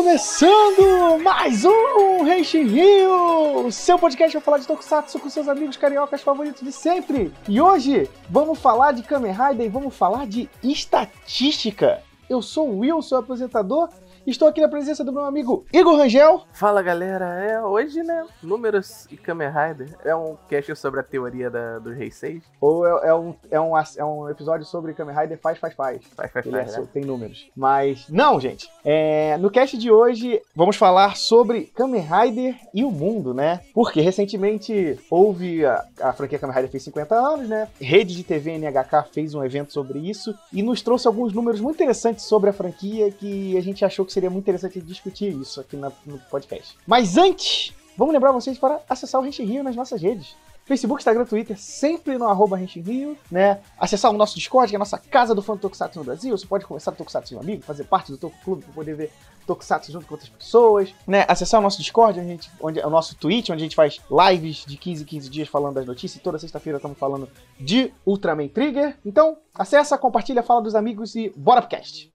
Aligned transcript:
começando 0.00 1.22
mais 1.22 1.62
um 1.62 2.26
Henshin 2.26 2.64
Rio, 2.64 3.70
seu 3.70 3.98
podcast 3.98 4.32
para 4.32 4.40
falar 4.40 4.56
de 4.56 4.66
Tokusatsu 4.66 5.18
com 5.18 5.28
seus 5.28 5.46
amigos 5.46 5.76
cariocas 5.76 6.22
favoritos 6.22 6.62
de 6.62 6.72
sempre. 6.72 7.30
E 7.46 7.60
hoje 7.60 8.08
vamos 8.26 8.58
falar 8.58 8.92
de 8.92 9.02
Kamen 9.02 9.30
Rider 9.30 9.66
e 9.66 9.68
vamos 9.68 9.94
falar 9.94 10.26
de 10.26 10.48
estatística. 10.64 12.02
Eu 12.30 12.40
sou 12.40 12.70
o 12.70 12.78
Will, 12.78 13.02
seu 13.02 13.18
apresentador, 13.18 13.90
Estou 14.26 14.48
aqui 14.48 14.60
na 14.60 14.68
presença 14.68 15.02
do 15.02 15.12
meu 15.12 15.24
amigo 15.24 15.64
Igor 15.72 15.96
Rangel. 15.96 16.42
Fala 16.52 16.82
galera, 16.82 17.26
é 17.42 17.60
hoje, 17.62 18.02
né? 18.02 18.24
Números 18.42 19.06
e 19.10 19.16
Kamen 19.16 19.48
Rider. 19.48 19.96
É 20.04 20.14
um 20.14 20.36
cast 20.48 20.76
sobre 20.76 21.00
a 21.00 21.02
teoria 21.02 21.48
da, 21.50 21.78
do 21.78 21.90
Rei 21.90 22.10
6. 22.10 22.42
Ou 22.60 22.86
é, 22.86 23.08
é, 23.08 23.14
um, 23.14 23.34
é, 23.50 23.58
um, 23.60 23.72
é 23.76 24.04
um 24.04 24.28
episódio 24.28 24.66
sobre 24.66 24.92
Kamen 24.92 25.16
Rider 25.16 25.38
faz, 25.40 25.58
faz, 25.58 25.74
faz. 25.74 26.02
Faz, 26.14 26.30
faz, 26.30 26.46
Ele 26.46 26.56
é 26.56 26.60
faz. 26.60 26.72
só- 26.74 26.80
né? 26.82 26.88
tem 26.92 27.04
números. 27.04 27.50
Mas, 27.56 28.06
não, 28.10 28.38
gente. 28.38 28.70
É, 28.84 29.36
no 29.38 29.50
cast 29.50 29.76
de 29.78 29.90
hoje, 29.90 30.40
vamos 30.54 30.76
falar 30.76 31.16
sobre 31.16 31.62
Kamen 31.74 32.02
Rider 32.02 32.56
e 32.74 32.84
o 32.84 32.90
mundo, 32.90 33.32
né? 33.34 33.60
Porque 33.74 34.00
recentemente 34.02 34.98
houve. 35.10 35.64
A, 35.64 35.84
a 36.02 36.12
franquia 36.12 36.38
Kamen 36.38 36.54
Rider 36.54 36.70
fez 36.70 36.82
50 36.84 37.14
anos, 37.14 37.48
né? 37.48 37.68
Rede 37.80 38.14
de 38.14 38.22
TV 38.22 38.58
NHK 38.58 39.08
fez 39.12 39.34
um 39.34 39.42
evento 39.42 39.72
sobre 39.72 39.98
isso 39.98 40.34
e 40.52 40.62
nos 40.62 40.82
trouxe 40.82 41.06
alguns 41.08 41.32
números 41.32 41.60
muito 41.60 41.76
interessantes 41.76 42.24
sobre 42.26 42.50
a 42.50 42.52
franquia 42.52 43.10
que 43.10 43.56
a 43.56 43.60
gente 43.62 43.84
achou 43.84 44.04
que 44.04 44.09
seria 44.12 44.30
muito 44.30 44.44
interessante 44.44 44.80
discutir 44.80 45.32
isso 45.32 45.60
aqui 45.60 45.76
na- 45.76 45.92
no 46.06 46.18
podcast. 46.30 46.76
Mas 46.86 47.16
antes, 47.16 47.72
vamos 47.96 48.12
lembrar 48.12 48.32
vocês 48.32 48.58
para 48.58 48.80
acessar 48.88 49.20
o 49.20 49.24
Rente 49.24 49.42
Rio 49.44 49.62
nas 49.62 49.76
nossas 49.76 50.00
redes. 50.00 50.34
Facebook, 50.66 51.00
Instagram, 51.00 51.24
Twitter, 51.24 51.58
sempre 51.58 52.16
no 52.16 52.28
arroba 52.28 52.56
Rio, 52.56 53.16
né? 53.28 53.58
Acessar 53.76 54.08
o 54.12 54.16
nosso 54.16 54.36
Discord, 54.36 54.70
que 54.70 54.76
é 54.76 54.78
a 54.78 54.78
nossa 54.78 54.98
casa 54.98 55.34
do 55.34 55.42
fã 55.42 55.54
do 55.54 55.58
Tokusatsu 55.60 55.98
no 55.98 56.04
Brasil. 56.04 56.36
Você 56.36 56.46
pode 56.46 56.64
conversar 56.64 56.92
do 56.92 56.96
Tokusatsu 56.98 57.34
com 57.34 57.40
um 57.40 57.42
amigo, 57.42 57.62
fazer 57.64 57.84
parte 57.84 58.12
do 58.12 58.18
Toku 58.18 58.36
Clube 58.44 58.62
para 58.62 58.72
poder 58.74 58.94
ver 58.94 59.10
Tokusatsu 59.48 59.90
junto 59.90 60.06
com 60.06 60.14
outras 60.14 60.30
pessoas, 60.30 60.94
né? 61.08 61.24
Acessar 61.26 61.58
o 61.58 61.62
nosso 61.62 61.78
Discord, 61.78 62.20
onde 62.20 62.28
gente, 62.28 62.50
onde, 62.60 62.78
é 62.78 62.86
o 62.86 62.90
nosso 62.90 63.16
Twitch, 63.16 63.50
onde 63.50 63.62
a 63.62 63.64
gente 63.64 63.74
faz 63.74 63.98
lives 64.30 64.64
de 64.64 64.76
15 64.76 65.02
em 65.02 65.06
15 65.06 65.28
dias 65.28 65.48
falando 65.48 65.74
das 65.74 65.86
notícias. 65.86 66.20
E 66.20 66.22
toda 66.22 66.38
sexta-feira 66.38 66.76
estamos 66.76 66.96
falando 66.96 67.28
de 67.58 67.92
Ultraman 68.06 68.46
Trigger. 68.46 68.96
Então, 69.04 69.38
acessa, 69.52 69.98
compartilha, 69.98 70.40
fala 70.40 70.62
dos 70.62 70.76
amigos 70.76 71.16
e 71.16 71.32
bora 71.36 71.62
pro 71.62 71.70
cast. 71.70 72.12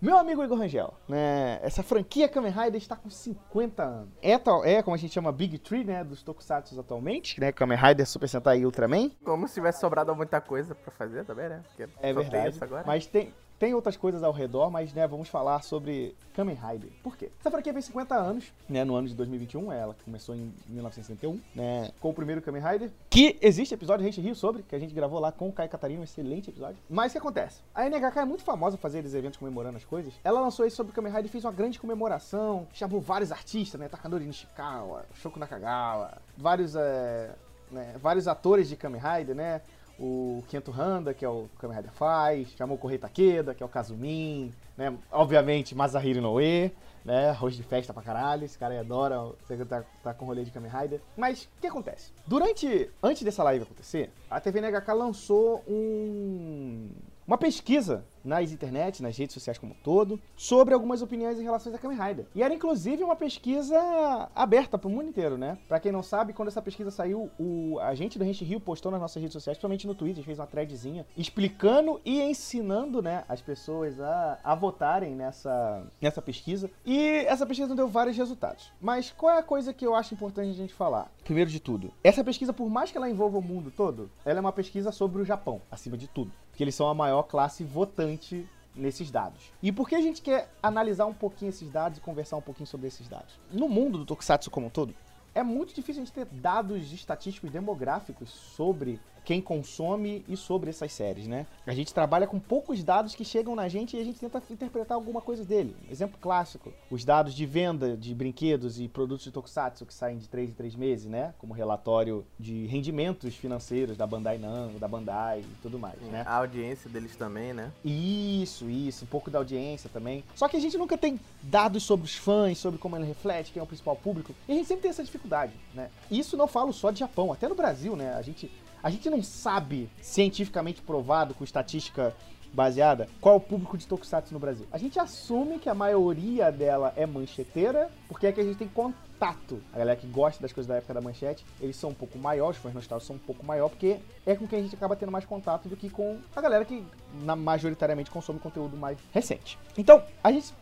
Meu 0.00 0.16
amigo 0.16 0.42
Igor 0.42 0.56
Rangel, 0.58 0.94
né? 1.06 1.60
Essa 1.62 1.82
franquia 1.82 2.26
Kamen 2.26 2.50
Rider 2.50 2.76
está 2.76 2.96
com 2.96 3.10
50 3.10 3.82
anos. 3.82 4.08
É, 4.22 4.38
tal, 4.38 4.64
é 4.64 4.82
como 4.82 4.94
a 4.94 4.98
gente 4.98 5.12
chama 5.12 5.30
Big 5.30 5.58
Tree, 5.58 5.84
né? 5.84 6.02
Dos 6.02 6.22
Tokusatsu 6.22 6.80
atualmente, 6.80 7.38
né? 7.38 7.52
Kamen 7.52 7.76
Rider, 7.76 8.06
Super 8.06 8.26
Sentai 8.26 8.60
e 8.60 8.64
Ultraman. 8.64 9.10
Como 9.22 9.46
se 9.46 9.54
tivesse 9.54 9.78
sobrado 9.78 10.16
muita 10.16 10.40
coisa 10.40 10.74
pra 10.74 10.90
fazer 10.90 11.24
também, 11.26 11.50
né? 11.50 11.62
Porque 11.68 11.86
É 12.00 12.14
verdade. 12.14 12.58
Mas 12.86 13.06
tem, 13.06 13.34
tem 13.60 13.74
outras 13.74 13.94
coisas 13.94 14.22
ao 14.22 14.32
redor, 14.32 14.70
mas 14.70 14.94
né, 14.94 15.06
vamos 15.06 15.28
falar 15.28 15.62
sobre 15.62 16.16
Kamen 16.34 16.56
Rider. 16.56 16.90
Por 17.02 17.14
quê? 17.14 17.30
Essa 17.38 17.50
franquia 17.50 17.74
fez 17.74 17.84
50 17.84 18.14
anos, 18.14 18.50
né? 18.66 18.84
No 18.84 18.96
ano 18.96 19.06
de 19.06 19.14
2021, 19.14 19.70
ela 19.70 19.94
começou 20.02 20.34
em 20.34 20.50
1961, 20.66 21.38
né? 21.54 21.90
Com 22.00 22.08
o 22.08 22.14
primeiro 22.14 22.40
Kamen 22.40 22.62
Rider. 22.62 22.90
Que 23.10 23.36
existe 23.42 23.74
episódio 23.74 24.02
Rente 24.02 24.18
Rio 24.18 24.34
sobre, 24.34 24.62
que 24.62 24.74
a 24.74 24.78
gente 24.78 24.94
gravou 24.94 25.20
lá 25.20 25.30
com 25.30 25.50
o 25.50 25.52
Kai 25.52 25.68
Catarina, 25.68 26.00
um 26.00 26.04
excelente 26.04 26.48
episódio. 26.48 26.78
Mas 26.88 27.10
o 27.10 27.12
que 27.12 27.18
acontece? 27.18 27.60
A 27.74 27.84
NHK 27.86 28.20
é 28.20 28.24
muito 28.24 28.42
famosa 28.42 28.78
fazer 28.78 29.00
esses 29.00 29.12
eventos 29.12 29.38
comemorando 29.38 29.76
as 29.76 29.84
coisas. 29.84 30.14
Ela 30.24 30.40
lançou 30.40 30.64
isso 30.64 30.76
sobre 30.76 30.92
o 30.92 30.94
Kamen 30.94 31.12
Rider 31.12 31.30
fez 31.30 31.44
uma 31.44 31.52
grande 31.52 31.78
comemoração. 31.78 32.66
Chamou 32.72 32.98
vários 32.98 33.30
artistas, 33.30 33.78
né? 33.78 33.88
Takanori 33.88 34.24
Nishikawa, 34.24 35.04
Shoko 35.16 35.38
Nakagawa, 35.38 36.16
vários, 36.34 36.74
é, 36.74 37.34
né, 37.70 37.94
vários 38.00 38.26
atores 38.26 38.70
de 38.70 38.76
Kamen 38.76 39.02
Rider, 39.02 39.36
né? 39.36 39.60
O 40.00 40.42
Kento 40.48 40.72
Handa, 40.72 41.12
que 41.12 41.24
é 41.24 41.28
o 41.28 41.46
Kamen 41.58 41.76
Rider 41.76 41.92
faz, 41.92 42.48
chamou 42.56 42.76
o 42.76 42.80
Kohei 42.80 42.96
Takeda, 42.96 43.54
que 43.54 43.62
é 43.62 43.66
o 43.66 43.68
Kazumin, 43.68 44.50
né? 44.76 44.96
Obviamente, 45.12 45.74
Masahiro 45.74 46.22
Noe, 46.22 46.72
né? 47.04 47.28
Arroz 47.28 47.54
de 47.54 47.62
festa 47.62 47.92
pra 47.92 48.02
caralho, 48.02 48.46
esse 48.46 48.58
cara 48.58 48.72
aí 48.72 48.80
adora, 48.80 49.18
você 49.46 49.62
tá, 49.62 49.84
tá 50.02 50.14
com 50.14 50.24
rolê 50.24 50.42
de 50.42 50.50
Kamen 50.50 50.70
Rider. 50.70 51.02
Mas, 51.14 51.42
o 51.42 51.60
que 51.60 51.66
acontece? 51.66 52.12
Durante, 52.26 52.90
antes 53.02 53.22
dessa 53.22 53.42
live 53.42 53.64
acontecer, 53.64 54.10
a 54.30 54.40
TV 54.40 54.62
NHK 54.62 54.90
lançou 54.94 55.62
um... 55.68 56.88
Uma 57.30 57.38
pesquisa 57.38 58.04
nas 58.24 58.50
internet, 58.50 59.00
nas 59.00 59.16
redes 59.16 59.34
sociais 59.34 59.56
como 59.56 59.72
um 59.72 59.76
todo, 59.84 60.20
sobre 60.36 60.74
algumas 60.74 61.00
opiniões 61.00 61.38
em 61.38 61.44
relação 61.44 61.72
a 61.72 61.78
Kamen 61.78 61.96
Rider. 61.96 62.26
E 62.34 62.42
era 62.42 62.52
inclusive 62.52 63.04
uma 63.04 63.14
pesquisa 63.14 64.28
aberta 64.34 64.76
pro 64.76 64.90
mundo 64.90 65.08
inteiro, 65.08 65.38
né? 65.38 65.56
Pra 65.68 65.78
quem 65.78 65.92
não 65.92 66.02
sabe, 66.02 66.32
quando 66.32 66.48
essa 66.48 66.60
pesquisa 66.60 66.90
saiu, 66.90 67.30
o 67.38 67.78
agente 67.78 68.18
do 68.18 68.24
Rente 68.24 68.44
Rio 68.44 68.58
postou 68.58 68.90
nas 68.90 69.00
nossas 69.00 69.22
redes 69.22 69.32
sociais, 69.32 69.56
principalmente 69.56 69.86
no 69.86 69.94
Twitter, 69.94 70.24
fez 70.24 70.40
uma 70.40 70.46
threadzinha 70.48 71.06
explicando 71.16 72.00
e 72.04 72.20
ensinando, 72.20 73.00
né, 73.00 73.22
as 73.28 73.40
pessoas 73.40 74.00
a, 74.00 74.40
a 74.42 74.54
votarem 74.56 75.14
nessa, 75.14 75.86
nessa 76.00 76.20
pesquisa. 76.20 76.68
E 76.84 77.24
essa 77.28 77.46
pesquisa 77.46 77.76
deu 77.76 77.86
vários 77.86 78.16
resultados. 78.16 78.72
Mas 78.80 79.12
qual 79.12 79.32
é 79.32 79.38
a 79.38 79.42
coisa 79.44 79.72
que 79.72 79.86
eu 79.86 79.94
acho 79.94 80.14
importante 80.14 80.50
a 80.50 80.54
gente 80.54 80.74
falar? 80.74 81.08
Primeiro 81.22 81.48
de 81.48 81.60
tudo, 81.60 81.92
essa 82.02 82.24
pesquisa, 82.24 82.52
por 82.52 82.68
mais 82.68 82.90
que 82.90 82.98
ela 82.98 83.08
envolva 83.08 83.38
o 83.38 83.42
mundo 83.42 83.70
todo, 83.70 84.10
ela 84.24 84.38
é 84.38 84.42
uma 84.42 84.52
pesquisa 84.52 84.90
sobre 84.90 85.22
o 85.22 85.24
Japão, 85.24 85.62
acima 85.70 85.96
de 85.96 86.08
tudo. 86.08 86.32
Porque 86.60 86.64
eles 86.64 86.74
são 86.74 86.90
a 86.90 86.94
maior 86.94 87.22
classe 87.22 87.64
votante 87.64 88.46
nesses 88.76 89.10
dados. 89.10 89.50
E 89.62 89.72
por 89.72 89.88
que 89.88 89.94
a 89.94 90.00
gente 90.02 90.20
quer 90.20 90.52
analisar 90.62 91.06
um 91.06 91.14
pouquinho 91.14 91.48
esses 91.48 91.70
dados 91.70 91.96
e 91.96 92.02
conversar 92.02 92.36
um 92.36 92.42
pouquinho 92.42 92.66
sobre 92.66 92.86
esses 92.86 93.08
dados? 93.08 93.40
No 93.50 93.66
mundo 93.66 93.96
do 93.96 94.04
Tokusatsu 94.04 94.50
como 94.50 94.66
um 94.66 94.68
todo, 94.68 94.94
é 95.34 95.42
muito 95.42 95.74
difícil 95.74 96.02
a 96.02 96.04
gente 96.04 96.12
ter 96.12 96.26
dados 96.26 96.92
estatísticos 96.92 97.50
demográficos 97.50 98.28
sobre 98.28 99.00
quem 99.24 99.40
consome 99.40 100.24
e 100.28 100.36
sobre 100.36 100.70
essas 100.70 100.92
séries, 100.92 101.26
né? 101.26 101.46
A 101.66 101.74
gente 101.74 101.92
trabalha 101.94 102.26
com 102.26 102.38
poucos 102.38 102.82
dados 102.82 103.14
que 103.14 103.24
chegam 103.24 103.54
na 103.54 103.68
gente 103.68 103.96
e 103.96 104.00
a 104.00 104.04
gente 104.04 104.18
tenta 104.18 104.42
interpretar 104.50 104.96
alguma 104.96 105.20
coisa 105.20 105.44
dele. 105.44 105.74
Exemplo 105.90 106.18
clássico, 106.20 106.72
os 106.90 107.04
dados 107.04 107.34
de 107.34 107.46
venda 107.46 107.96
de 107.96 108.14
brinquedos 108.14 108.80
e 108.80 108.88
produtos 108.88 109.24
de 109.24 109.30
Tokusatsu 109.30 109.86
que 109.86 109.94
saem 109.94 110.18
de 110.18 110.28
3 110.28 110.50
em 110.50 110.54
3 110.54 110.74
meses, 110.74 111.06
né? 111.06 111.34
Como 111.38 111.52
relatório 111.52 112.24
de 112.38 112.66
rendimentos 112.66 113.34
financeiros 113.34 113.96
da 113.96 114.06
Bandai 114.06 114.38
Namco, 114.38 114.78
da 114.78 114.88
Bandai 114.88 115.40
e 115.40 115.62
tudo 115.62 115.78
mais, 115.78 116.00
né? 116.02 116.22
A 116.26 116.36
audiência 116.36 116.88
deles 116.90 117.16
também, 117.16 117.52
né? 117.52 117.72
Isso, 117.84 118.68
isso, 118.68 119.04
um 119.04 119.08
pouco 119.08 119.30
da 119.30 119.38
audiência 119.38 119.90
também. 119.92 120.24
Só 120.34 120.48
que 120.48 120.56
a 120.56 120.60
gente 120.60 120.76
nunca 120.76 120.96
tem 120.96 121.18
dados 121.42 121.82
sobre 121.82 122.06
os 122.06 122.14
fãs, 122.14 122.58
sobre 122.58 122.78
como 122.78 122.96
ele 122.96 123.06
reflete, 123.06 123.52
quem 123.52 123.60
é 123.60 123.62
o 123.62 123.66
principal 123.66 123.96
público. 123.96 124.34
E 124.48 124.52
a 124.52 124.54
gente 124.54 124.66
sempre 124.66 124.82
tem 124.82 124.90
essa 124.90 125.04
dificuldade, 125.04 125.52
né? 125.74 125.90
Isso 126.10 126.36
não 126.36 126.46
falo 126.46 126.72
só 126.72 126.90
de 126.90 127.00
Japão, 127.00 127.32
até 127.32 127.48
no 127.48 127.54
Brasil, 127.54 127.96
né? 127.96 128.14
A 128.14 128.22
gente, 128.22 128.50
a 128.82 128.90
gente 128.90 129.08
não 129.10 129.22
sabe 129.22 129.88
cientificamente 130.00 130.80
provado 130.82 131.34
com 131.34 131.44
estatística 131.44 132.14
baseada 132.52 133.08
qual 133.20 133.34
é 133.34 133.38
o 133.38 133.40
público 133.40 133.78
de 133.78 133.86
Tokusatsu 133.86 134.32
no 134.32 134.40
Brasil. 134.40 134.66
A 134.72 134.78
gente 134.78 134.98
assume 134.98 135.58
que 135.58 135.68
a 135.68 135.74
maioria 135.74 136.50
dela 136.50 136.92
é 136.96 137.06
mancheteira, 137.06 137.90
porque 138.08 138.26
é 138.26 138.32
que 138.32 138.40
a 138.40 138.44
gente 138.44 138.56
tem 138.56 138.68
contato. 138.68 139.62
A 139.72 139.78
galera 139.78 139.96
que 139.96 140.06
gosta 140.06 140.42
das 140.42 140.52
coisas 140.52 140.66
da 140.66 140.76
época 140.76 140.94
da 140.94 141.00
manchete, 141.00 141.44
eles 141.60 141.76
são 141.76 141.90
um 141.90 141.94
pouco 141.94 142.18
maiores, 142.18 142.56
os 142.56 142.62
fãs 142.62 142.74
nostálgicos 142.74 143.06
são 143.06 143.16
um 143.16 143.20
pouco 143.20 143.44
maior, 143.44 143.68
porque 143.68 143.98
é 144.26 144.34
com 144.34 144.46
quem 144.46 144.60
a 144.60 144.62
gente 144.62 144.74
acaba 144.74 144.96
tendo 144.96 145.12
mais 145.12 145.24
contato 145.24 145.68
do 145.68 145.76
que 145.76 145.90
com 145.90 146.18
a 146.34 146.40
galera 146.40 146.64
que 146.64 146.84
na, 147.22 147.36
majoritariamente 147.36 148.10
consome 148.10 148.38
conteúdo 148.38 148.76
mais 148.76 148.98
recente. 149.12 149.58
Então, 149.76 150.02
a 150.24 150.32
gente 150.32 150.52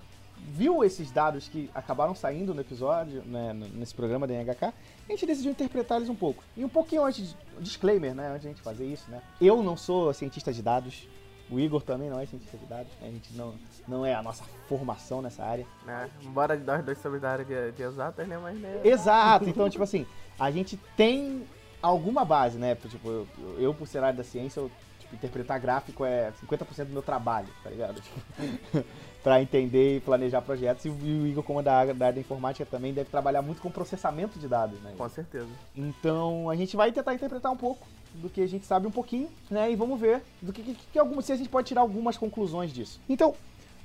viu 0.46 0.82
esses 0.84 1.10
dados 1.10 1.48
que 1.48 1.70
acabaram 1.74 2.14
saindo 2.14 2.54
no 2.54 2.60
episódio, 2.60 3.22
né, 3.24 3.52
nesse 3.74 3.94
programa 3.94 4.26
da 4.26 4.34
NHK, 4.34 4.64
a 4.64 4.72
gente 5.12 5.26
decidiu 5.26 5.50
interpretar 5.50 5.98
eles 5.98 6.08
um 6.08 6.14
pouco. 6.14 6.42
E 6.56 6.64
um 6.64 6.68
pouquinho 6.68 7.04
antes, 7.04 7.36
disclaimer, 7.60 8.14
né, 8.14 8.28
antes 8.28 8.42
de 8.42 8.48
a 8.48 8.50
gente 8.50 8.62
fazer 8.62 8.86
isso, 8.86 9.10
né, 9.10 9.20
eu 9.40 9.62
não 9.62 9.76
sou 9.76 10.12
cientista 10.12 10.52
de 10.52 10.62
dados, 10.62 11.08
o 11.50 11.58
Igor 11.58 11.82
também 11.82 12.10
não 12.10 12.20
é 12.20 12.26
cientista 12.26 12.58
de 12.58 12.66
dados, 12.66 12.92
né, 13.00 13.08
a 13.08 13.10
gente 13.10 13.32
não, 13.34 13.54
não 13.86 14.04
é 14.04 14.14
a 14.14 14.22
nossa 14.22 14.44
formação 14.68 15.22
nessa 15.22 15.44
área. 15.44 15.66
né? 15.86 16.10
Embora 16.22 16.56
nós 16.56 16.84
dois 16.84 16.98
somos 16.98 17.20
da 17.20 17.30
área 17.30 17.44
de, 17.44 17.72
de 17.72 17.82
exatas, 17.82 18.28
né? 18.28 18.36
Mas, 18.38 18.58
né? 18.58 18.80
Exato, 18.84 19.48
então, 19.48 19.68
tipo 19.70 19.82
assim, 19.82 20.06
a 20.38 20.50
gente 20.50 20.76
tem 20.96 21.46
alguma 21.80 22.24
base, 22.24 22.58
né, 22.58 22.74
tipo, 22.74 23.08
eu, 23.08 23.26
eu 23.58 23.74
por 23.74 23.86
ser 23.86 24.02
área 24.02 24.16
da 24.16 24.24
ciência, 24.24 24.60
eu, 24.60 24.70
tipo, 24.98 25.14
interpretar 25.14 25.58
gráfico 25.58 26.04
é 26.04 26.32
50% 26.46 26.84
do 26.84 26.92
meu 26.92 27.02
trabalho, 27.02 27.48
tá 27.64 27.70
ligado? 27.70 28.00
Tipo, 28.00 28.84
pra 29.22 29.42
entender 29.42 29.96
e 29.96 30.00
planejar 30.00 30.40
projetos, 30.42 30.84
e 30.84 30.88
o 30.88 31.26
Igor, 31.26 31.42
como 31.42 31.60
é 31.60 31.62
da 31.62 31.74
área, 31.74 31.94
da 31.94 32.12
informática, 32.12 32.64
também 32.64 32.92
deve 32.92 33.10
trabalhar 33.10 33.42
muito 33.42 33.60
com 33.60 33.70
processamento 33.70 34.38
de 34.38 34.46
dados, 34.46 34.80
né? 34.80 34.94
Com 34.96 35.08
certeza. 35.08 35.48
Então 35.76 36.48
a 36.48 36.56
gente 36.56 36.76
vai 36.76 36.92
tentar 36.92 37.14
interpretar 37.14 37.50
um 37.52 37.56
pouco 37.56 37.86
do 38.14 38.28
que 38.28 38.40
a 38.40 38.46
gente 38.46 38.64
sabe 38.66 38.86
um 38.86 38.90
pouquinho, 38.90 39.28
né? 39.50 39.70
E 39.70 39.76
vamos 39.76 40.00
ver 40.00 40.22
do 40.40 40.52
que, 40.52 40.62
que, 40.62 40.74
que 40.74 41.22
se 41.22 41.32
a 41.32 41.36
gente 41.36 41.48
pode 41.48 41.68
tirar 41.68 41.80
algumas 41.80 42.16
conclusões 42.16 42.72
disso. 42.72 43.00
Então, 43.08 43.34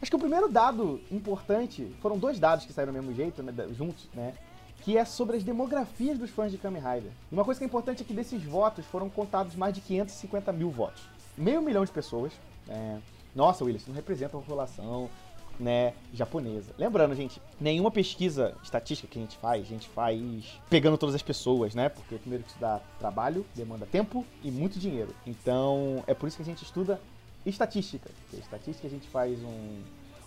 acho 0.01 0.09
que 0.09 0.15
o 0.15 0.19
primeiro 0.19 0.47
dado 0.49 1.01
importante 1.11 1.93
foram 2.01 2.17
dois 2.17 2.39
dados 2.39 2.65
que 2.65 2.73
saíram 2.73 2.93
do 2.93 2.99
mesmo 2.99 3.13
jeito, 3.13 3.41
né? 3.41 3.53
Juntos, 3.75 4.07
né? 4.13 4.33
Que 4.81 4.97
é 4.97 5.05
sobre 5.05 5.37
as 5.37 5.43
demografias 5.43 6.17
dos 6.17 6.29
fãs 6.29 6.51
de 6.51 6.57
Kamen 6.57 6.81
Rider. 6.81 7.11
E 7.31 7.33
uma 7.33 7.45
coisa 7.45 7.59
que 7.59 7.63
é 7.63 7.67
importante 7.67 8.03
é 8.03 8.05
que 8.05 8.13
desses 8.13 8.43
votos 8.43 8.85
foram 8.85 9.09
contados 9.09 9.55
mais 9.55 9.73
de 9.73 9.81
550 9.81 10.51
mil 10.51 10.69
votos. 10.69 11.03
Meio 11.37 11.61
milhão 11.61 11.85
de 11.85 11.91
pessoas. 11.91 12.33
né? 12.67 13.01
Nossa, 13.35 13.63
Willis, 13.63 13.87
não 13.87 13.95
representa 13.95 14.37
a 14.37 14.39
população 14.39 15.09
né, 15.59 15.93
japonesa. 16.13 16.73
Lembrando, 16.77 17.15
gente, 17.15 17.41
nenhuma 17.59 17.91
pesquisa 17.91 18.55
estatística 18.63 19.07
que 19.07 19.19
a 19.19 19.21
gente 19.21 19.37
faz, 19.37 19.63
a 19.63 19.69
gente 19.69 19.87
faz 19.89 20.59
pegando 20.69 20.97
todas 20.97 21.15
as 21.15 21.21
pessoas, 21.21 21.75
né? 21.75 21.89
Porque 21.89 22.15
primeiro 22.15 22.43
que 22.43 22.51
isso 22.51 22.59
dá 22.59 22.79
trabalho, 22.99 23.45
demanda 23.55 23.85
tempo 23.85 24.25
e 24.43 24.51
muito 24.51 24.79
dinheiro. 24.79 25.13
Então, 25.25 26.03
é 26.07 26.13
por 26.13 26.27
isso 26.27 26.37
que 26.37 26.43
a 26.43 26.45
gente 26.45 26.63
estuda 26.63 26.99
estatística. 27.45 28.09
Porque 28.21 28.41
estatística 28.41 28.87
a 28.87 28.89
gente 28.89 29.07
faz 29.07 29.41
um, 29.43 29.81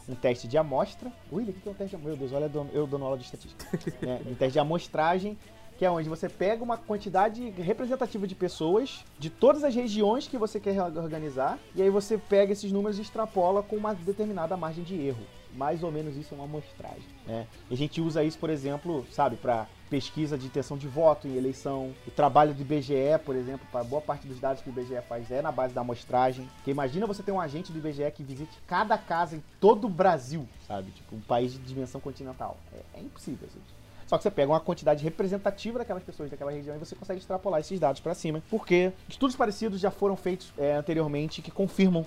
um 0.08 0.14
teste 0.14 0.46
de 0.46 0.56
amostra. 0.56 1.10
William, 1.32 1.50
o 1.50 1.54
que 1.54 1.68
é 1.68 1.72
um 1.72 1.74
teste 1.74 1.96
de 1.96 2.02
Meu 2.02 2.16
Deus, 2.16 2.32
olha 2.32 2.50
eu 2.72 2.86
dando 2.86 3.04
aula 3.04 3.18
de 3.18 3.24
estatística. 3.24 3.64
né? 4.02 4.20
Um 4.26 4.34
teste 4.34 4.52
de 4.52 4.58
amostragem 4.58 5.36
que 5.76 5.84
é 5.84 5.90
onde 5.90 6.08
você 6.08 6.28
pega 6.28 6.62
uma 6.62 6.76
quantidade 6.76 7.50
representativa 7.50 8.26
de 8.26 8.34
pessoas 8.34 9.04
de 9.18 9.28
todas 9.28 9.62
as 9.62 9.74
regiões 9.74 10.26
que 10.26 10.38
você 10.38 10.58
quer 10.58 10.80
organizar, 10.80 11.58
e 11.74 11.82
aí 11.82 11.90
você 11.90 12.16
pega 12.16 12.52
esses 12.52 12.72
números 12.72 12.98
e 12.98 13.02
extrapola 13.02 13.62
com 13.62 13.76
uma 13.76 13.94
determinada 13.94 14.56
margem 14.56 14.84
de 14.84 14.94
erro. 14.94 15.24
Mais 15.54 15.82
ou 15.82 15.90
menos 15.90 16.16
isso 16.16 16.34
é 16.34 16.36
uma 16.36 16.44
amostragem. 16.44 17.04
Né? 17.26 17.46
E 17.70 17.74
a 17.74 17.76
gente 17.76 18.00
usa 18.00 18.22
isso, 18.22 18.38
por 18.38 18.50
exemplo, 18.50 19.06
sabe, 19.10 19.36
para 19.36 19.66
pesquisa 19.88 20.36
de 20.36 20.46
intenção 20.46 20.76
de 20.76 20.86
voto 20.86 21.26
em 21.26 21.36
eleição. 21.36 21.94
O 22.06 22.10
trabalho 22.10 22.52
do 22.52 22.60
IBGE, 22.60 23.18
por 23.24 23.34
exemplo, 23.34 23.66
para 23.72 23.82
boa 23.82 24.02
parte 24.02 24.26
dos 24.26 24.38
dados 24.38 24.62
que 24.62 24.68
o 24.68 24.72
IBGE 24.72 25.00
faz 25.08 25.30
é 25.30 25.40
na 25.40 25.50
base 25.50 25.72
da 25.72 25.80
amostragem. 25.80 26.46
Porque 26.56 26.70
imagina 26.70 27.06
você 27.06 27.22
ter 27.22 27.32
um 27.32 27.40
agente 27.40 27.72
do 27.72 27.78
IBGE 27.78 28.10
que 28.14 28.22
visite 28.22 28.58
cada 28.66 28.98
casa 28.98 29.36
em 29.36 29.42
todo 29.58 29.86
o 29.86 29.90
Brasil, 29.90 30.46
sabe? 30.66 30.90
Tipo, 30.90 31.16
um 31.16 31.20
país 31.20 31.52
de 31.52 31.58
dimensão 31.60 32.00
continental. 32.00 32.58
É, 32.74 32.98
é 32.98 33.00
impossível, 33.00 33.48
gente. 33.48 33.75
Só 34.06 34.16
que 34.16 34.22
você 34.22 34.30
pega 34.30 34.52
uma 34.52 34.60
quantidade 34.60 35.02
representativa 35.02 35.78
daquelas 35.78 36.02
pessoas 36.02 36.30
daquela 36.30 36.50
região 36.50 36.76
e 36.76 36.78
você 36.78 36.94
consegue 36.94 37.20
extrapolar 37.20 37.60
esses 37.60 37.78
dados 37.78 38.00
para 38.00 38.14
cima, 38.14 38.42
porque 38.48 38.92
estudos 39.08 39.36
parecidos 39.36 39.80
já 39.80 39.90
foram 39.90 40.16
feitos 40.16 40.52
é, 40.58 40.74
anteriormente 40.74 41.42
que 41.42 41.50
confirmam 41.50 42.06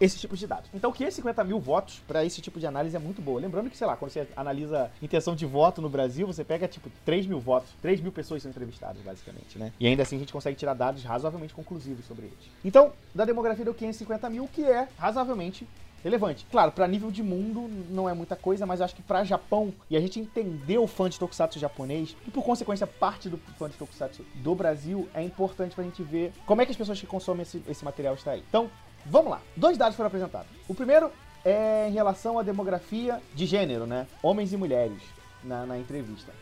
esse 0.00 0.18
tipo 0.18 0.36
de 0.36 0.46
dados. 0.46 0.70
Então, 0.72 0.92
que 0.92 1.10
50 1.10 1.42
mil 1.44 1.58
votos 1.58 2.00
para 2.06 2.24
esse 2.24 2.40
tipo 2.40 2.60
de 2.60 2.66
análise 2.66 2.94
é 2.94 2.98
muito 2.98 3.20
boa. 3.20 3.40
Lembrando 3.40 3.68
que, 3.68 3.76
sei 3.76 3.86
lá, 3.86 3.96
quando 3.96 4.12
você 4.12 4.28
analisa 4.36 4.90
intenção 5.02 5.34
de 5.34 5.44
voto 5.44 5.82
no 5.82 5.88
Brasil, 5.88 6.26
você 6.26 6.44
pega, 6.44 6.68
tipo, 6.68 6.90
3 7.04 7.26
mil 7.26 7.40
votos. 7.40 7.70
3 7.82 8.00
mil 8.00 8.12
pessoas 8.12 8.42
são 8.42 8.50
entrevistadas, 8.50 9.02
basicamente, 9.02 9.58
né? 9.58 9.72
E 9.80 9.86
ainda 9.86 10.02
assim 10.02 10.16
a 10.16 10.18
gente 10.20 10.32
consegue 10.32 10.56
tirar 10.56 10.74
dados 10.74 11.02
razoavelmente 11.02 11.54
conclusivos 11.54 12.04
sobre 12.04 12.26
eles. 12.26 12.38
Então, 12.64 12.92
da 13.14 13.24
demografia 13.24 13.64
deu 13.64 13.74
550 13.74 14.30
mil, 14.30 14.48
que 14.48 14.64
é 14.64 14.88
razoavelmente 14.98 15.66
relevante. 16.02 16.46
Claro, 16.50 16.72
para 16.72 16.86
nível 16.86 17.10
de 17.10 17.22
mundo 17.22 17.68
não 17.90 18.08
é 18.08 18.14
muita 18.14 18.36
coisa, 18.36 18.66
mas 18.66 18.80
acho 18.80 18.94
que 18.94 19.02
para 19.02 19.24
Japão 19.24 19.72
e 19.90 19.96
a 19.96 20.00
gente 20.00 20.20
entender 20.20 20.78
o 20.78 20.86
fã 20.86 21.08
de 21.08 21.18
tokusatsu 21.18 21.58
japonês 21.58 22.16
e 22.26 22.30
por 22.30 22.44
consequência 22.44 22.86
parte 22.86 23.28
do 23.28 23.38
fã 23.58 23.68
de 23.68 23.76
tokusatsu 23.76 24.24
do 24.36 24.54
Brasil 24.54 25.08
é 25.14 25.22
importante 25.22 25.74
pra 25.74 25.84
gente 25.84 26.02
ver 26.02 26.32
como 26.46 26.62
é 26.62 26.64
que 26.64 26.70
as 26.70 26.76
pessoas 26.76 27.00
que 27.00 27.06
consomem 27.06 27.42
esse, 27.42 27.62
esse 27.68 27.84
material 27.84 28.14
estão 28.14 28.32
aí. 28.32 28.44
Então, 28.48 28.70
vamos 29.06 29.30
lá. 29.30 29.40
Dois 29.56 29.76
dados 29.76 29.96
foram 29.96 30.08
apresentados. 30.08 30.50
O 30.68 30.74
primeiro 30.74 31.10
é 31.44 31.88
em 31.88 31.92
relação 31.92 32.38
à 32.38 32.42
demografia 32.42 33.20
de 33.34 33.46
gênero, 33.46 33.86
né? 33.86 34.06
Homens 34.22 34.52
e 34.52 34.56
mulheres 34.56 35.02
na, 35.42 35.66
na 35.66 35.78
entrevista. 35.78 36.32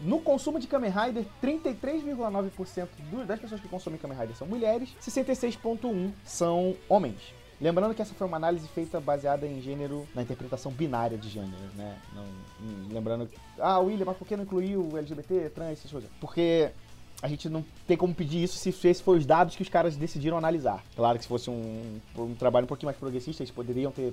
No 0.00 0.20
consumo 0.20 0.58
de 0.58 0.66
Kamen 0.66 0.90
Rider, 0.90 1.24
33,9% 1.42 2.88
das 3.26 3.40
pessoas 3.40 3.60
que 3.60 3.68
consomem 3.68 3.98
Kamen 3.98 4.18
Rider 4.18 4.36
são 4.36 4.46
mulheres, 4.46 4.90
66,1% 5.00 6.12
são 6.22 6.76
homens. 6.88 7.16
Lembrando 7.60 7.94
que 7.94 8.02
essa 8.02 8.14
foi 8.14 8.26
uma 8.26 8.36
análise 8.36 8.68
feita 8.68 9.00
baseada 9.00 9.46
em 9.46 9.60
gênero, 9.60 10.06
na 10.14 10.22
interpretação 10.22 10.70
binária 10.70 11.16
de 11.16 11.28
gênero, 11.28 11.56
né? 11.74 11.96
Não, 12.14 12.22
hum, 12.22 12.88
lembrando 12.90 13.26
que, 13.26 13.36
ah, 13.58 13.78
William, 13.78 14.04
mas 14.04 14.16
por 14.16 14.26
que 14.26 14.36
não 14.36 14.44
incluiu 14.44 14.96
LGBT, 14.96 15.50
trans, 15.50 15.72
essas 15.72 15.90
coisas? 15.90 16.10
Porque 16.20 16.70
a 17.22 17.28
gente 17.28 17.48
não 17.48 17.64
tem 17.86 17.96
como 17.96 18.14
pedir 18.14 18.42
isso 18.42 18.58
se 18.58 18.68
esses 18.68 19.00
foram 19.00 19.18
os 19.18 19.26
dados 19.26 19.56
que 19.56 19.62
os 19.62 19.68
caras 19.68 19.96
decidiram 19.96 20.36
analisar. 20.36 20.84
Claro 20.94 21.16
que 21.16 21.24
se 21.24 21.28
fosse 21.28 21.48
um, 21.48 21.98
um 22.16 22.34
trabalho 22.34 22.64
um 22.64 22.68
pouquinho 22.68 22.88
mais 22.88 22.98
progressista, 22.98 23.42
eles 23.42 23.50
poderiam 23.50 23.90
ter 23.90 24.12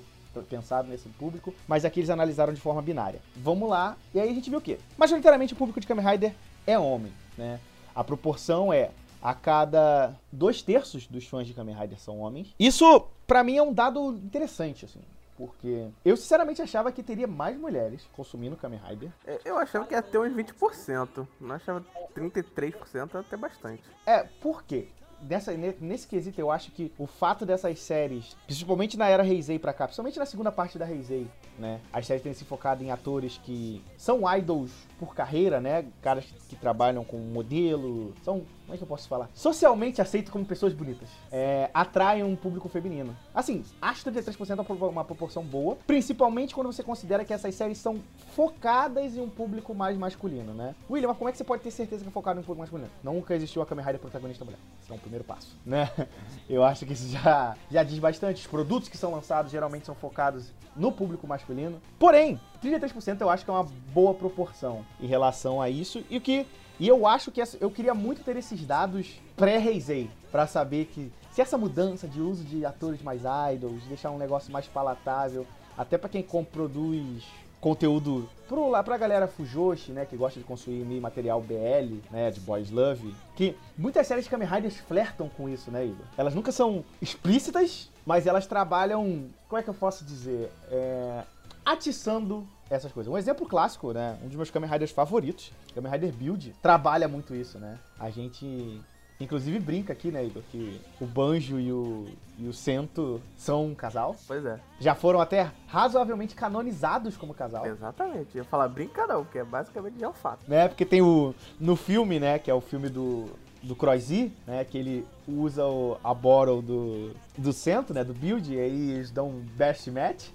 pensado 0.49 0.87
nesse 0.87 1.07
público, 1.09 1.53
mas 1.67 1.85
aqui 1.85 1.99
eles 1.99 2.09
analisaram 2.09 2.53
de 2.53 2.61
forma 2.61 2.81
binária. 2.81 3.19
Vamos 3.35 3.69
lá, 3.69 3.97
e 4.13 4.19
aí 4.19 4.29
a 4.29 4.33
gente 4.33 4.49
viu 4.49 4.59
o 4.59 4.61
quê? 4.61 4.79
Majoritariamente 4.97 5.53
o 5.53 5.57
público 5.57 5.79
de 5.79 5.85
Kamen 5.85 6.05
Rider 6.05 6.33
é 6.65 6.79
homem, 6.79 7.11
né? 7.37 7.59
A 7.93 8.03
proporção 8.03 8.73
é 8.73 8.89
a 9.23 9.33
cada 9.33 10.13
dois 10.29 10.61
terços 10.61 11.07
dos 11.07 11.25
fãs 11.25 11.47
de 11.47 11.53
Kamen 11.53 11.73
Rider 11.73 11.97
são 11.97 12.19
homens. 12.19 12.53
Isso, 12.59 13.07
para 13.25 13.41
mim, 13.41 13.55
é 13.55 13.63
um 13.63 13.73
dado 13.73 14.13
interessante, 14.15 14.83
assim. 14.83 14.99
Porque 15.37 15.87
eu 16.03 16.15
sinceramente 16.17 16.61
achava 16.61 16.91
que 16.91 17.01
teria 17.01 17.25
mais 17.25 17.57
mulheres 17.57 18.07
consumindo 18.11 18.57
Kamen 18.57 18.79
Rider. 18.85 19.11
É, 19.25 19.39
eu 19.45 19.57
achava 19.57 19.85
que 19.85 19.93
ia 19.93 20.01
ter 20.01 20.19
uns 20.19 20.33
20%. 20.33 21.25
Não 21.39 21.55
achava 21.55 21.83
33% 22.15 23.15
até 23.15 23.37
bastante. 23.37 23.83
É, 24.05 24.23
por 24.41 24.63
quê? 24.63 24.89
Nessa, 25.21 25.53
nesse 25.79 26.05
quesito, 26.05 26.39
eu 26.39 26.51
acho 26.51 26.69
que 26.71 26.91
o 26.97 27.07
fato 27.07 27.45
dessas 27.45 27.79
séries, 27.79 28.35
principalmente 28.45 28.97
na 28.97 29.07
era 29.07 29.25
Heisei 29.25 29.57
pra 29.57 29.71
cá, 29.71 29.85
principalmente 29.85 30.19
na 30.19 30.25
segunda 30.25 30.51
parte 30.51 30.77
da 30.77 30.89
Heisei, 30.89 31.27
né? 31.57 31.79
As 31.93 32.05
séries 32.05 32.21
têm 32.21 32.33
se 32.33 32.43
focado 32.43 32.83
em 32.83 32.91
atores 32.91 33.39
que 33.41 33.81
são 33.97 34.21
idols 34.35 34.71
por 34.99 35.15
carreira, 35.15 35.61
né? 35.61 35.85
Caras 36.01 36.25
que 36.49 36.57
trabalham 36.57 37.05
com 37.05 37.17
modelo, 37.17 38.13
são 38.21 38.45
como 38.73 38.75
é 38.75 38.77
que 38.77 38.83
eu 38.83 38.87
posso 38.87 39.07
falar? 39.07 39.29
Socialmente 39.33 40.01
aceito 40.01 40.31
como 40.31 40.45
pessoas 40.45 40.73
bonitas. 40.73 41.07
É, 41.31 41.69
atraem 41.73 42.23
um 42.23 42.35
público 42.35 42.67
feminino. 42.67 43.15
Assim, 43.33 43.63
acho 43.81 44.09
33% 44.09 44.65
é 44.67 44.85
uma 44.85 45.05
proporção 45.05 45.43
boa, 45.43 45.77
principalmente 45.85 46.55
quando 46.55 46.67
você 46.67 46.81
considera 46.81 47.23
que 47.23 47.33
essas 47.33 47.53
séries 47.53 47.77
são 47.77 48.01
focadas 48.35 49.15
em 49.15 49.21
um 49.21 49.29
público 49.29 49.75
mais 49.75 49.97
masculino, 49.97 50.53
né? 50.53 50.73
William, 50.89 51.09
mas 51.09 51.17
como 51.17 51.29
é 51.29 51.31
que 51.31 51.37
você 51.37 51.43
pode 51.43 51.61
ter 51.61 51.71
certeza 51.71 52.03
que 52.03 52.09
é 52.09 52.11
focado 52.11 52.39
em 52.39 52.41
um 52.41 52.45
público 52.45 52.61
masculino? 52.61 52.89
Nunca 53.03 53.35
existiu 53.35 53.61
a 53.61 53.65
Kamen 53.65 53.85
Rider 53.85 54.01
protagonista 54.01 54.43
mulher. 54.43 54.59
Esse 54.81 54.91
é 54.91 54.95
um 54.95 54.99
primeiro 54.99 55.23
passo, 55.23 55.55
né? 55.65 55.91
Eu 56.49 56.63
acho 56.63 56.85
que 56.85 56.93
isso 56.93 57.07
já, 57.09 57.55
já 57.69 57.83
diz 57.83 57.99
bastante. 57.99 58.41
Os 58.41 58.47
produtos 58.47 58.89
que 58.89 58.97
são 58.97 59.11
lançados 59.11 59.51
geralmente 59.51 59.85
são 59.85 59.93
focados 59.93 60.51
no 60.75 60.91
público 60.91 61.27
masculino. 61.27 61.79
Porém, 61.99 62.39
33% 62.63 63.21
eu 63.21 63.29
acho 63.29 63.45
que 63.45 63.51
é 63.51 63.53
uma 63.53 63.67
boa 63.93 64.13
proporção 64.13 64.83
em 64.99 65.05
relação 65.05 65.61
a 65.61 65.69
isso. 65.69 66.03
E 66.09 66.17
o 66.17 66.21
que 66.21 66.47
e 66.79 66.87
eu 66.87 67.05
acho 67.07 67.31
que 67.31 67.41
essa, 67.41 67.57
eu 67.59 67.69
queria 67.69 67.93
muito 67.93 68.23
ter 68.23 68.35
esses 68.35 68.65
dados 68.65 69.19
pré-Reisei, 69.35 70.09
para 70.31 70.47
saber 70.47 70.85
que 70.85 71.11
se 71.31 71.41
essa 71.41 71.57
mudança 71.57 72.07
de 72.07 72.19
uso 72.19 72.43
de 72.43 72.65
atores 72.65 73.01
mais 73.01 73.21
idols, 73.53 73.83
deixar 73.87 74.11
um 74.11 74.17
negócio 74.17 74.51
mais 74.51 74.67
palatável, 74.67 75.45
até 75.77 75.97
para 75.97 76.09
quem 76.09 76.23
produz 76.23 77.23
conteúdo 77.63 78.29
pro, 78.47 78.69
lá 78.69 78.83
pra 78.83 78.97
galera 78.97 79.25
Fujoshi, 79.25 79.93
né, 79.93 80.05
que 80.05 80.17
gosta 80.17 80.37
de 80.37 80.45
consumir 80.45 80.99
material 80.99 81.41
BL, 81.41 81.95
né, 82.11 82.29
de 82.29 82.41
Boys 82.41 82.69
Love, 82.69 83.15
que 83.37 83.55
muitas 83.77 84.05
séries 84.05 84.25
de 84.25 84.29
Kamen 84.29 84.47
Riders 84.47 84.77
flertam 84.77 85.29
com 85.29 85.47
isso, 85.47 85.71
né, 85.71 85.85
Igor? 85.85 86.05
Elas 86.17 86.35
nunca 86.35 86.51
são 86.51 86.83
explícitas, 87.01 87.89
mas 88.05 88.27
elas 88.27 88.45
trabalham, 88.45 89.29
como 89.47 89.59
é 89.59 89.63
que 89.63 89.69
eu 89.69 89.73
posso 89.73 90.03
dizer, 90.03 90.51
é, 90.69 91.23
atiçando 91.65 92.45
essas 92.75 92.91
coisas. 92.91 93.11
Um 93.11 93.17
exemplo 93.17 93.47
clássico, 93.47 93.91
né? 93.91 94.17
Um 94.23 94.27
dos 94.27 94.35
meus 94.35 94.51
Kamen 94.51 94.69
Riders 94.69 94.91
favoritos, 94.91 95.51
Kamen 95.73 95.91
Rider 95.91 96.13
Build, 96.13 96.55
trabalha 96.61 97.07
muito 97.07 97.35
isso, 97.35 97.57
né? 97.59 97.77
A 97.99 98.09
gente 98.09 98.81
Inclusive 99.19 99.59
brinca 99.59 99.93
aqui, 99.93 100.11
né, 100.11 100.25
Igor, 100.25 100.43
que 100.51 100.81
o 100.99 101.05
Banjo 101.05 101.59
e 101.59 101.71
o, 101.71 102.07
e 102.37 102.47
o 102.47 102.53
Sento 102.53 103.21
são 103.37 103.67
um 103.67 103.75
casal. 103.75 104.15
Pois 104.27 104.45
é. 104.45 104.59
Já 104.79 104.95
foram 104.95 105.21
até 105.21 105.49
razoavelmente 105.67 106.35
canonizados 106.35 107.15
como 107.15 107.33
casal. 107.33 107.65
Exatamente. 107.65 108.35
Eu 108.35 108.43
ia 108.43 108.43
falar 108.43 108.67
brinca 108.67 109.07
não, 109.07 109.23
porque 109.23 109.39
é 109.39 109.43
basicamente 109.43 109.99
já 109.99 110.07
é 110.07 110.09
um 110.09 110.13
fato. 110.13 110.39
Né, 110.47 110.67
porque 110.67 110.85
tem 110.85 111.01
o... 111.01 111.33
No 111.59 111.75
filme, 111.75 112.19
né, 112.19 112.37
que 112.37 112.51
é 112.51 112.53
o 112.53 112.59
filme 112.59 112.89
do, 112.89 113.29
do 113.63 113.75
Croisy, 113.75 114.31
né? 114.45 114.65
Que 114.65 114.77
ele 114.77 115.05
usa 115.27 115.65
o, 115.65 115.97
a 116.03 116.13
Borrow 116.13 116.61
do, 116.61 117.11
do 117.37 117.53
centro, 117.53 117.93
né? 117.93 118.03
Do 118.03 118.13
build, 118.13 118.53
e 118.53 118.59
aí 118.59 118.91
eles 118.91 119.09
dão 119.09 119.29
um 119.29 119.39
best 119.55 119.89
match, 119.89 120.25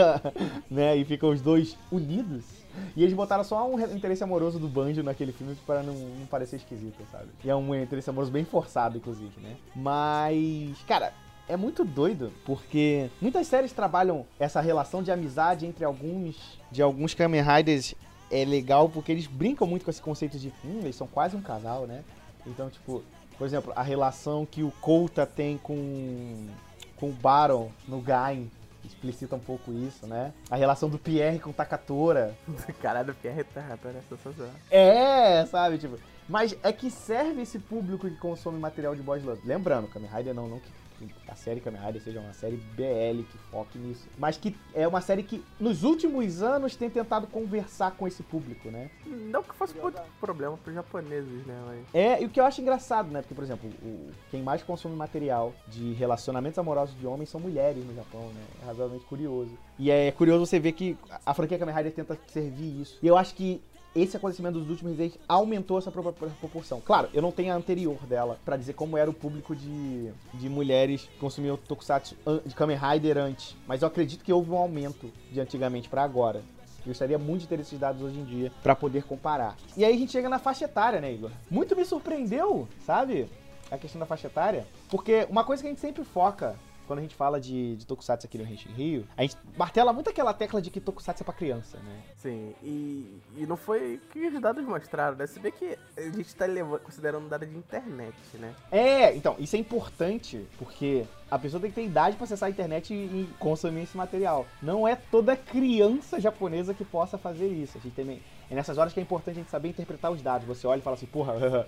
né? 0.70 0.96
E 0.96 1.04
ficam 1.04 1.30
os 1.30 1.40
dois 1.40 1.76
unidos. 1.90 2.44
E 2.94 3.02
eles 3.02 3.14
botaram 3.14 3.42
só 3.42 3.66
um 3.66 3.80
interesse 3.80 4.22
amoroso 4.22 4.58
do 4.58 4.68
Banjo 4.68 5.02
naquele 5.02 5.32
filme 5.32 5.56
para 5.66 5.82
não, 5.82 5.94
não 5.94 6.26
parecer 6.26 6.56
esquisito, 6.56 7.02
sabe? 7.10 7.28
E 7.42 7.48
é 7.48 7.56
um 7.56 7.74
interesse 7.74 8.10
amoroso 8.10 8.30
bem 8.30 8.44
forçado, 8.44 8.98
inclusive, 8.98 9.40
né? 9.40 9.56
Mas, 9.74 10.76
cara, 10.86 11.14
é 11.48 11.56
muito 11.56 11.84
doido, 11.84 12.32
porque 12.44 13.08
muitas 13.20 13.46
séries 13.46 13.72
trabalham 13.72 14.26
essa 14.38 14.60
relação 14.60 15.02
de 15.02 15.10
amizade 15.10 15.64
entre 15.64 15.84
alguns 15.84 16.58
de 16.70 16.82
alguns 16.82 17.14
Kamen 17.14 17.42
Riders 17.42 17.94
é 18.30 18.44
legal 18.44 18.88
porque 18.88 19.12
eles 19.12 19.26
brincam 19.26 19.66
muito 19.66 19.84
com 19.84 19.90
esse 19.90 20.02
conceito 20.02 20.38
de, 20.38 20.52
hum, 20.64 20.80
eles 20.82 20.96
são 20.96 21.06
quase 21.06 21.36
um 21.36 21.40
casal, 21.40 21.86
né? 21.86 22.02
Então, 22.46 22.70
tipo, 22.70 23.02
por 23.36 23.46
exemplo, 23.46 23.72
a 23.76 23.82
relação 23.82 24.46
que 24.46 24.62
o 24.62 24.70
Kouta 24.80 25.26
tem 25.26 25.58
com, 25.58 26.48
com 26.96 27.10
o 27.10 27.12
Baron 27.12 27.70
no 27.86 28.00
Gain 28.00 28.50
explicita 28.84 29.34
um 29.36 29.40
pouco 29.40 29.72
isso, 29.72 30.06
né? 30.06 30.32
A 30.50 30.56
relação 30.56 30.88
do 30.88 30.98
Pierre 30.98 31.40
com 31.40 31.50
o 31.50 31.52
Takatora. 31.52 32.36
Caralho, 32.80 33.12
o 33.12 33.16
Pierre 33.16 33.44
tá, 33.44 33.60
Takatora 33.60 33.98
é 33.98 34.02
sensacional. 34.02 34.54
É, 34.70 35.44
sabe, 35.46 35.78
tipo... 35.78 35.98
Mas 36.28 36.56
é 36.62 36.72
que 36.72 36.90
serve 36.90 37.42
esse 37.42 37.58
público 37.58 38.08
que 38.08 38.16
consome 38.16 38.58
material 38.58 38.96
de 38.96 39.02
boys 39.02 39.22
love. 39.22 39.46
Lembrando, 39.46 39.86
Kamen 39.88 40.10
Rider 40.10 40.34
não, 40.34 40.48
não 40.48 40.60
que 40.98 41.08
a 41.28 41.34
série 41.34 41.60
Kamen 41.60 41.80
Rider 41.80 42.02
seja 42.02 42.20
uma 42.20 42.32
série 42.32 42.56
BL 42.56 43.22
que 43.30 43.38
foque 43.50 43.78
nisso. 43.78 44.08
Mas 44.18 44.36
que 44.36 44.56
é 44.74 44.86
uma 44.86 45.00
série 45.00 45.22
que 45.22 45.44
nos 45.60 45.82
últimos 45.82 46.42
anos 46.42 46.76
tem 46.76 46.88
tentado 46.90 47.26
conversar 47.26 47.92
com 47.92 48.06
esse 48.06 48.22
público, 48.22 48.70
né? 48.70 48.90
Não 49.06 49.42
que 49.42 49.54
fosse 49.54 49.74
muito 49.76 50.00
problema 50.20 50.56
pros 50.56 50.74
japoneses, 50.74 51.46
né? 51.46 51.62
Mas... 51.66 51.94
É, 51.94 52.22
e 52.22 52.26
o 52.26 52.28
que 52.28 52.40
eu 52.40 52.44
acho 52.44 52.60
engraçado, 52.60 53.10
né? 53.10 53.20
Porque, 53.20 53.34
por 53.34 53.44
exemplo, 53.44 53.68
o, 53.82 54.10
quem 54.30 54.42
mais 54.42 54.62
consome 54.62 54.96
material 54.96 55.52
de 55.68 55.92
relacionamentos 55.94 56.58
amorosos 56.58 56.98
de 56.98 57.06
homens 57.06 57.28
são 57.28 57.40
mulheres 57.40 57.84
no 57.84 57.94
Japão, 57.94 58.28
né? 58.28 58.42
É 58.62 58.66
razoavelmente 58.66 59.04
curioso. 59.06 59.50
E 59.78 59.90
é 59.90 60.10
curioso 60.12 60.46
você 60.46 60.58
ver 60.58 60.72
que 60.72 60.96
a 61.24 61.34
franquia 61.34 61.58
Kamen 61.58 61.74
Rider 61.74 61.92
tenta 61.92 62.18
servir 62.28 62.80
isso. 62.80 62.98
E 63.02 63.06
eu 63.06 63.16
acho 63.16 63.34
que 63.34 63.60
esse 63.96 64.16
acontecimento 64.16 64.58
dos 64.58 64.68
últimos 64.68 64.92
Heisei 64.92 65.18
aumentou 65.26 65.78
essa 65.78 65.90
proporção. 65.90 66.80
Claro, 66.80 67.08
eu 67.14 67.22
não 67.22 67.32
tenho 67.32 67.52
a 67.52 67.56
anterior 67.56 67.98
dela 68.06 68.38
para 68.44 68.56
dizer 68.56 68.74
como 68.74 68.96
era 68.96 69.08
o 69.08 69.14
público 69.14 69.56
de, 69.56 70.10
de 70.34 70.48
mulheres 70.48 71.02
que 71.02 71.18
consumiam 71.18 71.56
Tokusatsu 71.56 72.14
de 72.44 72.54
Kamen 72.54 72.76
Rider 72.76 73.16
antes, 73.16 73.56
mas 73.66 73.82
eu 73.82 73.88
acredito 73.88 74.22
que 74.22 74.32
houve 74.32 74.50
um 74.50 74.56
aumento 74.56 75.10
de 75.32 75.40
antigamente 75.40 75.88
para 75.88 76.02
agora. 76.02 76.42
Eu 76.80 76.90
gostaria 76.90 77.18
muito 77.18 77.40
de 77.40 77.48
ter 77.48 77.58
esses 77.58 77.78
dados 77.78 78.00
hoje 78.00 78.18
em 78.18 78.24
dia 78.24 78.52
para 78.62 78.76
poder 78.76 79.02
comparar. 79.02 79.56
E 79.76 79.84
aí 79.84 79.92
a 79.92 79.98
gente 79.98 80.12
chega 80.12 80.28
na 80.28 80.38
faixa 80.38 80.66
etária, 80.66 81.00
né, 81.00 81.12
Igor? 81.12 81.32
Muito 81.50 81.74
me 81.74 81.84
surpreendeu, 81.84 82.68
sabe? 82.84 83.28
A 83.70 83.76
questão 83.76 83.98
da 83.98 84.06
faixa 84.06 84.28
etária. 84.28 84.64
Porque 84.88 85.26
uma 85.28 85.42
coisa 85.42 85.62
que 85.62 85.66
a 85.66 85.70
gente 85.70 85.80
sempre 85.80 86.04
foca 86.04 86.54
quando 86.86 87.00
a 87.00 87.02
gente 87.02 87.14
fala 87.14 87.40
de, 87.40 87.76
de 87.76 87.86
Tokusatsu 87.86 88.26
aqui 88.26 88.38
no 88.38 88.44
Renshin 88.44 88.70
Rio, 88.70 89.06
a 89.16 89.22
gente 89.22 89.36
martela 89.56 89.92
muito 89.92 90.10
aquela 90.10 90.32
tecla 90.32 90.62
de 90.62 90.70
que 90.70 90.80
Tokusatsu 90.80 91.22
é 91.22 91.24
pra 91.24 91.34
criança, 91.34 91.78
né? 91.78 92.02
Sim, 92.16 92.54
e, 92.62 93.20
e 93.36 93.46
não 93.46 93.56
foi 93.56 94.00
que 94.10 94.26
os 94.26 94.40
dados 94.40 94.64
mostraram, 94.64 95.16
né? 95.16 95.26
Se 95.26 95.40
bem 95.40 95.52
que 95.52 95.76
a 95.96 96.02
gente 96.02 96.34
tá 96.34 96.46
levando, 96.46 96.80
considerando 96.80 97.28
dados 97.28 97.48
de 97.48 97.56
internet, 97.56 98.16
né? 98.34 98.54
É, 98.70 99.14
então, 99.14 99.36
isso 99.38 99.56
é 99.56 99.58
importante, 99.58 100.46
porque 100.58 101.04
a 101.30 101.38
pessoa 101.38 101.60
tem 101.60 101.70
que 101.70 101.76
ter 101.76 101.84
idade 101.84 102.16
para 102.16 102.24
acessar 102.24 102.46
a 102.46 102.50
internet 102.50 102.94
e 102.94 103.28
consumir 103.38 103.82
esse 103.82 103.96
material. 103.96 104.46
Não 104.62 104.86
é 104.86 104.94
toda 104.94 105.36
criança 105.36 106.20
japonesa 106.20 106.72
que 106.72 106.84
possa 106.84 107.18
fazer 107.18 107.48
isso. 107.48 107.78
A 107.78 107.80
gente 107.80 107.94
também 107.94 108.20
é 108.50 108.54
nessas 108.54 108.78
horas 108.78 108.92
que 108.92 109.00
é 109.00 109.02
importante 109.02 109.36
a 109.36 109.40
gente 109.40 109.50
saber 109.50 109.68
interpretar 109.68 110.10
os 110.10 110.22
dados. 110.22 110.46
Você 110.46 110.66
olha 110.66 110.78
e 110.78 110.82
fala 110.82 110.94
assim, 110.94 111.06
porra, 111.06 111.66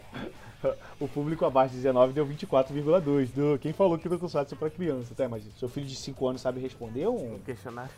o 1.00 1.09
público 1.09 1.45
abaixo 1.45 1.71
de 1.71 1.79
19 1.79 2.12
deu 2.12 2.27
24,2. 2.27 3.59
Quem 3.59 3.73
falou 3.73 3.99
que 3.99 4.07
o 4.07 4.11
Tokusatsu 4.11 4.55
é 4.55 4.59
pra 4.59 4.71
criança? 4.71 5.15
Tá, 5.15 5.29
mas 5.29 5.43
seu 5.59 5.69
filho 5.69 5.87
de 5.87 5.97
5 5.97 6.29
anos 6.29 6.41
sabe 6.41 6.61
responder 6.61 7.09
um, 7.09 7.38
questionário, 7.41 7.91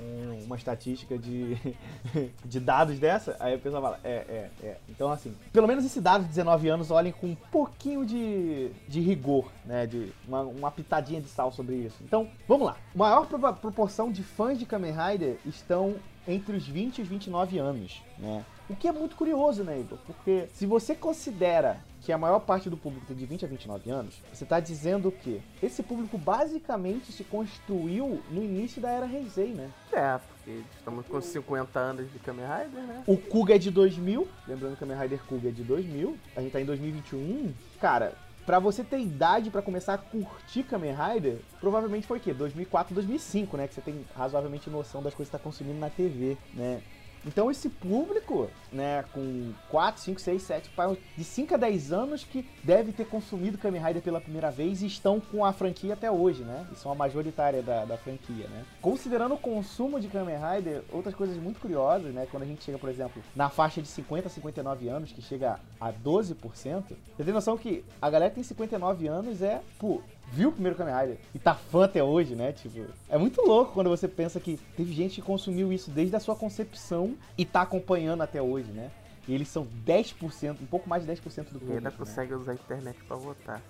um, 0.00 0.44
uma 0.44 0.56
estatística 0.56 1.16
de, 1.16 1.56
de 2.44 2.58
dados 2.58 2.98
dessa? 2.98 3.36
Aí 3.38 3.54
a 3.54 3.58
pessoa 3.58 3.80
fala, 3.80 4.00
é, 4.02 4.10
é, 4.12 4.50
é. 4.66 4.76
Então, 4.88 5.12
assim, 5.12 5.34
pelo 5.52 5.68
menos 5.68 5.84
esse 5.84 6.00
dado 6.00 6.22
de 6.22 6.28
19 6.30 6.68
anos 6.68 6.90
olhem 6.90 7.12
com 7.12 7.28
um 7.28 7.36
pouquinho 7.36 8.04
de, 8.04 8.70
de 8.88 9.00
rigor, 9.00 9.48
né? 9.64 9.86
De 9.86 10.12
uma, 10.26 10.40
uma 10.40 10.70
pitadinha 10.72 11.03
de 11.04 11.28
sal 11.28 11.52
sobre 11.52 11.76
isso. 11.76 11.96
Então, 12.02 12.28
vamos 12.48 12.66
lá. 12.66 12.76
Maior 12.94 13.26
proporção 13.26 14.10
de 14.10 14.22
fãs 14.22 14.58
de 14.58 14.66
Kamen 14.66 14.92
Rider 14.92 15.38
estão 15.44 15.96
entre 16.26 16.56
os 16.56 16.66
20 16.66 16.98
e 16.98 17.02
os 17.02 17.08
29 17.08 17.58
anos, 17.58 18.02
né? 18.18 18.44
O 18.68 18.74
que 18.74 18.88
é 18.88 18.92
muito 18.92 19.14
curioso, 19.14 19.62
né, 19.62 19.78
Igor? 19.78 19.98
Porque 20.06 20.48
se 20.54 20.64
você 20.64 20.94
considera 20.94 21.80
que 22.00 22.10
a 22.10 22.16
maior 22.16 22.40
parte 22.40 22.70
do 22.70 22.78
público 22.78 23.04
tem 23.06 23.14
de 23.14 23.26
20 23.26 23.44
a 23.44 23.48
29 23.48 23.90
anos, 23.90 24.14
você 24.32 24.44
está 24.44 24.58
dizendo 24.58 25.12
que 25.12 25.42
esse 25.62 25.82
público 25.82 26.16
basicamente 26.16 27.12
se 27.12 27.24
construiu 27.24 28.22
no 28.30 28.42
início 28.42 28.80
da 28.80 28.90
era 28.90 29.06
Heisei, 29.06 29.52
né? 29.52 29.70
É, 29.92 30.18
porque 30.18 30.62
estamos 30.78 31.06
com 31.06 31.20
50 31.20 31.78
anos 31.78 32.10
de 32.10 32.18
Kamen 32.20 32.46
Rider, 32.46 32.82
né? 32.84 33.04
O 33.06 33.18
Kuga 33.18 33.56
é 33.56 33.58
de 33.58 33.70
2000, 33.70 34.26
lembrando 34.48 34.76
que 34.76 34.84
o 34.84 34.86
Kamen 34.86 35.02
Rider 35.02 35.22
Kuga 35.24 35.48
é 35.48 35.52
de 35.52 35.62
2000, 35.62 36.16
a 36.34 36.40
gente 36.40 36.52
tá 36.52 36.60
em 36.60 36.64
2021. 36.64 37.52
Cara, 37.78 38.14
Pra 38.46 38.58
você 38.58 38.84
ter 38.84 39.00
idade 39.00 39.50
para 39.50 39.62
começar 39.62 39.94
a 39.94 39.98
curtir 39.98 40.64
Kamen 40.64 40.94
Rider, 40.94 41.38
provavelmente 41.60 42.06
foi 42.06 42.18
o 42.18 42.20
quê? 42.20 42.34
2004, 42.34 42.94
2005, 42.94 43.56
né? 43.56 43.66
Que 43.66 43.74
você 43.74 43.80
tem 43.80 44.04
razoavelmente 44.14 44.68
noção 44.68 45.02
das 45.02 45.14
coisas 45.14 45.30
que 45.30 45.38
tá 45.38 45.42
consumindo 45.42 45.78
na 45.78 45.88
TV, 45.88 46.36
né? 46.52 46.82
Então 47.26 47.50
esse 47.50 47.68
público, 47.68 48.50
né, 48.72 49.04
com 49.12 49.52
4, 49.70 50.00
5, 50.00 50.20
6, 50.20 50.42
7, 50.42 50.70
de 51.16 51.24
5 51.24 51.54
a 51.54 51.56
10 51.56 51.92
anos 51.92 52.24
que 52.24 52.46
deve 52.62 52.92
ter 52.92 53.06
consumido 53.06 53.58
Kamen 53.58 53.82
Rider 53.82 54.02
pela 54.02 54.20
primeira 54.20 54.50
vez 54.50 54.82
e 54.82 54.86
estão 54.86 55.20
com 55.20 55.44
a 55.44 55.52
franquia 55.52 55.94
até 55.94 56.10
hoje, 56.10 56.42
né? 56.42 56.66
E 56.72 56.76
são 56.76 56.92
a 56.92 56.94
majoritária 56.94 57.62
da, 57.62 57.84
da 57.84 57.96
franquia, 57.96 58.46
né? 58.48 58.64
Considerando 58.80 59.34
o 59.34 59.38
consumo 59.38 59.98
de 60.00 60.08
Kamen 60.08 60.36
Rider, 60.36 60.82
outras 60.92 61.14
coisas 61.14 61.36
muito 61.36 61.60
curiosas, 61.60 62.12
né? 62.12 62.26
Quando 62.30 62.42
a 62.42 62.46
gente 62.46 62.62
chega, 62.62 62.78
por 62.78 62.90
exemplo, 62.90 63.22
na 63.34 63.48
faixa 63.48 63.80
de 63.80 63.88
50 63.88 64.28
a 64.28 64.30
59 64.30 64.88
anos, 64.88 65.12
que 65.12 65.22
chega 65.22 65.58
a 65.80 65.92
12%, 65.92 66.36
você 66.44 67.24
tem 67.24 67.32
noção 67.32 67.56
que 67.56 67.84
a 68.00 68.10
galera 68.10 68.30
que 68.30 68.36
tem 68.36 68.44
59 68.44 69.06
anos 69.08 69.40
é, 69.40 69.62
pô, 69.78 70.02
viu 70.32 70.48
o 70.48 70.52
primeiro 70.52 70.76
Kamen 70.76 70.94
Rider 70.94 71.18
e 71.34 71.38
tá 71.38 71.54
fã 71.54 71.84
até 71.84 72.02
hoje, 72.02 72.34
né? 72.34 72.52
Tipo, 72.52 72.86
é 73.08 73.18
muito 73.18 73.40
louco 73.42 73.72
quando 73.72 73.90
você 73.90 74.08
pensa 74.08 74.40
que 74.40 74.58
teve 74.76 74.92
gente 74.92 75.16
que 75.16 75.22
consumiu 75.22 75.72
isso 75.72 75.90
desde 75.90 76.16
a 76.16 76.20
sua 76.20 76.36
concepção 76.36 77.14
e 77.36 77.44
tá 77.44 77.62
acompanhando 77.62 78.22
até 78.22 78.40
hoje, 78.40 78.70
né? 78.70 78.90
E 79.26 79.34
eles 79.34 79.48
são 79.48 79.66
10%, 79.86 80.56
um 80.60 80.66
pouco 80.66 80.88
mais 80.88 81.04
de 81.04 81.10
10% 81.10 81.44
do 81.44 81.58
público. 81.58 81.72
E 81.72 81.76
ainda 81.76 81.90
né? 81.90 81.96
consegue 81.96 82.34
usar 82.34 82.52
a 82.52 82.54
internet 82.54 83.02
pra 83.04 83.16
votar. 83.16 83.62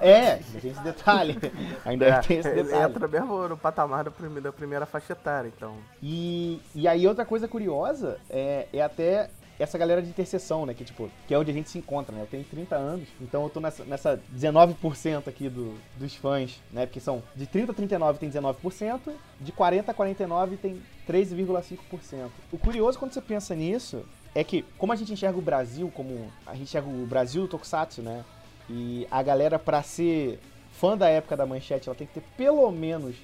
É, 0.00 0.34
ainda 0.34 0.60
tem 0.60 0.70
esse 0.70 0.82
detalhe. 0.82 1.38
Ainda 1.84 2.06
é, 2.06 2.20
tem 2.20 2.38
esse 2.38 2.50
detalhe. 2.54 2.92
Entra 2.92 3.08
mesmo 3.08 3.48
no 3.48 3.56
patamar 3.56 4.04
da 4.04 4.10
primeira, 4.10 4.40
da 4.42 4.52
primeira 4.52 4.86
faixa 4.86 5.12
etária, 5.12 5.48
então. 5.48 5.76
E, 6.00 6.60
e 6.74 6.86
aí 6.86 7.06
outra 7.08 7.24
coisa 7.24 7.48
curiosa 7.48 8.18
é, 8.28 8.68
é 8.72 8.82
até 8.82 9.30
essa 9.62 9.76
galera 9.76 10.02
de 10.02 10.08
interseção, 10.08 10.64
né? 10.64 10.74
Que, 10.74 10.84
tipo, 10.84 11.10
que 11.28 11.34
é 11.34 11.38
onde 11.38 11.50
a 11.50 11.54
gente 11.54 11.68
se 11.68 11.78
encontra, 11.78 12.14
né? 12.14 12.22
Eu 12.22 12.26
tenho 12.26 12.44
30 12.44 12.76
anos, 12.76 13.08
então 13.20 13.42
eu 13.44 13.50
tô 13.50 13.60
nessa, 13.60 13.84
nessa 13.84 14.20
19% 14.34 15.28
aqui 15.28 15.48
do, 15.48 15.78
dos 15.96 16.14
fãs, 16.14 16.60
né? 16.72 16.86
Porque 16.86 17.00
são 17.00 17.22
de 17.36 17.46
30 17.46 17.72
a 17.72 17.74
39 17.74 18.18
tem 18.18 18.30
19%, 18.30 19.12
de 19.40 19.52
40 19.52 19.90
a 19.90 19.94
49 19.94 20.56
tem 20.56 20.82
13,5%. 21.08 22.30
O 22.50 22.58
curioso 22.58 22.98
quando 22.98 23.12
você 23.12 23.20
pensa 23.20 23.54
nisso 23.54 24.04
é 24.34 24.42
que, 24.42 24.64
como 24.78 24.92
a 24.92 24.96
gente 24.96 25.12
enxerga 25.12 25.38
o 25.38 25.42
Brasil 25.42 25.90
como. 25.94 26.30
A 26.46 26.52
gente 26.52 26.64
enxerga 26.64 26.88
o 26.88 27.06
Brasil 27.06 27.42
do 27.42 27.48
Tokusatsu, 27.48 28.02
né? 28.02 28.24
E 28.68 29.06
a 29.10 29.22
galera, 29.22 29.58
pra 29.58 29.82
ser 29.82 30.38
fã 30.72 30.96
da 30.96 31.08
época 31.08 31.36
da 31.36 31.44
manchete, 31.44 31.88
ela 31.88 31.96
tem 31.96 32.06
que 32.06 32.14
ter 32.14 32.22
pelo 32.36 32.70
menos 32.70 33.16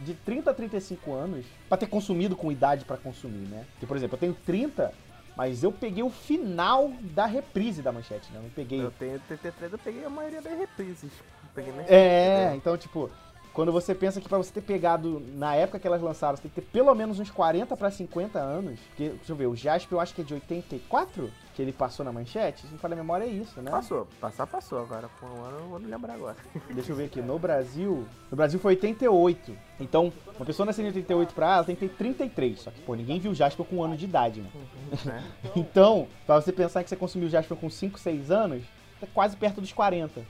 de 0.00 0.14
30 0.14 0.50
a 0.50 0.54
35 0.54 1.12
anos 1.12 1.46
para 1.68 1.78
ter 1.78 1.86
consumido 1.86 2.34
com 2.34 2.50
idade 2.50 2.84
para 2.84 2.96
consumir, 2.96 3.46
né? 3.48 3.64
Porque, 3.72 3.86
por 3.86 3.96
exemplo, 3.96 4.16
eu 4.16 4.20
tenho 4.20 4.36
30, 4.44 4.92
mas 5.36 5.62
eu 5.62 5.72
peguei 5.72 6.02
o 6.02 6.10
final 6.10 6.92
da 7.00 7.26
reprise 7.26 7.82
da 7.82 7.90
manchete, 7.90 8.32
né? 8.32 8.38
Eu 8.38 8.42
não 8.44 8.50
peguei. 8.50 8.82
Eu 8.82 8.90
tenho 8.92 9.20
TT3, 9.20 9.72
eu 9.72 9.78
peguei 9.78 10.04
a 10.04 10.10
maioria 10.10 10.40
das 10.40 10.56
reprises. 10.56 11.10
Peguei 11.54 11.72
é, 11.86 12.54
então, 12.56 12.76
tipo, 12.76 13.10
quando 13.54 13.70
você 13.70 13.94
pensa 13.94 14.20
que 14.20 14.28
para 14.28 14.36
você 14.36 14.52
ter 14.52 14.62
pegado 14.62 15.22
na 15.36 15.54
época 15.54 15.78
que 15.78 15.86
elas 15.86 16.02
lançaram, 16.02 16.36
você 16.36 16.42
tem 16.42 16.50
que 16.50 16.60
ter 16.60 16.66
pelo 16.72 16.92
menos 16.92 17.20
uns 17.20 17.30
40 17.30 17.76
para 17.76 17.88
50 17.88 18.36
anos. 18.36 18.80
Porque, 18.88 19.10
deixa 19.10 19.30
eu 19.32 19.36
ver, 19.36 19.46
o 19.46 19.54
Jasper 19.54 19.96
eu 19.96 20.00
acho 20.00 20.12
que 20.12 20.22
é 20.22 20.24
de 20.24 20.34
84 20.34 21.30
que 21.54 21.62
ele 21.62 21.72
passou 21.72 22.04
na 22.04 22.12
manchete. 22.12 22.62
Se 22.62 22.72
não 22.72 22.78
falar 22.78 22.94
a 22.94 22.96
memória, 22.96 23.24
é 23.24 23.28
isso, 23.28 23.62
né? 23.62 23.70
Passou, 23.70 24.08
passar 24.20 24.48
passou 24.48 24.80
agora. 24.80 25.08
Um 25.22 25.44
ano 25.44 25.58
eu 25.60 25.68
vou 25.68 25.78
lembrar 25.78 26.14
agora. 26.14 26.36
Deixa 26.74 26.90
eu 26.90 26.96
ver 26.96 27.04
aqui, 27.04 27.22
no 27.22 27.38
Brasil. 27.38 28.04
No 28.28 28.36
Brasil 28.36 28.58
foi 28.58 28.72
88. 28.72 29.56
Então, 29.78 30.12
uma 30.36 30.44
pessoa 30.44 30.66
nascendo 30.66 30.88
em 30.88 30.90
88 30.90 31.32
pra 31.32 31.54
ela 31.54 31.64
tem 31.64 31.76
que 31.76 31.86
ter 31.88 31.94
33. 31.94 32.60
Só 32.60 32.72
que, 32.72 32.80
pô, 32.80 32.96
ninguém 32.96 33.20
viu 33.20 33.30
o 33.30 33.34
Jasper 33.36 33.64
com 33.64 33.76
um 33.76 33.84
ano 33.84 33.96
de 33.96 34.04
idade, 34.04 34.40
né? 34.40 34.50
Uhum, 34.52 35.22
então, 35.54 36.08
pra 36.26 36.40
você 36.40 36.50
pensar 36.50 36.82
que 36.82 36.90
você 36.90 36.96
consumiu 36.96 37.28
o 37.28 37.30
Jasper 37.30 37.56
com 37.56 37.70
5, 37.70 38.00
6 38.00 38.32
anos, 38.32 38.64
é 39.00 39.06
quase 39.06 39.36
perto 39.36 39.60
dos 39.60 39.72
40 39.72 40.22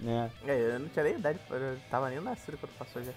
né? 0.00 0.30
É, 0.46 0.74
eu 0.74 0.80
não 0.80 0.88
tinha 0.88 1.04
nem 1.04 1.14
idade, 1.14 1.38
eu 1.50 1.78
tava 1.90 2.08
nem 2.08 2.20
nascido 2.20 2.58
quando 2.58 2.76
passou 2.78 3.02
já. 3.02 3.12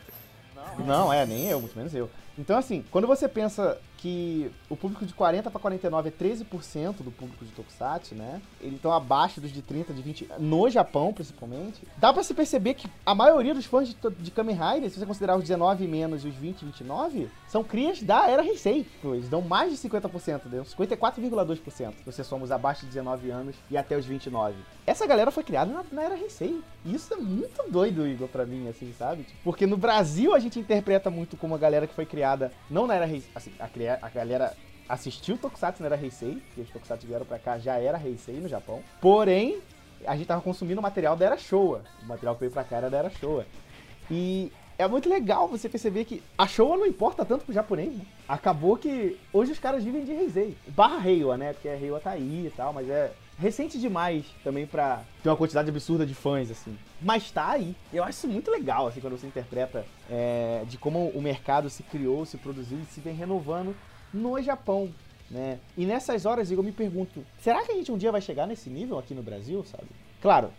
Não, 0.56 0.86
não, 0.86 1.14
é, 1.14 1.26
nem 1.26 1.48
eu, 1.48 1.60
muito 1.60 1.76
menos 1.76 1.94
eu. 1.94 2.10
Então, 2.38 2.58
assim, 2.58 2.84
quando 2.92 3.08
você 3.08 3.28
pensa 3.28 3.78
que 4.04 4.52
o 4.70 4.76
público 4.76 5.06
de 5.06 5.14
40 5.14 5.50
para 5.50 5.62
49 5.62 6.10
é 6.10 6.12
13% 6.12 6.98
do 6.98 7.10
público 7.10 7.46
de 7.46 7.52
Tokusatsu, 7.52 8.14
né? 8.14 8.42
Eles 8.60 8.76
estão 8.76 8.92
abaixo 8.92 9.40
dos 9.40 9.50
de 9.50 9.62
30, 9.62 9.94
de 9.94 10.02
20, 10.02 10.30
no 10.40 10.70
Japão, 10.70 11.14
principalmente. 11.14 11.82
Dá 11.96 12.12
para 12.12 12.22
se 12.22 12.34
perceber 12.34 12.74
que 12.74 12.90
a 13.06 13.16
maioria 13.16 13.54
dos 13.54 13.66
fãs 13.66 13.88
de, 13.88 13.96
de 14.20 14.30
Kamen 14.30 14.58
Rider, 14.58 14.90
se 14.90 15.00
você 15.00 15.06
considerar 15.06 15.38
os 15.38 15.44
19 15.44 15.88
menos 15.88 16.26
e 16.26 16.28
os 16.28 16.36
20 16.36 16.62
e 16.62 16.66
29, 16.66 17.30
são 17.48 17.64
crias 17.64 18.04
da 18.04 18.30
era 18.30 18.44
Heisei. 18.44 18.86
Eles 19.06 19.30
dão 19.30 19.42
mais 19.42 19.72
de 19.72 19.78
50%, 19.90 20.42
deu 20.48 20.64
54,2%. 20.66 21.94
Você 22.06 22.26
somos 22.26 22.52
abaixo 22.52 22.82
de 22.82 22.88
19 22.88 23.32
anos 23.32 23.56
e 23.72 23.78
até 23.78 23.96
os 23.96 24.06
29. 24.06 24.56
Essa 24.86 25.08
galera 25.08 25.32
foi 25.32 25.44
criada 25.44 25.72
na, 25.72 25.86
na 25.90 26.04
era 26.04 26.18
Heisei. 26.18 26.62
Isso 26.86 27.14
é 27.14 27.18
muito 27.18 27.72
doido, 27.72 28.06
Igor, 28.06 28.28
pra 28.28 28.46
mim, 28.46 28.68
assim, 28.68 28.94
sabe? 28.98 29.26
Porque 29.46 29.66
no 29.66 29.78
Brasil 29.78 30.36
a 30.36 30.40
gente 30.40 30.60
interpreta 30.60 31.10
muito 31.10 31.38
como 31.38 31.56
a 31.56 31.58
galera 31.58 31.88
que 31.88 31.94
foi 31.94 32.06
criada 32.06 32.23
não 32.70 32.88
na 32.88 32.96
era 32.96 33.06
assim, 33.36 33.52
a, 33.60 33.68
a 34.02 34.10
galera 34.10 34.54
assistiu 34.88 35.38
Tokusatsu 35.38 35.82
na 35.82 35.88
era 35.88 36.02
Heisei, 36.02 36.42
porque 36.48 36.62
os 36.62 36.70
Tokusatsu 36.70 37.08
vieram 37.08 37.26
pra 37.26 37.40
cá 37.40 37.58
já 37.58 37.78
era 37.78 38.02
Heisei 38.04 38.36
no 38.36 38.48
Japão. 38.48 38.82
Porém, 39.02 39.60
a 40.06 40.16
gente 40.16 40.28
tava 40.28 40.42
consumindo 40.42 40.82
material 40.82 41.16
da 41.16 41.26
era 41.26 41.38
Showa. 41.38 41.84
O 42.02 42.06
material 42.06 42.36
que 42.36 42.42
veio 42.42 42.52
pra 42.52 42.64
cá 42.64 42.78
era 42.78 42.90
da 42.90 42.98
era 42.98 43.10
Showa. 43.10 43.46
E 44.12 44.52
é 44.78 44.88
muito 44.88 45.08
legal 45.08 45.48
você 45.48 45.70
perceber 45.70 46.06
que 46.06 46.22
a 46.38 46.48
Showa 46.48 46.78
não 46.78 46.86
importa 46.86 47.24
tanto 47.24 47.46
pro 47.46 47.54
japonês, 47.54 47.94
né? 47.94 48.06
Acabou 48.28 48.78
que 48.78 49.20
hoje 49.32 49.52
os 49.52 49.60
caras 49.60 49.84
vivem 49.84 50.04
de 50.04 50.12
Heisei. 50.12 50.58
Barra 50.68 50.98
Reiwa, 50.98 51.38
né? 51.38 51.54
Porque 51.54 51.70
a 51.70 51.76
Reiwa 51.76 52.00
tá 52.00 52.12
aí 52.12 52.48
e 52.48 52.54
tal, 52.56 52.74
mas 52.74 52.90
é 52.90 53.12
recente 53.44 53.78
demais 53.78 54.26
também 54.44 54.66
pra 54.66 55.04
ter 55.22 55.30
uma 55.30 55.36
quantidade 55.36 55.70
absurda 55.70 56.06
de 56.06 56.16
fãs, 56.16 56.50
assim. 56.50 56.78
Mas 57.02 57.30
tá 57.30 57.52
aí. 57.52 57.76
Eu 57.92 58.04
acho 58.04 58.18
isso 58.18 58.28
muito 58.28 58.50
legal, 58.50 58.88
assim, 58.88 59.02
quando 59.02 59.20
você 59.20 59.28
interpreta 59.28 59.86
é, 60.10 60.64
de 60.68 60.78
como 60.78 61.10
o 61.10 61.22
mercado 61.22 61.70
se 61.70 61.84
criou, 61.84 62.26
se 62.26 62.38
produziu 62.38 62.80
e 62.80 62.86
se 62.86 63.02
vem 63.02 63.14
renovando 63.14 63.76
no 64.14 64.42
Japão, 64.42 64.90
né? 65.30 65.60
E 65.78 65.86
nessas 65.86 66.26
horas, 66.26 66.50
eu 66.50 66.64
me 66.64 66.72
pergunto, 66.72 67.26
será 67.40 67.64
que 67.64 67.72
a 67.72 67.76
gente 67.76 67.92
um 67.92 67.98
dia 67.98 68.12
vai 68.12 68.22
chegar 68.22 68.48
nesse 68.48 68.70
nível 68.70 68.98
aqui 68.98 69.14
no 69.14 69.22
Brasil, 69.22 69.64
sabe? 69.66 69.88
Claro, 70.22 70.52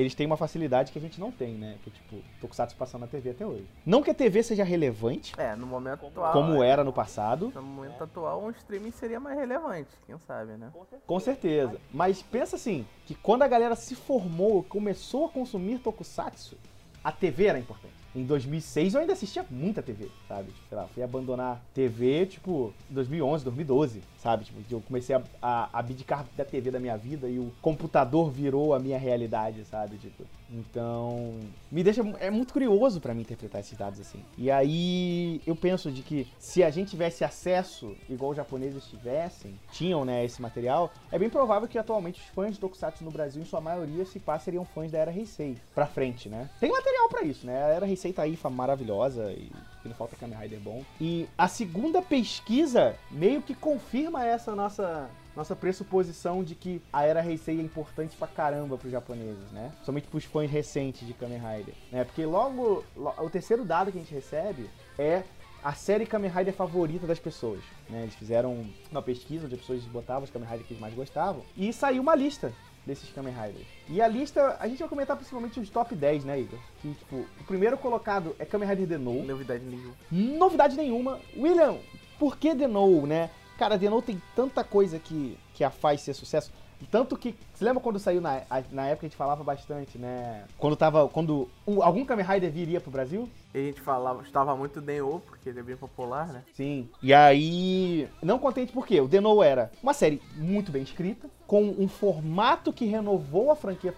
eles 0.00 0.14
têm 0.14 0.26
uma 0.26 0.36
facilidade 0.36 0.92
que 0.92 0.98
a 0.98 1.00
gente 1.02 1.18
não 1.20 1.30
tem, 1.32 1.54
né? 1.54 1.76
Que 1.82 1.90
tipo, 1.90 2.16
Tokusatsu 2.40 2.76
passando 2.76 3.02
na 3.02 3.06
TV 3.06 3.30
até 3.30 3.46
hoje. 3.46 3.66
Não 3.84 4.02
que 4.02 4.10
a 4.10 4.14
TV 4.14 4.42
seja 4.42 4.64
relevante, 4.64 5.34
É, 5.38 5.54
no 5.56 5.66
momento 5.66 6.06
atual. 6.06 6.32
como 6.32 6.62
é, 6.62 6.68
era 6.68 6.84
no 6.84 6.92
passado, 6.92 7.50
No 7.54 7.62
momento 7.62 8.02
atual, 8.04 8.42
um 8.44 8.50
streaming 8.50 8.90
seria 8.92 9.18
mais 9.20 9.38
relevante, 9.38 9.88
quem 10.06 10.18
sabe, 10.18 10.52
né? 10.52 10.70
com 11.06 11.20
certeza. 11.20 11.80
Mas 11.92 12.22
pensa 12.22 12.56
assim, 12.56 12.86
que 13.06 13.14
quando 13.14 13.42
a 13.42 13.48
galera 13.48 13.74
se 13.74 13.94
formou, 13.94 14.62
começou 14.62 15.26
a 15.26 15.28
consumir 15.28 15.78
Tokusatsu, 15.78 16.56
a 17.02 17.12
TV 17.12 17.46
era 17.46 17.58
importante. 17.58 17.94
Em 18.14 18.24
2006 18.24 18.94
eu 18.94 19.00
ainda 19.00 19.12
assistia 19.12 19.44
muita 19.50 19.82
TV, 19.82 20.08
sabe? 20.26 20.50
Tipo, 20.50 20.68
sei 20.68 20.78
lá, 20.78 20.86
fui 20.88 21.02
abandonar 21.02 21.62
TV, 21.74 22.26
tipo, 22.26 22.72
em 22.90 22.94
2011, 22.94 23.44
2012, 23.44 24.02
sabe? 24.18 24.44
Tipo, 24.44 24.60
eu 24.70 24.80
comecei 24.80 25.14
a, 25.14 25.22
a 25.40 25.78
abdicar 25.78 26.26
da 26.36 26.44
TV 26.44 26.70
da 26.70 26.80
minha 26.80 26.96
vida 26.96 27.28
e 27.28 27.38
o 27.38 27.52
computador 27.62 28.30
virou 28.30 28.74
a 28.74 28.78
minha 28.78 28.98
realidade, 28.98 29.64
sabe? 29.64 29.96
Tipo, 29.96 30.24
então, 30.50 31.34
me 31.70 31.82
deixa 31.82 32.02
é 32.18 32.30
muito 32.30 32.52
curioso 32.52 33.00
pra 33.00 33.14
mim 33.14 33.20
interpretar 33.20 33.60
esses 33.60 33.76
dados 33.76 34.00
assim. 34.00 34.22
E 34.36 34.50
aí 34.50 35.40
eu 35.46 35.54
penso 35.54 35.90
de 35.90 36.02
que 36.02 36.26
se 36.38 36.64
a 36.64 36.70
gente 36.70 36.90
tivesse 36.90 37.22
acesso 37.24 37.94
igual 38.08 38.30
os 38.30 38.36
japoneses 38.36 38.84
tivessem, 38.86 39.54
tinham, 39.72 40.04
né, 40.04 40.24
esse 40.24 40.40
material, 40.42 40.90
é 41.12 41.18
bem 41.18 41.30
provável 41.30 41.68
que 41.68 41.78
atualmente 41.78 42.20
os 42.20 42.26
fãs 42.28 42.54
de 42.54 42.60
Tokusatsu 42.60 43.04
no 43.04 43.10
Brasil, 43.10 43.42
em 43.42 43.44
sua 43.44 43.60
maioria, 43.60 44.04
se 44.04 44.18
pá, 44.18 44.38
seriam 44.38 44.64
fãs 44.64 44.90
da 44.90 44.98
Era 44.98 45.12
Heisei 45.12 45.56
pra 45.74 45.86
frente, 45.86 46.28
né? 46.28 46.50
Tem 46.58 46.70
material 46.70 47.08
pra 47.08 47.22
isso, 47.22 47.46
né? 47.46 47.62
A 47.62 47.68
Era 47.68 47.88
Heisei 47.88 48.12
tá 48.12 48.22
aí 48.22 48.38
maravilhosa 48.50 49.30
e 49.32 49.50
e 49.84 49.88
não 49.88 49.94
falta 49.94 50.16
Kamen 50.16 50.38
Rider 50.38 50.60
bom. 50.60 50.84
E 51.00 51.28
a 51.36 51.46
segunda 51.48 52.00
pesquisa 52.02 52.96
meio 53.10 53.40
que 53.42 53.54
confirma 53.54 54.24
essa 54.24 54.54
nossa 54.54 55.08
nossa 55.36 55.54
pressuposição 55.54 56.42
de 56.42 56.56
que 56.56 56.82
a 56.92 57.04
era 57.04 57.24
Heisei 57.24 57.60
é 57.60 57.62
importante 57.62 58.16
pra 58.16 58.26
caramba 58.26 58.76
pros 58.76 58.90
japoneses, 58.90 59.48
né? 59.52 59.70
Somente 59.84 60.08
pros 60.08 60.24
fãs 60.24 60.50
recentes 60.50 61.06
de 61.06 61.14
Kamen 61.14 61.38
Rider, 61.38 61.74
né? 61.92 62.02
Porque 62.02 62.26
logo, 62.26 62.84
lo- 62.96 63.14
o 63.18 63.30
terceiro 63.30 63.64
dado 63.64 63.92
que 63.92 63.98
a 63.98 64.00
gente 64.00 64.12
recebe 64.12 64.68
é 64.98 65.22
a 65.62 65.72
série 65.74 66.06
Kamen 66.06 66.28
Rider 66.30 66.52
favorita 66.54 67.06
das 67.06 67.20
pessoas, 67.20 67.60
né? 67.88 68.02
Eles 68.02 68.16
fizeram 68.16 68.66
uma 68.90 69.00
pesquisa 69.02 69.44
onde 69.46 69.54
as 69.54 69.60
pessoas 69.60 69.84
botavam 69.84 70.24
os 70.24 70.30
Kamen 70.30 70.48
Rider 70.48 70.66
que 70.66 70.72
eles 70.72 70.80
mais 70.80 70.94
gostavam 70.94 71.42
e 71.56 71.72
saiu 71.72 72.02
uma 72.02 72.16
lista 72.16 72.52
desses 72.86 73.10
Kamen 73.10 73.32
Riders. 73.32 73.66
E 73.88 74.00
a 74.00 74.08
lista, 74.08 74.56
a 74.60 74.66
gente 74.68 74.78
vai 74.78 74.88
comentar 74.88 75.16
principalmente 75.16 75.60
os 75.60 75.70
top 75.70 75.94
10, 75.94 76.24
né, 76.24 76.40
Igor? 76.40 76.58
Que, 76.80 76.94
tipo, 76.94 77.16
o 77.16 77.44
primeiro 77.46 77.76
colocado 77.76 78.34
é 78.38 78.44
Kamen 78.44 78.68
Rider 78.68 78.86
Denou. 78.86 79.22
Novidade 79.24 79.64
nenhuma. 79.64 79.94
Novidade 80.10 80.76
nenhuma. 80.76 81.20
William, 81.36 81.76
por 82.18 82.36
que 82.36 82.54
Denou, 82.54 83.06
né? 83.06 83.30
Cara, 83.58 83.76
Denou 83.76 84.00
tem 84.00 84.22
tanta 84.36 84.62
coisa 84.62 84.98
que, 84.98 85.36
que 85.54 85.64
a 85.64 85.70
faz 85.70 86.00
ser 86.02 86.14
sucesso. 86.14 86.52
Tanto 86.90 87.16
que. 87.16 87.34
Você 87.58 87.64
lembra 87.64 87.82
quando 87.82 87.98
saiu 87.98 88.20
na, 88.20 88.40
na 88.70 88.86
época 88.86 89.04
a 89.04 89.08
gente 89.08 89.16
falava 89.16 89.42
bastante, 89.42 89.98
né? 89.98 90.44
Quando 90.56 90.76
tava. 90.76 91.08
Quando 91.08 91.48
o- 91.66 91.82
algum 91.82 92.04
Kamen 92.04 92.24
Rider 92.24 92.52
viria 92.52 92.80
pro 92.80 92.88
Brasil? 92.88 93.28
E 93.52 93.58
a 93.58 93.62
gente 93.62 93.80
falava, 93.80 94.22
estava 94.22 94.54
muito 94.54 94.80
Denho, 94.80 95.20
porque 95.26 95.48
ele 95.48 95.58
é 95.58 95.62
bem 95.64 95.76
popular, 95.76 96.28
né? 96.28 96.44
Sim. 96.54 96.88
E 97.02 97.12
aí. 97.12 98.08
Não 98.22 98.38
contente 98.38 98.72
porque 98.72 99.00
o 99.00 99.08
Denou 99.08 99.42
era 99.42 99.72
uma 99.82 99.92
série 99.92 100.22
muito 100.36 100.70
bem 100.70 100.82
escrita, 100.84 101.28
com 101.48 101.62
um 101.78 101.88
formato 101.88 102.72
que 102.72 102.84
renovou 102.84 103.50
a 103.50 103.56
franquia 103.56 103.92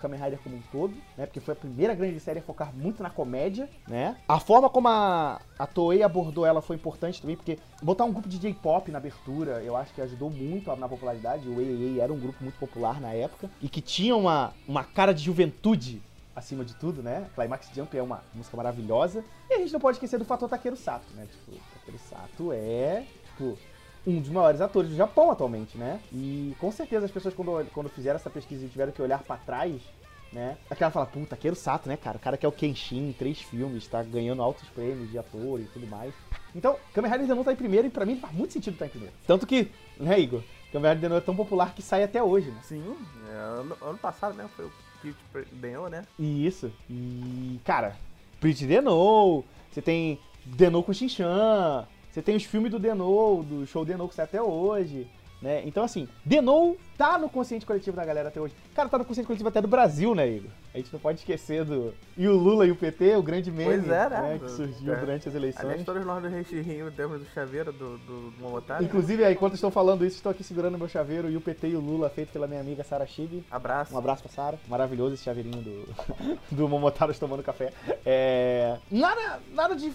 Kamen 0.00 0.18
Rider 0.20 0.38
como 0.42 0.56
um 0.56 0.62
todo, 0.70 0.94
né? 1.18 1.26
Porque 1.26 1.40
foi 1.40 1.52
a 1.52 1.56
primeira 1.56 1.94
grande 1.94 2.18
série 2.18 2.38
a 2.38 2.42
focar 2.42 2.72
muito 2.74 3.02
na 3.02 3.10
comédia, 3.10 3.68
né? 3.88 4.16
A 4.26 4.40
forma 4.40 4.70
como 4.70 4.88
a, 4.88 5.38
a 5.58 5.66
Toei 5.66 6.02
abordou 6.02 6.46
ela 6.46 6.62
foi 6.62 6.76
importante 6.76 7.20
também, 7.20 7.36
porque 7.36 7.58
botar 7.82 8.04
um 8.04 8.12
grupo 8.12 8.28
de 8.28 8.38
J-pop 8.38 8.90
na 8.90 8.98
abertura, 8.98 9.60
eu 9.64 9.76
acho 9.76 9.92
que 9.92 10.00
ajudou 10.00 10.30
muito 10.30 10.74
na 10.76 10.88
popularidade. 10.88 11.46
O 11.48 11.54
AAA 11.58 12.02
era 12.04 12.12
um 12.12 12.18
grupo 12.20 12.38
muito 12.40 12.56
popular 12.58 13.00
na 13.02 13.12
época 13.12 13.50
e 13.60 13.68
que 13.68 13.80
tinha 13.80 14.16
uma, 14.16 14.54
uma 14.66 14.84
cara 14.84 15.12
de 15.12 15.22
juventude 15.22 16.00
acima 16.34 16.64
de 16.64 16.74
tudo, 16.74 17.02
né? 17.02 17.28
Climax 17.34 17.68
Jump 17.74 17.96
é 17.96 18.02
uma 18.02 18.22
música 18.34 18.56
maravilhosa. 18.56 19.24
E 19.50 19.54
a 19.54 19.58
gente 19.58 19.72
não 19.72 19.80
pode 19.80 19.96
esquecer 19.96 20.18
do 20.18 20.24
fator 20.24 20.48
Takeru 20.48 20.76
Sato, 20.76 21.12
né? 21.14 21.26
Tipo, 21.30 21.60
Takeru 21.74 21.98
Sato 22.08 22.52
é, 22.52 23.04
tipo, 23.26 23.58
um 24.06 24.20
dos 24.20 24.30
maiores 24.30 24.60
atores 24.60 24.90
do 24.90 24.96
Japão 24.96 25.30
atualmente, 25.30 25.76
né? 25.76 26.00
E 26.12 26.56
com 26.58 26.72
certeza 26.72 27.04
as 27.06 27.12
pessoas 27.12 27.34
quando, 27.34 27.66
quando 27.72 27.88
fizeram 27.90 28.16
essa 28.16 28.30
pesquisa 28.30 28.64
e 28.64 28.68
tiveram 28.68 28.92
que 28.92 29.02
olhar 29.02 29.22
pra 29.22 29.36
trás, 29.36 29.80
né? 30.32 30.56
Aquela 30.70 30.90
fala, 30.90 31.06
puta, 31.06 31.36
Takeru 31.36 31.54
Sato, 31.54 31.88
né, 31.88 31.96
cara? 31.96 32.16
O 32.16 32.20
cara 32.20 32.36
que 32.36 32.46
é 32.46 32.48
o 32.48 32.52
Kenshin 32.52 33.10
em 33.10 33.12
três 33.12 33.40
filmes, 33.40 33.86
tá 33.86 34.02
ganhando 34.02 34.42
altos 34.42 34.68
prêmios 34.70 35.10
de 35.10 35.18
ator 35.18 35.60
e 35.60 35.64
tudo 35.64 35.86
mais. 35.86 36.14
Então, 36.54 36.76
Kamen 36.94 37.10
Rider 37.10 37.26
Denon 37.26 37.44
tá 37.44 37.52
em 37.52 37.56
primeiro 37.56 37.86
e 37.86 37.90
pra 37.90 38.06
mim 38.06 38.16
faz 38.16 38.32
muito 38.32 38.52
sentido 38.52 38.74
estar 38.74 38.86
em 38.86 38.90
primeiro. 38.90 39.14
Tanto 39.26 39.46
que, 39.46 39.70
né, 39.98 40.18
Igor? 40.18 40.42
Kamen 40.72 40.92
Rider 40.94 41.02
Denon 41.02 41.18
é 41.18 41.20
tão 41.20 41.36
popular 41.36 41.74
que 41.74 41.82
sai 41.82 42.02
até 42.02 42.22
hoje, 42.22 42.50
né? 42.50 42.58
Sim, 42.62 42.96
é, 43.30 43.34
ano, 43.60 43.76
ano 43.82 43.98
passado, 43.98 44.34
né? 44.34 44.48
Foi 44.56 44.64
o 44.64 44.72
que 45.02 45.14
Denho, 45.52 45.88
né? 45.88 46.04
Isso. 46.18 46.72
E, 46.88 47.60
cara, 47.64 47.96
Pretty 48.40 48.66
Denou, 48.66 49.44
você 49.70 49.82
tem 49.82 50.18
Denou 50.44 50.82
com 50.82 50.92
Shinchan, 50.92 51.86
você 52.10 52.22
tem 52.22 52.36
os 52.36 52.44
filmes 52.44 52.70
do 52.70 52.78
Denou, 52.78 53.42
do 53.42 53.66
show 53.66 53.84
Denou 53.84 54.08
que 54.08 54.14
sai 54.14 54.24
até 54.24 54.40
hoje, 54.40 55.06
né? 55.42 55.62
Então, 55.66 55.84
assim, 55.84 56.08
Denou 56.24 56.78
tá 57.02 57.18
no 57.18 57.28
consciente 57.28 57.66
coletivo 57.66 57.96
da 57.96 58.04
galera 58.04 58.28
até 58.28 58.40
hoje. 58.40 58.54
Cara, 58.76 58.88
tá 58.88 58.96
no 58.96 59.04
consciente 59.04 59.26
coletivo 59.26 59.48
até 59.48 59.60
do 59.60 59.66
Brasil, 59.66 60.14
né, 60.14 60.28
Igor? 60.28 60.50
A 60.72 60.78
gente 60.78 60.92
não 60.92 61.00
pode 61.00 61.18
esquecer 61.18 61.64
do... 61.64 61.92
E 62.16 62.28
o 62.28 62.32
Lula 62.36 62.64
e 62.64 62.70
o 62.70 62.76
PT, 62.76 63.16
o 63.16 63.22
grande 63.22 63.50
meme, 63.50 63.82
Pois 63.82 63.88
é, 63.90 64.08
né? 64.08 64.38
Que 64.42 64.50
surgiu 64.50 64.92
É. 64.94 64.96
durante 64.96 65.28
as 65.28 65.34
eleições. 65.34 65.64
Aliás, 65.64 65.84
todos 65.84 66.06
nós 66.06 66.22
do 66.22 66.28
Reichirinho 66.28 66.90
temos 66.92 67.20
o 67.20 67.24
chaveiro 67.34 67.72
do, 67.72 67.98
do, 67.98 68.30
do 68.30 68.40
Momotaro. 68.40 68.84
Inclusive, 68.84 69.24
aí, 69.24 69.34
enquanto 69.34 69.54
estou 69.54 69.70
falando 69.70 70.06
isso, 70.06 70.16
estou 70.16 70.30
aqui 70.30 70.44
segurando 70.44 70.78
meu 70.78 70.88
chaveiro 70.88 71.28
e 71.28 71.36
o 71.36 71.40
PT 71.40 71.68
e 71.70 71.76
o 71.76 71.80
Lula, 71.80 72.08
feito 72.08 72.32
pela 72.32 72.46
minha 72.46 72.60
amiga 72.60 72.84
Sara 72.84 73.04
Chibi. 73.06 73.44
Abraço. 73.50 73.92
Um 73.94 73.98
abraço 73.98 74.22
pra 74.22 74.32
Sara. 74.32 74.58
Maravilhoso 74.68 75.14
esse 75.14 75.24
chaveirinho 75.24 75.60
do, 75.60 75.88
do 76.56 76.68
Momotaros 76.68 77.18
tomando 77.18 77.42
café. 77.42 77.72
É, 78.06 78.78
nada, 78.90 79.40
nada 79.52 79.74
de. 79.74 79.92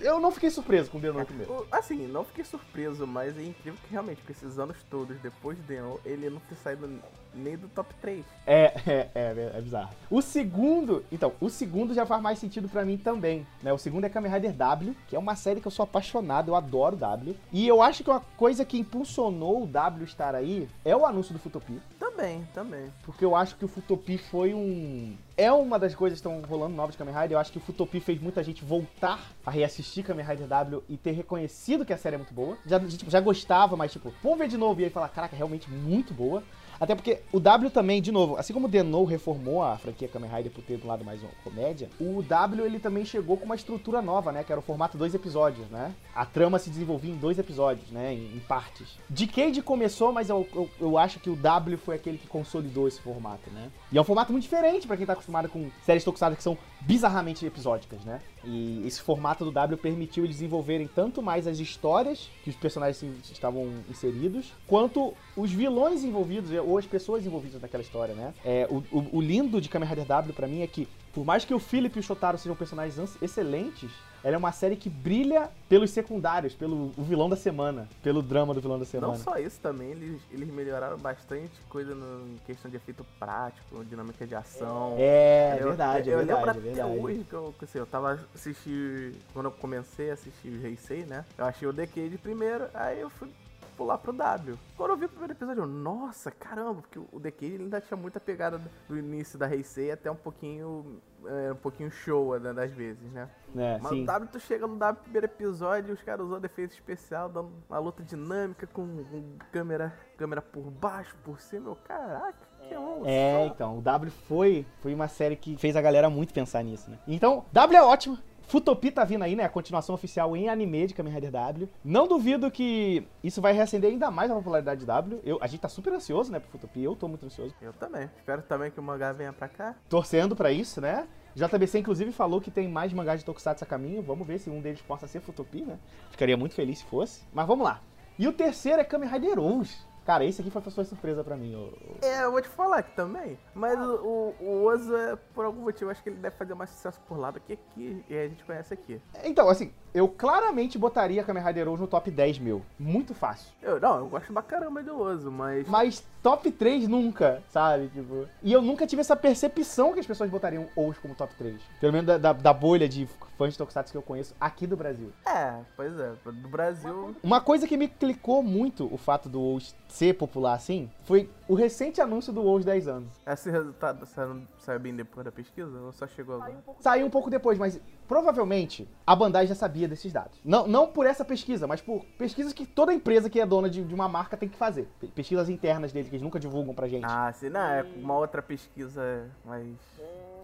Eu 0.00 0.18
não 0.20 0.30
fiquei 0.30 0.50
surpreso 0.50 0.90
com 0.90 0.98
o 0.98 1.00
Denon 1.00 1.24
primeiro. 1.24 1.52
O- 1.52 1.66
Assim, 1.70 2.06
não 2.06 2.24
fiquei 2.24 2.44
surpreso, 2.44 3.06
mas 3.06 3.36
é 3.38 3.42
incrível 3.42 3.78
que 3.86 3.90
realmente, 3.92 4.22
com 4.22 4.32
esses 4.32 4.58
anos 4.58 4.76
todos 4.88 5.18
depois 5.20 5.56
de 5.56 5.62
Denho, 5.64 6.00
ele 6.04 6.28
não 6.30 6.40
ter 6.50 6.56
saído 6.56 7.00
nem 7.34 7.56
do 7.56 7.68
top 7.68 7.94
3. 8.00 8.24
É, 8.46 8.74
é, 8.86 9.10
é, 9.14 9.52
é 9.54 9.60
bizarro. 9.60 9.90
O 10.10 10.20
segundo. 10.20 11.04
Então, 11.10 11.32
o 11.40 11.48
segundo 11.48 11.94
já 11.94 12.04
faz 12.04 12.20
mais 12.20 12.38
sentido 12.38 12.68
pra 12.68 12.84
mim 12.84 12.96
também. 12.96 13.46
Né? 13.62 13.72
O 13.72 13.78
segundo 13.78 14.04
é 14.04 14.08
Kamen 14.08 14.32
Rider 14.32 14.52
W, 14.52 14.96
que 15.08 15.16
é 15.16 15.18
uma 15.18 15.36
série 15.36 15.60
que 15.60 15.66
eu 15.66 15.70
sou 15.70 15.84
apaixonado, 15.84 16.50
eu 16.50 16.56
adoro 16.56 16.96
W. 16.96 17.36
E 17.52 17.66
eu 17.66 17.80
acho 17.80 18.02
que 18.02 18.10
uma 18.10 18.20
coisa 18.36 18.64
que 18.64 18.78
impulsionou 18.78 19.62
o 19.62 19.66
W 19.66 20.04
estar 20.04 20.34
aí 20.34 20.68
é 20.84 20.94
o 20.96 21.06
anúncio 21.06 21.32
do 21.32 21.38
Futopi. 21.38 21.80
Também, 21.98 22.46
também. 22.52 22.92
Porque 23.04 23.24
eu 23.24 23.36
acho 23.36 23.56
que 23.56 23.64
o 23.64 23.68
Futopi 23.68 24.18
foi 24.18 24.52
um. 24.52 25.16
É 25.40 25.50
uma 25.50 25.78
das 25.78 25.94
coisas 25.94 26.20
que 26.20 26.28
estão 26.28 26.42
rolando 26.46 26.76
novas 26.76 26.92
de 26.92 26.98
Kamen 26.98 27.14
Rider. 27.14 27.32
Eu 27.32 27.38
acho 27.38 27.50
que 27.50 27.56
o 27.56 27.62
Futopi 27.62 27.98
fez 27.98 28.20
muita 28.20 28.44
gente 28.44 28.62
voltar 28.62 29.32
a 29.46 29.50
reassistir 29.50 30.04
Kamen 30.04 30.22
Rider 30.22 30.46
W 30.46 30.82
e 30.86 30.98
ter 30.98 31.12
reconhecido 31.12 31.82
que 31.82 31.94
a 31.94 31.96
série 31.96 32.16
é 32.16 32.18
muito 32.18 32.34
boa. 32.34 32.58
Já, 32.66 32.78
tipo, 32.78 33.10
já 33.10 33.20
gostava, 33.22 33.74
mas 33.74 33.90
tipo, 33.90 34.12
vamos 34.22 34.38
ver 34.38 34.48
de 34.48 34.58
novo 34.58 34.78
e 34.82 34.84
aí 34.84 34.90
falar, 34.90 35.08
caraca, 35.08 35.34
realmente 35.34 35.70
muito 35.70 36.12
boa. 36.12 36.42
Até 36.80 36.94
porque 36.94 37.20
o 37.30 37.38
W 37.38 37.70
também, 37.70 38.00
de 38.00 38.10
novo, 38.10 38.36
assim 38.36 38.54
como 38.54 38.66
o 38.66 38.70
Denou 38.70 39.04
reformou 39.04 39.62
a 39.62 39.76
franquia 39.76 40.08
Kamen 40.08 40.30
Rider 40.30 40.50
por 40.50 40.64
ter 40.64 40.78
do 40.78 40.86
lado 40.86 41.04
mais 41.04 41.22
uma 41.22 41.30
comédia, 41.44 41.90
o 42.00 42.22
W 42.22 42.64
ele 42.64 42.80
também 42.80 43.04
chegou 43.04 43.36
com 43.36 43.44
uma 43.44 43.54
estrutura 43.54 44.00
nova, 44.00 44.32
né? 44.32 44.42
Que 44.42 44.50
era 44.50 44.58
o 44.58 44.64
formato 44.64 44.96
dois 44.96 45.14
episódios, 45.14 45.68
né? 45.68 45.94
A 46.14 46.24
trama 46.24 46.58
se 46.58 46.70
desenvolvia 46.70 47.12
em 47.12 47.16
dois 47.16 47.38
episódios, 47.38 47.90
né? 47.90 48.14
Em, 48.14 48.36
em 48.36 48.40
partes. 48.48 48.96
Decade 49.08 49.60
começou, 49.60 50.10
mas 50.10 50.30
eu, 50.30 50.48
eu, 50.54 50.70
eu 50.80 50.96
acho 50.96 51.20
que 51.20 51.28
o 51.28 51.36
W 51.36 51.76
foi 51.76 51.96
aquele 51.96 52.16
que 52.16 52.26
consolidou 52.26 52.88
esse 52.88 53.00
formato, 53.00 53.50
né? 53.50 53.70
E 53.92 53.98
é 53.98 54.00
um 54.00 54.04
formato 54.04 54.32
muito 54.32 54.44
diferente 54.44 54.86
pra 54.86 54.96
quem 54.96 55.04
tá 55.04 55.12
acostumado 55.12 55.50
com 55.50 55.70
séries 55.84 56.02
tokusatsu 56.02 56.36
que 56.36 56.42
são 56.42 56.56
bizarramente 56.80 57.44
episódicas, 57.44 58.04
né? 58.04 58.20
E 58.44 58.82
esse 58.86 59.00
formato 59.02 59.44
do 59.44 59.50
W 59.52 59.76
permitiu 59.76 60.24
eles 60.24 60.36
desenvolverem 60.36 60.88
tanto 60.88 61.20
mais 61.22 61.46
as 61.46 61.58
histórias 61.58 62.30
que 62.42 62.50
os 62.50 62.56
personagens 62.56 63.02
estavam 63.30 63.68
inseridos, 63.88 64.52
quanto 64.66 65.14
os 65.36 65.52
vilões 65.52 66.02
envolvidos, 66.04 66.50
ou 66.52 66.78
as 66.78 66.86
pessoas 66.86 67.24
envolvidas 67.26 67.60
naquela 67.60 67.82
história, 67.82 68.14
né? 68.14 68.32
É, 68.44 68.66
o, 68.70 68.78
o- 68.90 69.18
o 69.18 69.20
lindo 69.20 69.60
de 69.60 69.68
Kamen 69.68 69.88
Rider 69.88 70.06
W 70.06 70.32
pra 70.34 70.46
mim 70.48 70.62
é 70.62 70.66
que, 70.66 70.88
por 71.12 71.24
mais 71.24 71.44
que 71.44 71.52
o 71.54 71.58
Philip 71.58 71.96
e 71.96 72.00
o 72.00 72.02
Shotaro 72.02 72.38
sejam 72.38 72.56
personagens 72.56 73.16
excelentes, 73.20 73.90
ela 74.22 74.34
é 74.34 74.38
uma 74.38 74.52
série 74.52 74.76
que 74.76 74.88
brilha 74.90 75.48
pelos 75.68 75.90
secundários, 75.90 76.54
pelo 76.54 76.92
o 76.96 77.02
vilão 77.02 77.28
da 77.28 77.36
semana, 77.36 77.88
pelo 78.02 78.22
drama 78.22 78.52
do 78.52 78.60
vilão 78.60 78.78
da 78.78 78.84
semana. 78.84 79.12
Não 79.14 79.18
só 79.18 79.36
isso 79.38 79.58
também, 79.60 79.90
eles, 79.92 80.20
eles 80.30 80.48
melhoraram 80.50 80.96
bastante 80.98 81.52
coisa 81.68 81.94
no, 81.94 82.26
em 82.34 82.36
questão 82.46 82.70
de 82.70 82.76
efeito 82.76 83.04
prático, 83.18 83.84
dinâmica 83.84 84.26
de 84.26 84.34
ação. 84.34 84.94
É, 84.98 85.56
Eu- 85.60 85.68
verdade, 85.68 86.10
eu, 86.10 86.18
é 86.18 86.22
eu 86.22 86.26
verdade, 86.26 86.46
lembro 86.46 86.68
é 86.68 86.72
até 86.72 86.82
verdade. 86.82 87.00
hoje 87.04 87.24
que 87.28 87.32
eu, 87.34 87.54
assim, 87.62 87.78
eu 87.78 87.86
tava 87.86 88.20
assistindo. 88.34 89.16
Quando 89.32 89.46
eu 89.46 89.52
comecei 89.52 90.10
a 90.10 90.14
assistir 90.14 90.48
o 90.48 90.66
Heisei, 90.66 91.04
né? 91.04 91.24
Eu 91.38 91.44
achei 91.46 91.66
o 91.68 91.72
Decade 91.72 92.18
primeiro, 92.18 92.66
aí 92.74 93.00
eu 93.00 93.08
fui 93.10 93.28
pular 93.76 93.96
pro 93.96 94.12
W. 94.12 94.58
Quando 94.76 94.90
eu 94.90 94.96
vi 94.98 95.06
o 95.06 95.08
primeiro 95.08 95.32
episódio, 95.32 95.62
eu, 95.62 95.66
nossa, 95.66 96.30
caramba, 96.30 96.82
porque 96.82 96.98
o 96.98 97.18
Decade 97.18 97.54
ele 97.54 97.62
ainda 97.64 97.80
tinha 97.80 97.96
muita 97.96 98.20
pegada 98.20 98.60
do 98.88 98.98
início 98.98 99.38
da 99.38 99.48
Heisei 99.52 99.90
até 99.90 100.10
um 100.10 100.16
pouquinho. 100.16 101.00
É, 101.26 101.52
um 101.52 101.56
pouquinho 101.56 101.90
show 101.90 102.38
né, 102.38 102.52
das 102.52 102.70
vezes, 102.72 103.10
né? 103.12 103.28
É, 103.56 103.78
Mas 103.80 103.90
sim. 103.90 104.02
o 104.02 104.06
W, 104.06 104.30
tu 104.30 104.40
chega 104.40 104.66
no 104.66 104.76
W 104.76 105.02
primeiro 105.02 105.26
episódio, 105.26 105.94
os 105.94 106.02
caras 106.02 106.26
usando 106.26 106.44
efeito 106.44 106.72
especial, 106.72 107.28
dando 107.28 107.50
uma 107.68 107.78
luta 107.78 108.02
dinâmica 108.02 108.66
com, 108.66 109.04
com 109.04 109.38
câmera, 109.52 109.92
câmera 110.16 110.42
por 110.42 110.70
baixo, 110.70 111.16
por 111.24 111.40
cima, 111.40 111.70
eu, 111.70 111.76
caraca. 111.76 112.50
2021. 112.70 113.06
É, 113.06 113.32
só. 113.32 113.54
então, 113.54 113.78
o 113.78 113.82
W 113.82 114.10
foi, 114.28 114.66
foi 114.80 114.94
uma 114.94 115.08
série 115.08 115.36
que 115.36 115.56
fez 115.56 115.76
a 115.76 115.82
galera 115.82 116.08
muito 116.08 116.32
pensar 116.32 116.62
nisso, 116.62 116.90
né? 116.90 116.98
Então, 117.06 117.44
W 117.52 117.76
é 117.76 117.82
ótimo. 117.82 118.18
Futopi 118.50 118.90
tá 118.90 119.04
vindo 119.04 119.22
aí, 119.22 119.36
né? 119.36 119.44
A 119.44 119.48
continuação 119.48 119.94
oficial 119.94 120.36
em 120.36 120.48
anime 120.48 120.88
de 120.88 120.92
Kamen 120.92 121.14
Rider 121.14 121.30
W. 121.30 121.68
Não 121.84 122.08
duvido 122.08 122.50
que 122.50 123.06
isso 123.22 123.40
vai 123.40 123.52
reacender 123.52 123.88
ainda 123.92 124.10
mais 124.10 124.28
a 124.28 124.34
popularidade 124.34 124.80
de 124.80 124.86
W. 124.86 125.20
Eu, 125.24 125.38
a 125.40 125.46
gente 125.46 125.60
tá 125.60 125.68
super 125.68 125.92
ansioso, 125.92 126.32
né, 126.32 126.40
pro 126.40 126.50
Futopi. 126.50 126.82
Eu 126.82 126.96
tô 126.96 127.06
muito 127.06 127.24
ansioso. 127.24 127.54
Eu 127.62 127.72
também. 127.72 128.10
Espero 128.16 128.42
também 128.42 128.72
que 128.72 128.80
o 128.80 128.82
mangá 128.82 129.12
venha 129.12 129.32
pra 129.32 129.46
cá. 129.46 129.76
Torcendo 129.88 130.34
pra 130.34 130.50
isso, 130.50 130.80
né? 130.80 131.06
JBC, 131.36 131.78
inclusive, 131.78 132.10
falou 132.10 132.40
que 132.40 132.50
tem 132.50 132.66
mais 132.66 132.92
mangás 132.92 133.20
de 133.20 133.24
Tokusatsu 133.24 133.62
a 133.62 133.66
caminho. 133.68 134.02
Vamos 134.02 134.26
ver 134.26 134.40
se 134.40 134.50
um 134.50 134.60
deles 134.60 134.82
possa 134.82 135.06
ser 135.06 135.20
Futopi, 135.20 135.62
né? 135.62 135.78
Ficaria 136.10 136.36
muito 136.36 136.56
feliz 136.56 136.80
se 136.80 136.84
fosse. 136.86 137.22
Mas 137.32 137.46
vamos 137.46 137.64
lá. 137.64 137.80
E 138.18 138.26
o 138.26 138.32
terceiro 138.32 138.80
é 138.80 138.84
Kamen 138.84 139.08
Rider 139.08 139.38
Ous. 139.38 139.86
Cara, 140.04 140.24
esse 140.24 140.40
aqui 140.40 140.50
foi 140.50 140.60
foi 140.62 140.84
surpresa 140.84 141.22
pra 141.22 141.36
mim. 141.36 141.54
ô- 141.54 141.72
É, 142.02 142.24
eu 142.24 142.32
vou 142.32 142.40
te 142.40 142.48
falar 142.48 142.78
aqui 142.78 142.90
também. 142.96 143.38
Mas 143.54 143.78
o, 143.78 143.94
o, 144.40 144.44
o 144.44 144.64
Ozo, 144.64 144.96
é, 144.96 145.16
por 145.34 145.44
algum 145.44 145.60
motivo, 145.62 145.90
acho 145.90 146.02
que 146.02 146.08
ele 146.08 146.16
deve 146.16 146.34
fazer 146.36 146.54
mais 146.54 146.70
sucesso 146.70 147.00
por 147.06 147.18
lá 147.18 147.30
do 147.30 147.38
que 147.40 147.52
aqui. 147.52 148.04
E 148.08 148.16
a 148.18 148.28
gente 148.28 148.42
conhece 148.44 148.72
aqui. 148.74 149.00
Então, 149.24 149.48
assim, 149.48 149.72
eu 149.92 150.08
claramente 150.08 150.78
botaria 150.78 151.24
Kamen 151.24 151.42
Rider 151.42 151.68
Ous 151.68 151.80
no 151.80 151.86
top 151.86 152.10
10 152.10 152.38
meu. 152.38 152.62
Muito 152.78 153.14
fácil. 153.14 153.50
Eu, 153.62 153.80
não, 153.80 153.98
eu 153.98 154.06
gosto 154.06 154.32
pra 154.32 154.42
caramba 154.42 154.82
do 154.82 154.98
Ozo, 155.00 155.30
mas. 155.30 155.66
Mas 155.68 156.04
top 156.22 156.50
3 156.50 156.86
nunca, 156.88 157.42
sabe? 157.48 157.88
Tipo. 157.88 158.26
E 158.42 158.52
eu 158.52 158.62
nunca 158.62 158.86
tive 158.86 159.00
essa 159.00 159.16
percepção 159.16 159.92
que 159.92 160.00
as 160.00 160.06
pessoas 160.06 160.30
botariam 160.30 160.66
Ous 160.76 160.98
como 160.98 161.14
top 161.14 161.34
3. 161.36 161.60
Pelo 161.80 161.92
menos 161.92 162.06
da, 162.06 162.18
da, 162.18 162.32
da 162.32 162.52
bolha 162.52 162.88
de 162.88 163.08
fãs 163.36 163.52
de 163.52 163.58
Tokusatsu 163.58 163.92
que 163.92 163.98
eu 163.98 164.02
conheço 164.02 164.34
aqui 164.40 164.66
do 164.66 164.76
Brasil. 164.76 165.12
É, 165.26 165.54
pois 165.76 165.98
é. 165.98 166.12
Do 166.24 166.48
Brasil. 166.48 167.16
Uma 167.22 167.40
coisa 167.40 167.66
que 167.66 167.76
me 167.76 167.88
clicou 167.88 168.42
muito 168.42 168.92
o 168.92 168.96
fato 168.96 169.28
do 169.28 169.40
Ous 169.40 169.74
ser 169.88 170.14
popular 170.14 170.54
assim 170.54 170.90
foi 171.04 171.28
o 171.50 171.54
recente 171.54 172.00
anúncio 172.00 172.32
do 172.32 172.42
Ous 172.42 172.64
10 172.64 172.86
anos. 172.86 173.08
Esse 173.26 173.50
resultado 173.50 174.06
saiu, 174.06 174.42
saiu 174.58 174.78
bem 174.78 174.94
depois 174.94 175.24
da 175.24 175.32
pesquisa 175.32 175.80
ou 175.80 175.90
só 175.92 176.06
chegou 176.06 176.36
agora? 176.36 176.54
Saiu 176.78 177.04
um 177.06 177.10
pouco 177.10 177.28
depois, 177.28 177.58
mas 177.58 177.80
provavelmente 178.06 178.88
a 179.06 179.16
Bandai 179.16 179.46
já 179.48 179.54
sabia 179.56 179.88
desses 179.88 180.12
dados. 180.12 180.38
Não, 180.44 180.68
não 180.68 180.86
por 180.86 181.06
essa 181.06 181.24
pesquisa, 181.24 181.66
mas 181.66 181.80
por 181.80 182.04
pesquisas 182.16 182.52
que 182.52 182.64
toda 182.64 182.94
empresa 182.94 183.28
que 183.28 183.40
é 183.40 183.44
dona 183.46 183.68
de, 183.68 183.82
de 183.82 183.92
uma 183.94 184.08
marca 184.08 184.36
tem 184.36 184.48
que 184.48 184.56
fazer. 184.56 184.88
Pe- 185.00 185.08
Pesquisas 185.08 185.48
internas 185.48 185.90
dele 185.92 186.08
que 186.08 186.14
eles 186.14 186.22
nunca 186.22 186.38
divulgam 186.38 186.72
pra 186.74 186.86
gente. 186.86 187.04
Ah, 187.04 187.32
sim, 187.32 187.48
não, 187.48 187.60
é 187.60 187.84
uma 187.96 188.16
outra 188.16 188.40
pesquisa, 188.40 189.28
mas. 189.44 189.66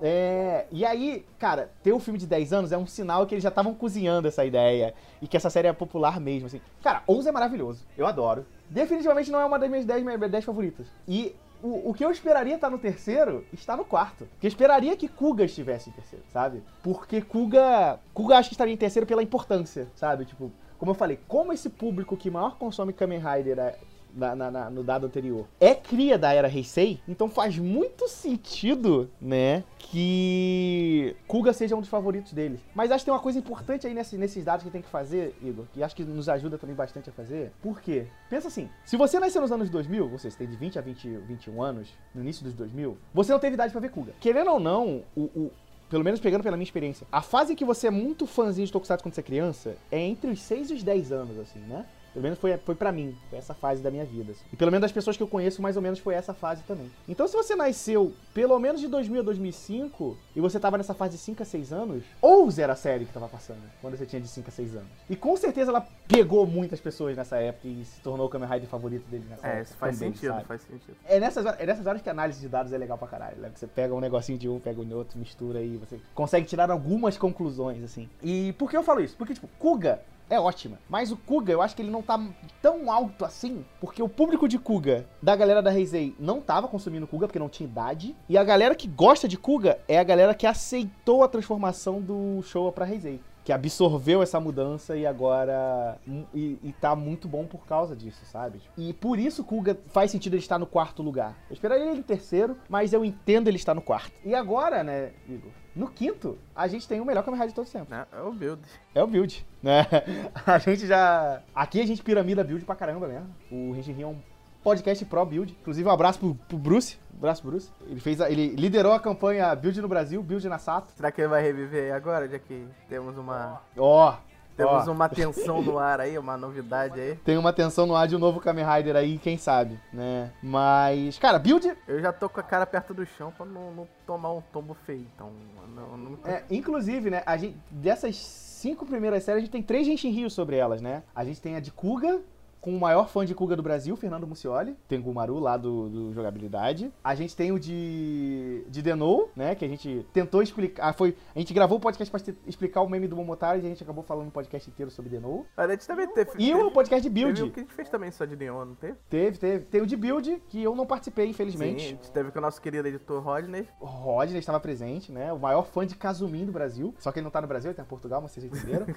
É, 0.03 0.67
e 0.71 0.85
aí, 0.85 1.25
cara, 1.39 1.71
ter 1.83 1.93
um 1.93 2.01
filme 2.01 2.19
de 2.19 2.27
10 2.27 2.53
anos 2.53 2.73
é 2.73 2.77
um 2.77 2.87
sinal 2.87 3.27
que 3.27 3.35
eles 3.35 3.43
já 3.43 3.49
estavam 3.49 3.73
cozinhando 3.75 4.29
essa 4.29 4.45
ideia 4.45 4.93
e 5.23 5.27
que 5.29 5.37
essa 5.37 5.49
série 5.49 5.69
é 5.69 5.73
popular 5.73 6.21
mesmo, 6.21 6.47
assim. 6.47 6.61
Cara, 6.83 7.03
Ouse 7.07 7.29
é 7.29 7.33
maravilhoso, 7.33 7.87
eu 7.97 8.07
adoro. 8.07 8.45
Definitivamente 8.69 9.31
não 9.31 9.41
é 9.41 9.45
uma 9.45 9.59
das 9.59 9.69
minhas 9.71 9.85
10, 9.85 10.03
minhas 10.03 10.31
10 10.31 10.45
favoritas. 10.45 10.87
E 11.07 11.35
o, 11.63 11.91
o 11.91 11.95
que 11.95 12.05
eu 12.05 12.11
esperaria 12.11 12.55
estar 12.55 12.71
no 12.71 12.79
terceiro 12.79 13.45
está 13.53 13.77
no 13.77 13.85
quarto. 13.85 14.27
Porque 14.33 14.47
eu 14.47 14.49
esperaria 14.49 14.97
que 14.97 15.09
Kuga 15.09 15.45
estivesse 15.45 15.91
em 15.91 15.93
terceiro, 15.93 16.25
sabe? 16.33 16.63
Porque 16.83 17.21
Kuga. 17.23 17.99
Kuga 18.13 18.39
acho 18.39 18.49
que 18.49 18.55
estaria 18.55 18.75
em 18.75 18.77
terceiro 18.77 19.07
pela 19.07 19.23
importância, 19.23 19.89
sabe? 19.95 20.25
Tipo, 20.25 20.51
como 20.79 20.91
eu 20.91 20.95
falei, 20.95 21.19
como 21.27 21.53
esse 21.53 21.71
público 21.71 22.17
que 22.17 22.31
maior 22.31 22.57
consome 22.59 22.93
Kamen 22.93 23.21
Rider 23.21 23.59
é- 23.59 23.79
na- 24.17 24.35
na- 24.35 24.51
na- 24.51 24.71
no 24.71 24.83
dado 24.83 25.07
anterior 25.07 25.47
é 25.61 25.75
cria 25.75 26.17
da 26.19 26.33
era 26.33 26.49
Heisei, 26.49 27.01
então 27.07 27.29
faz 27.29 27.59
muito 27.59 28.09
sentido, 28.09 29.09
né, 29.21 29.63
que 29.79 31.15
Kuga 31.27 31.53
seja 31.53 31.77
um 31.77 31.81
dos 31.81 31.89
favoritos 31.89 32.33
deles. 32.33 32.61
Mas 32.75 32.91
acho 32.91 33.01
que 33.05 33.07
tem 33.07 33.15
uma 33.15 33.21
coisa 33.21 33.39
importante 33.39 33.87
aí 33.87 33.95
nesse- 33.95 34.17
nesses 34.17 34.45
dados 34.45 34.65
que 34.65 34.71
tem 34.71 34.83
que 34.83 34.89
fazer, 34.89 35.35
Igor, 35.43 35.65
que 35.73 35.83
acho 35.83 35.95
que 35.95 36.05
nos 36.05 36.29
ajuda 36.29 36.59
também 36.59 36.75
bastante 36.77 37.11
a 37.11 37.13
fazer. 37.13 37.53
Por 37.63 37.81
quê? 37.81 38.07
Pensa 38.31 38.49
assim, 38.49 38.69
se 38.85 38.97
você 38.97 39.19
nasceu 39.21 39.41
nos 39.43 39.53
anos 39.53 39.69
2000, 39.71 40.09
você 40.09 40.31
tem 40.31 40.47
de 40.49 40.57
20 40.57 40.79
a 40.79 40.83
20, 40.83 41.09
21 41.27 41.63
anos, 41.63 41.89
no 42.15 42.23
início 42.23 42.45
dos 42.45 42.55
2000, 42.55 42.97
você 43.13 43.33
não 43.33 43.39
teve 43.39 43.55
idade 43.55 43.73
pra 43.73 43.81
ver 43.81 43.91
Kuga. 43.91 44.13
Querendo 44.21 44.51
ou 44.51 44.61
não, 44.61 45.03
o- 45.17 45.23
o, 45.23 45.51
pelo 45.89 46.03
menos 46.05 46.19
pegando 46.21 46.43
pela 46.43 46.57
minha 46.57 46.65
experiência, 46.65 47.07
a 47.13 47.23
fase 47.23 47.55
que 47.55 47.65
você 47.65 47.87
é 47.87 47.91
muito 47.91 48.27
fãzinho 48.27 48.67
de 48.67 48.73
Tokusatsu 48.73 49.05
quando 49.05 49.15
você 49.15 49.21
é 49.21 49.25
criança 49.25 49.77
é 49.91 50.01
entre 50.01 50.31
os 50.31 50.41
6 50.41 50.71
e 50.71 50.75
os 50.75 50.83
10 50.83 51.13
anos, 51.13 51.39
assim, 51.39 51.61
né? 51.61 51.85
Pelo 52.17 52.23
menos 52.23 52.39
foi, 52.39 52.57
foi 52.57 52.75
pra 52.75 52.91
mim, 52.91 53.15
foi 53.29 53.39
essa 53.39 53.53
fase 53.53 53.83
da 53.83 53.91
minha 53.91 54.05
vida. 54.07 54.33
assim. 54.33 54.43
E 54.51 54.57
pelo 54.57 54.71
menos 54.71 54.81
das 54.81 54.93
pessoas 54.93 55.19
que 55.19 55.23
eu 55.23 55.29
conheço, 55.29 55.61
mais 55.61 55.77
ou 55.77 55.83
menos 55.83 55.99
foi 55.99 56.15
essa 56.15 56.33
fase 56.33 56.63
também. 56.63 56.91
Então 57.07 57.29
se 57.29 57.37
você 57.37 57.55
nasceu 57.55 58.15
pelo 58.33 58.59
menos 58.59 58.81
de 58.81 58.89
2000 58.89 59.21
a 59.21 59.25
2005 59.25 60.17
e 60.35 60.41
você 60.41 60.59
tava 60.59 60.79
nessa 60.79 60.95
fase 60.95 61.17
de 61.19 61.23
5 61.23 61.43
a 61.43 61.45
6 61.47 61.75
anos, 61.75 62.05
ou 62.23 62.49
era 62.57 62.73
a 62.73 62.77
série 62.77 63.05
que 63.05 63.13
tava 63.13 63.29
passando 63.29 63.61
quando 63.83 63.99
você 63.99 64.07
tinha 64.07 64.23
de 64.23 64.29
5 64.29 64.49
a 64.49 64.51
6 64.51 64.77
anos. 64.77 64.89
E 65.11 65.15
com 65.17 65.37
certeza 65.37 65.71
ela 65.71 65.87
pegou 66.09 66.47
muitas 66.47 66.81
pessoas 66.81 67.15
nessa 67.19 67.37
época 67.37 67.69
e 67.69 67.85
se 67.85 68.01
tornou 68.01 68.27
o 68.27 68.31
Kamen 68.31 68.49
Rider 68.49 68.67
favorito 68.67 69.05
dele 69.11 69.27
nessa 69.29 69.47
É, 69.47 69.51
época. 69.51 69.63
isso 69.65 69.75
faz 69.77 69.99
também, 69.99 70.15
sentido, 70.15 70.33
sabe? 70.33 70.45
faz 70.47 70.61
sentido. 70.63 70.97
É 71.05 71.21
nessas, 71.21 71.45
horas- 71.45 71.61
é 71.61 71.67
nessas 71.67 71.87
horas 71.87 72.01
que 72.01 72.09
a 72.09 72.13
análise 72.13 72.41
de 72.41 72.49
dados 72.49 72.73
é 72.73 72.79
legal 72.79 72.97
pra 72.97 73.09
caralho, 73.09 73.37
né? 73.43 73.51
Você 73.55 73.67
pega 73.67 73.95
um 73.95 74.01
negocinho 74.01 74.39
de 74.39 74.49
um, 74.49 74.59
pega 74.59 74.81
um 74.81 74.85
de 74.87 74.95
outro, 74.95 75.19
mistura 75.19 75.59
aí, 75.59 75.77
você 75.77 76.01
consegue 76.15 76.47
tirar 76.47 76.71
algumas 76.71 77.19
conclusões, 77.19 77.83
assim. 77.85 78.09
E 78.23 78.55
por 78.55 78.71
que 78.71 78.77
eu 78.79 78.83
falo 78.83 79.01
isso? 79.03 79.17
Porque, 79.19 79.35
tipo, 79.35 79.49
Kuga 79.59 80.01
é 80.29 80.41
ótima, 80.41 80.79
mas 80.89 81.13
o 81.13 81.17
Kuga 81.17 81.53
eu 81.53 81.63
acho 81.63 81.77
que 81.77 81.83
ele 81.83 81.91
não 81.91 82.03
tá 82.03 82.21
tão 82.61 82.91
alto 82.91 83.25
assim, 83.25 83.65
porque 83.81 84.03
o 84.03 84.09
público 84.09 84.49
de 84.49 84.59
Kuga, 84.59 85.07
da 85.23 85.37
galera 85.37 85.63
da 85.63 85.73
Heisei, 85.73 86.15
não 86.19 86.41
tava 86.41 86.69
consumindo 86.69 87.07
Kuga 87.07 87.27
porque 87.27 87.39
não 87.39 87.49
tinha 87.49 87.69
idade, 87.69 88.17
e 88.29 88.37
a 88.37 88.45
galera 88.45 88.75
que 88.75 88.89
gosta 88.89 89.29
de 89.29 89.39
Kuga 89.39 89.79
é 89.87 89.99
a 89.99 90.05
galera 90.05 90.35
que 90.35 90.47
aceitou 90.47 91.23
a 91.23 91.29
transformação 91.29 92.01
do 92.01 92.43
Showa 92.43 92.73
pra 92.73 92.89
Heisei. 92.89 93.21
Que 93.45 93.53
absorveu 93.53 94.25
essa 94.25 94.41
mudança 94.41 94.97
e 94.97 95.07
agora. 95.07 96.01
E, 96.35 96.59
e 96.65 96.73
tá 96.81 96.97
muito 96.97 97.29
bom 97.29 97.47
por 97.47 97.65
causa 97.65 97.95
disso, 97.95 98.27
sabe? 98.27 98.61
E 98.77 98.93
por 98.93 99.21
isso 99.21 99.45
Kuga 99.45 99.79
faz 99.93 100.11
sentido 100.11 100.35
ele 100.35 100.43
estar 100.43 100.59
no 100.59 100.67
quarto 100.67 101.01
lugar. 101.01 101.37
Eu 101.49 101.55
esperaria 101.55 101.93
ele 101.93 102.01
em 102.01 102.03
terceiro, 102.03 102.57
mas 102.69 102.93
eu 102.93 103.05
entendo 103.05 103.47
ele 103.47 103.57
estar 103.57 103.73
no 103.73 103.81
quarto. 103.81 104.11
E 104.25 104.35
agora, 104.35 104.83
né, 104.83 105.13
Igor? 105.29 105.53
No 105.77 105.89
quinto, 105.89 106.39
a 106.55 106.67
gente 106.67 106.89
tem 106.89 107.01
o 107.01 107.05
melhor 107.05 107.23
Kamen 107.23 107.39
Rider 107.39 107.51
de 107.51 107.55
todos 107.55 107.69
os 107.69 107.73
tempos. 107.73 107.93
É, 107.93 108.07
é 108.19 108.23
o 108.23 108.33
build. 108.33 108.63
É 108.95 109.03
o 109.03 109.07
build, 109.07 109.47
né? 109.63 109.87
A 110.47 110.59
gente 110.59 110.87
já. 110.87 111.43
Aqui 111.55 111.81
a 111.83 111.87
gente 111.87 112.03
piramida 112.03 112.43
build 112.43 112.65
pra 112.65 112.75
caramba 112.75 113.07
mesmo. 113.07 113.29
O 113.53 113.73
Renshin 113.73 114.03
é 114.03 114.07
um 114.07 114.17
podcast 114.65 115.05
pro 115.05 115.25
build. 115.27 115.55
Inclusive, 115.61 115.87
um 115.87 115.93
abraço 115.93 116.19
pro, 116.19 116.35
pro 116.35 116.57
Bruce. 116.57 116.97
Um 117.13 117.19
abraço 117.19 117.43
pro 117.43 117.51
Bruce. 117.51 117.71
Ele 117.89 118.01
fez 118.01 118.21
a- 118.23 118.31
ele 118.31 118.49
liderou 118.57 118.93
a 118.93 118.99
campanha 119.01 119.55
Build 119.55 119.81
no 119.83 119.87
Brasil, 119.89 120.23
Build 120.23 120.49
na 120.49 120.59
Sato. 120.59 120.93
Será 120.97 121.13
que 121.13 121.21
ele 121.21 121.29
vai 121.29 121.43
reviver 121.43 121.85
aí 121.85 121.91
agora, 121.93 122.27
já 122.27 122.39
que 122.39 122.67
temos 122.89 123.17
uma. 123.19 123.61
Ó. 123.77 124.15
Temos 124.57 124.89
ó, 124.89 124.93
uma 124.93 125.09
tensão 125.09 125.63
no 125.63 125.79
ar 125.79 126.01
aí, 126.01 126.17
uma 126.19 126.37
novidade 126.37 126.99
aí. 126.99 127.17
Tem 127.17 127.37
uma 127.37 127.53
tensão 127.53 127.87
no 127.87 127.95
ar 127.95 128.09
de 128.09 128.17
um 128.17 128.19
novo 128.19 128.41
Kamen 128.41 128.65
Rider 128.65 128.97
aí, 128.97 129.19
quem 129.19 129.37
sabe, 129.37 129.79
né? 129.93 130.33
Mas, 130.43 131.19
cara, 131.19 131.39
build. 131.39 131.77
Eu 131.87 132.01
já 132.01 132.13
tô 132.13 132.29
com 132.29 132.41
a 132.41 132.43
cara 132.43 132.65
perto 132.65 132.95
do 132.95 133.05
chão 133.05 133.31
pra 133.31 133.45
não, 133.45 133.73
não 133.73 133.89
tomar 134.07 134.33
um 134.33 134.41
tombo 134.41 134.75
feio. 134.87 135.07
Então, 135.15 135.31
não, 135.75 135.97
não... 135.97 136.19
É, 136.25 136.43
inclusive, 136.51 137.11
né, 137.11 137.23
a 137.27 137.37
gente, 137.37 137.57
dessas 137.71 138.17
cinco 138.17 138.87
primeiras 138.87 139.23
séries, 139.23 139.43
a 139.43 139.45
gente 139.45 139.53
tem 139.53 139.63
três 139.63 139.87
Genshin 139.87 140.11
Rio 140.11 140.31
sobre 140.31 140.57
elas, 140.57 140.81
né? 140.81 141.03
A 141.15 141.25
gente 141.25 141.41
tem 141.41 141.57
a 141.57 141.61
de 141.61 141.71
Kuga, 141.71 142.21
com 142.67 142.77
o 142.77 142.81
maior 142.81 143.09
fã 143.09 143.25
de 143.25 143.33
Kuga 143.33 143.55
do 143.55 143.63
Brasil, 143.63 143.95
Fernando 143.97 144.27
Mucioli. 144.27 144.77
Tem 144.89 144.99
o 144.99 145.03
Gumaru 145.03 145.39
lá 145.39 145.57
do, 145.57 145.89
do 145.89 146.13
Jogabilidade. 146.13 146.91
A 147.05 147.15
gente 147.15 147.37
tem 147.37 147.53
o 147.53 147.61
de, 147.61 148.65
de 148.69 148.83
Denou, 148.83 149.31
né? 149.37 149.55
Que 149.55 149.65
a 149.65 149.69
gente 149.69 150.05
tentou 150.13 150.43
explicar. 150.43 150.89
ah, 150.89 150.93
Foi, 150.93 151.15
a 151.33 151.39
gente 151.39 151.55
gravou 151.55 151.79
o 151.79 151.81
podcast 151.81 152.11
pra 152.11 152.19
te- 152.19 152.37
explicar 152.45 152.81
o 152.81 152.89
meme 152.89 153.07
do 153.07 153.15
Momotaro 153.15 153.59
e 153.61 153.65
a 153.65 153.69
gente 153.69 153.85
acabou 153.85 154.03
falando 154.03 154.27
o 154.27 154.31
podcast 154.33 154.69
inteiro 154.69 154.91
sobre 154.91 155.09
Denou. 155.13 155.47
A 155.57 155.69
gente 155.69 155.87
também 155.87 156.09
teve. 156.09 156.31
E 156.33 156.47
teve, 156.49 156.55
o 156.61 156.71
podcast 156.73 157.09
de 157.09 157.15
teve 157.15 157.25
Build. 157.33 157.43
um 157.45 157.51
que 157.51 157.61
a 157.61 157.63
gente 157.63 157.73
fez 157.73 157.89
também 157.89 158.11
só 158.11 158.25
de 158.25 158.35
Neon, 158.35 158.65
não 158.65 158.75
teve? 158.75 158.97
Teve, 159.09 159.39
teve. 159.39 159.65
Tem 159.67 159.81
o 159.81 159.87
de 159.87 159.97
Build, 159.97 160.43
que 160.49 160.61
eu 160.61 160.75
não 160.75 160.87
participei, 160.87 161.27
Sim, 161.27 161.29
a 161.29 161.31
infelizmente. 161.31 161.89
gente 161.91 162.11
teve 162.11 162.33
com 162.33 162.41
o 162.41 162.43
nosso 162.43 162.61
querido 162.61 162.89
editor 162.89 163.23
Rodney. 163.23 163.69
O 163.81 163.87
Rodney 163.87 164.41
estava 164.41 164.59
presente, 164.59 165.13
né? 165.13 165.33
O 165.33 165.39
maior 165.39 165.63
fã 165.67 165.87
de 165.87 165.95
Kazumin 165.95 166.45
do 166.45 166.51
Brasil. 166.51 166.93
Só 166.99 167.13
que 167.13 167.21
ele 167.21 167.25
não 167.25 167.31
tá 167.31 167.41
no 167.41 167.47
Brasil, 167.47 167.71
ele 167.71 167.77
tá 167.77 167.85
em 167.85 167.87
Portugal, 167.87 168.21
mas 168.21 168.33
vocês 168.33 168.45
entenderam. 168.45 168.87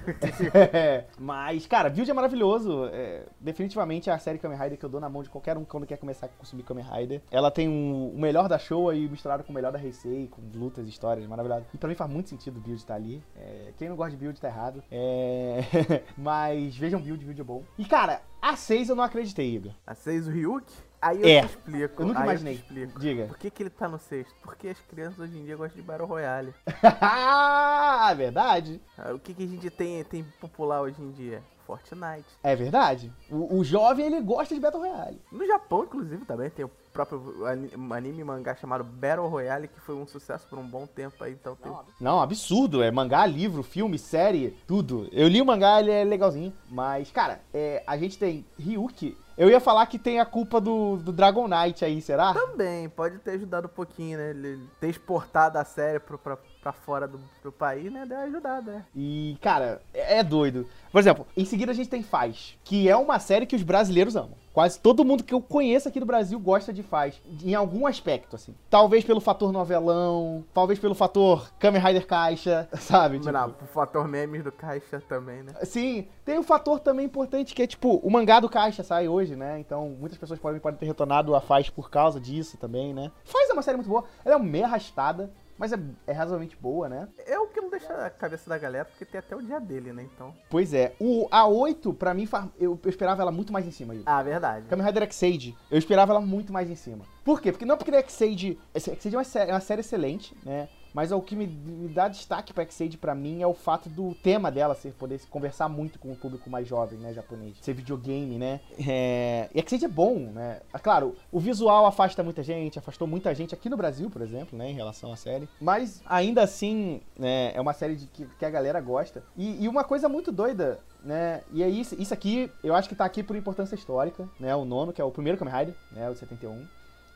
É, 0.73 1.05
mas, 1.19 1.67
cara, 1.67 1.87
Build 1.91 2.09
é 2.09 2.13
maravilhoso. 2.15 2.85
É, 2.91 3.25
definitivamente 3.63 4.09
é 4.09 4.13
a 4.13 4.17
série 4.19 4.39
Kamen 4.39 4.57
Rider 4.57 4.77
que 4.79 4.85
eu 4.85 4.89
dou 4.89 5.01
na 5.01 5.09
mão 5.09 5.21
de 5.21 5.29
qualquer 5.29 5.57
um 5.57 5.65
quando 5.65 5.85
quer 5.85 5.97
começar 5.97 6.27
a 6.27 6.29
consumir 6.29 6.63
Kamen 6.63 6.85
Rider. 6.85 7.21
Ela 7.29 7.51
tem 7.51 7.67
um- 7.67 8.09
o 8.15 8.17
melhor 8.19 8.47
da 8.47 8.57
show 8.57 8.89
aí 8.89 9.07
misturado 9.09 9.43
com 9.43 9.51
o 9.51 9.55
melhor 9.55 9.71
da 9.73 9.79
Heisei, 9.83 10.27
com 10.29 10.41
lutas, 10.57 10.87
histórias, 10.87 11.27
maravilhoso. 11.27 11.65
E 11.73 11.77
pra 11.77 11.89
mim 11.89 11.95
faz 11.95 12.09
muito 12.09 12.29
sentido 12.29 12.57
o 12.57 12.61
Build 12.61 12.79
estar 12.79 12.95
ali. 12.95 13.21
É, 13.35 13.73
quem 13.77 13.89
não 13.89 13.97
gosta 13.97 14.11
de 14.11 14.17
Build 14.17 14.39
tá 14.39 14.47
errado. 14.47 14.81
É, 14.89 15.59
mas 16.17 16.75
vejam 16.77 17.01
Build, 17.01 17.23
Build 17.25 17.41
é 17.41 17.43
bom. 17.43 17.63
E, 17.77 17.83
cara, 17.83 18.21
a 18.41 18.55
6 18.55 18.87
eu 18.87 18.95
não 18.95 19.03
acreditei, 19.03 19.55
Igor. 19.55 19.73
A 19.85 19.93
6, 19.93 20.27
o 20.27 20.31
Ryuk. 20.31 20.71
Aí 21.01 21.21
eu 21.21 21.27
É. 21.29 21.41
te 21.41 21.47
explico. 21.47 22.01
Eu 22.01 22.07
nunca 22.07 22.23
imaginei. 22.23 22.53
Eu 22.53 22.57
te 22.57 22.63
explico. 22.63 22.99
Diga. 22.99 23.25
Por 23.27 23.37
que, 23.37 23.49
que 23.49 23.63
ele 23.63 23.69
tá 23.69 23.87
no 23.87 23.97
sexto? 23.97 24.35
Porque 24.41 24.67
as 24.67 24.79
crianças 24.81 25.17
hoje 25.19 25.37
em 25.37 25.45
dia 25.45 25.55
gostam 25.55 25.79
de 25.81 25.87
Battle 25.87 26.05
Royale. 26.07 26.53
ah, 27.01 28.13
verdade. 28.17 28.81
Ah, 28.97 29.13
O 29.13 29.19
que, 29.19 29.33
que 29.33 29.43
a 29.43 29.47
gente 29.47 29.69
tem, 29.69 30.03
tem 30.03 30.23
popular 30.41 30.81
hoje 30.81 31.01
em 31.01 31.11
dia? 31.11 31.41
Fortnite. 31.69 32.25
É 32.41 32.55
verdade. 32.55 33.11
O, 33.29 33.57
o 33.59 33.63
jovem, 33.63 34.07
ele 34.07 34.21
gosta 34.21 34.55
de 34.55 34.59
Battle 34.59 34.81
Royale. 34.81 35.21
No 35.31 35.45
Japão, 35.45 35.83
inclusive, 35.83 36.25
também 36.25 36.49
tem 36.49 36.65
o 36.65 36.71
próprio 36.91 37.45
ani- 37.45 37.69
anime 37.91 38.23
mangá 38.23 38.55
chamado 38.55 38.83
Battle 38.83 39.27
Royale, 39.27 39.67
que 39.67 39.79
foi 39.79 39.93
um 39.93 40.07
sucesso 40.07 40.47
por 40.49 40.57
um 40.57 40.67
bom 40.67 40.87
tempo 40.87 41.23
aí, 41.23 41.33
então 41.33 41.55
tem. 41.55 41.71
Não, 42.01 42.19
absurdo. 42.19 42.81
É 42.81 42.89
mangá, 42.89 43.23
livro, 43.27 43.61
filme, 43.61 43.99
série, 43.99 44.57
tudo. 44.65 45.07
Eu 45.11 45.27
li 45.27 45.39
o 45.41 45.45
mangá, 45.45 45.79
ele 45.79 45.91
é 45.91 46.03
legalzinho. 46.03 46.51
Mas, 46.67 47.11
cara, 47.11 47.39
é, 47.53 47.83
a 47.85 47.95
gente 47.97 48.17
tem 48.17 48.43
Ryuki. 48.57 49.15
Eu 49.37 49.49
ia 49.49 49.61
falar 49.61 49.85
que 49.85 49.97
tem 49.97 50.19
a 50.19 50.25
culpa 50.25 50.59
do, 50.59 50.97
do 50.97 51.13
Dragon 51.13 51.47
Knight 51.47 51.85
aí, 51.85 52.01
será? 52.01 52.33
Também, 52.33 52.89
pode 52.89 53.19
ter 53.19 53.31
ajudado 53.31 53.67
um 53.67 53.73
pouquinho, 53.73 54.17
né? 54.17 54.31
Ele 54.31 54.67
ter 54.81 54.89
exportado 54.89 55.57
a 55.57 55.63
série 55.63 55.97
pro, 55.97 56.17
pra, 56.17 56.37
pra 56.61 56.71
fora 56.71 57.07
do, 57.07 57.19
do 57.43 57.51
país, 57.51 57.91
né? 57.91 58.05
Deu 58.05 58.19
ajudada, 58.19 58.71
né? 58.71 58.85
E, 58.95 59.37
cara, 59.41 59.81
é 59.93 60.19
é 60.19 60.23
doido. 60.23 60.67
Por 60.91 60.99
exemplo, 60.99 61.25
em 61.37 61.45
seguida 61.45 61.71
a 61.71 61.75
gente 61.75 61.89
tem 61.89 62.01
Faz, 62.01 62.57
que 62.63 62.89
é 62.89 62.95
uma 62.95 63.19
série 63.19 63.45
que 63.45 63.55
os 63.55 63.63
brasileiros 63.63 64.15
amam. 64.15 64.33
Quase 64.51 64.79
todo 64.79 65.05
mundo 65.05 65.23
que 65.23 65.33
eu 65.33 65.39
conheço 65.39 65.87
aqui 65.87 65.99
do 65.99 66.05
Brasil 66.05 66.39
gosta 66.39 66.73
de 66.73 66.81
Faz, 66.81 67.21
em 67.43 67.53
algum 67.53 67.85
aspecto, 67.85 68.35
assim. 68.35 68.55
Talvez 68.69 69.03
pelo 69.03 69.21
fator 69.21 69.51
novelão, 69.51 70.43
talvez 70.53 70.79
pelo 70.79 70.95
fator 70.95 71.49
Kamen 71.59 71.81
Rider 71.81 72.07
Caixa, 72.07 72.67
sabe? 72.79 73.19
Tipo, 73.19 73.31
Não, 73.31 73.49
o 73.49 73.67
fator 73.67 74.07
memes 74.07 74.43
do 74.43 74.51
caixa 74.51 75.01
também, 75.07 75.43
né? 75.43 75.53
Sim, 75.63 76.07
tem 76.25 76.39
um 76.39 76.43
fator 76.43 76.79
também 76.79 77.05
importante 77.05 77.53
que 77.53 77.61
é, 77.61 77.67
tipo, 77.67 77.97
o 77.97 78.09
mangá 78.09 78.39
do 78.39 78.49
Caixa 78.49 78.83
sai 78.83 79.07
hoje, 79.07 79.35
né? 79.35 79.59
Então, 79.59 79.95
muitas 79.99 80.17
pessoas 80.17 80.39
podem, 80.39 80.59
podem 80.59 80.79
ter 80.79 80.87
retornado 80.87 81.35
a 81.35 81.41
Faz 81.41 81.69
por 81.69 81.89
causa 81.89 82.19
disso 82.19 82.57
também, 82.57 82.93
né? 82.93 83.11
Faz 83.23 83.49
é 83.49 83.53
uma 83.53 83.61
série 83.61 83.77
muito 83.77 83.89
boa, 83.89 84.03
ela 84.25 84.35
é 84.35 84.39
meio 84.39 84.65
arrastada, 84.65 85.31
mas 85.59 85.73
é, 85.73 85.79
é 86.07 86.13
razoavelmente 86.13 86.55
boa, 86.55 86.87
né? 86.87 87.07
É 87.27 87.37
o 87.37 87.47
que 87.47 87.59
não 87.59 87.69
deixa 87.69 87.93
a 88.05 88.09
cabeça 88.09 88.49
da 88.49 88.57
galera, 88.57 88.85
porque 88.85 89.03
tem 89.03 89.19
até 89.19 89.35
o 89.35 89.41
dia 89.41 89.59
dele, 89.59 89.91
né? 89.91 90.07
Então. 90.15 90.33
Pois 90.49 90.73
é, 90.73 90.95
o 90.99 91.27
A8, 91.29 91.93
pra 91.95 92.13
mim, 92.13 92.27
eu, 92.57 92.79
eu 92.81 92.89
esperava 92.89 93.21
ela 93.21 93.31
muito 93.31 93.51
mais 93.51 93.67
em 93.67 93.71
cima, 93.71 93.93
Yuri. 93.93 94.05
Ah, 94.07 94.23
verdade. 94.23 94.67
Kamen 94.67 94.85
Rider 94.85 95.03
X-Aid, 95.03 95.57
eu 95.69 95.77
esperava 95.77 96.13
ela 96.13 96.21
muito 96.21 96.53
mais 96.53 96.69
em 96.69 96.75
cima. 96.75 97.03
Por 97.25 97.41
quê? 97.41 97.51
Porque 97.51 97.65
não 97.65 97.77
porque 97.77 97.93
X-Aid... 97.93 98.57
X-Aid 98.73 99.15
é 99.15 99.49
é 99.49 99.53
uma 99.53 99.59
série 99.59 99.81
excelente, 99.81 100.35
né? 100.45 100.69
Mas 100.93 101.11
o 101.11 101.21
que 101.21 101.35
me, 101.35 101.47
me 101.47 101.87
dá 101.87 102.07
destaque 102.07 102.53
pra 102.53 102.63
X-Aid 102.63 102.97
pra 102.97 103.15
mim 103.15 103.41
é 103.41 103.47
o 103.47 103.53
fato 103.53 103.89
do 103.89 104.15
tema 104.15 104.51
dela 104.51 104.75
ser 104.75 104.93
poder 104.93 105.19
conversar 105.29 105.69
muito 105.69 105.99
com 105.99 106.11
o 106.11 106.15
público 106.15 106.49
mais 106.49 106.67
jovem, 106.67 106.99
né, 106.99 107.13
japonês. 107.13 107.57
Ser 107.61 107.73
videogame, 107.73 108.37
né? 108.37 108.59
É... 108.87 109.49
E 109.53 109.59
X-Aid 109.59 109.85
é 109.85 109.89
bom, 109.89 110.15
né? 110.33 110.61
Ah, 110.73 110.79
Claro, 110.79 111.15
o 111.31 111.39
visual 111.39 111.85
afasta 111.85 112.23
muita 112.23 112.41
gente, 112.41 112.79
afastou 112.79 113.07
muita 113.07 113.33
gente 113.35 113.53
aqui 113.53 113.69
no 113.69 113.77
Brasil, 113.77 114.09
por 114.09 114.21
exemplo, 114.21 114.57
né, 114.57 114.69
em 114.69 114.73
relação 114.73 115.11
à 115.11 115.15
série. 115.15 115.47
Mas 115.61 116.01
ainda 116.05 116.41
assim, 116.41 117.01
né, 117.17 117.51
é 117.53 117.61
uma 117.61 117.73
série 117.73 117.95
de 117.95 118.07
que, 118.07 118.25
que 118.25 118.45
a 118.45 118.49
galera 118.49 118.81
gosta. 118.81 119.23
E, 119.37 119.63
e 119.63 119.67
uma 119.67 119.83
coisa 119.83 120.09
muito 120.09 120.31
doida 120.31 120.79
né? 121.03 121.41
E 121.51 121.63
é 121.63 121.69
isso, 121.69 121.95
aqui, 122.13 122.51
eu 122.63 122.75
acho 122.75 122.89
que 122.89 122.95
tá 122.95 123.05
aqui 123.05 123.23
por 123.23 123.35
importância 123.35 123.75
histórica, 123.75 124.27
né? 124.39 124.55
O 124.55 124.65
nono, 124.65 124.93
que 124.93 125.01
é 125.01 125.03
o 125.03 125.11
primeiro 125.11 125.37
Kamen 125.37 125.53
Rider, 125.53 125.75
né? 125.91 126.09
O 126.09 126.13
de 126.13 126.19
71. 126.19 126.67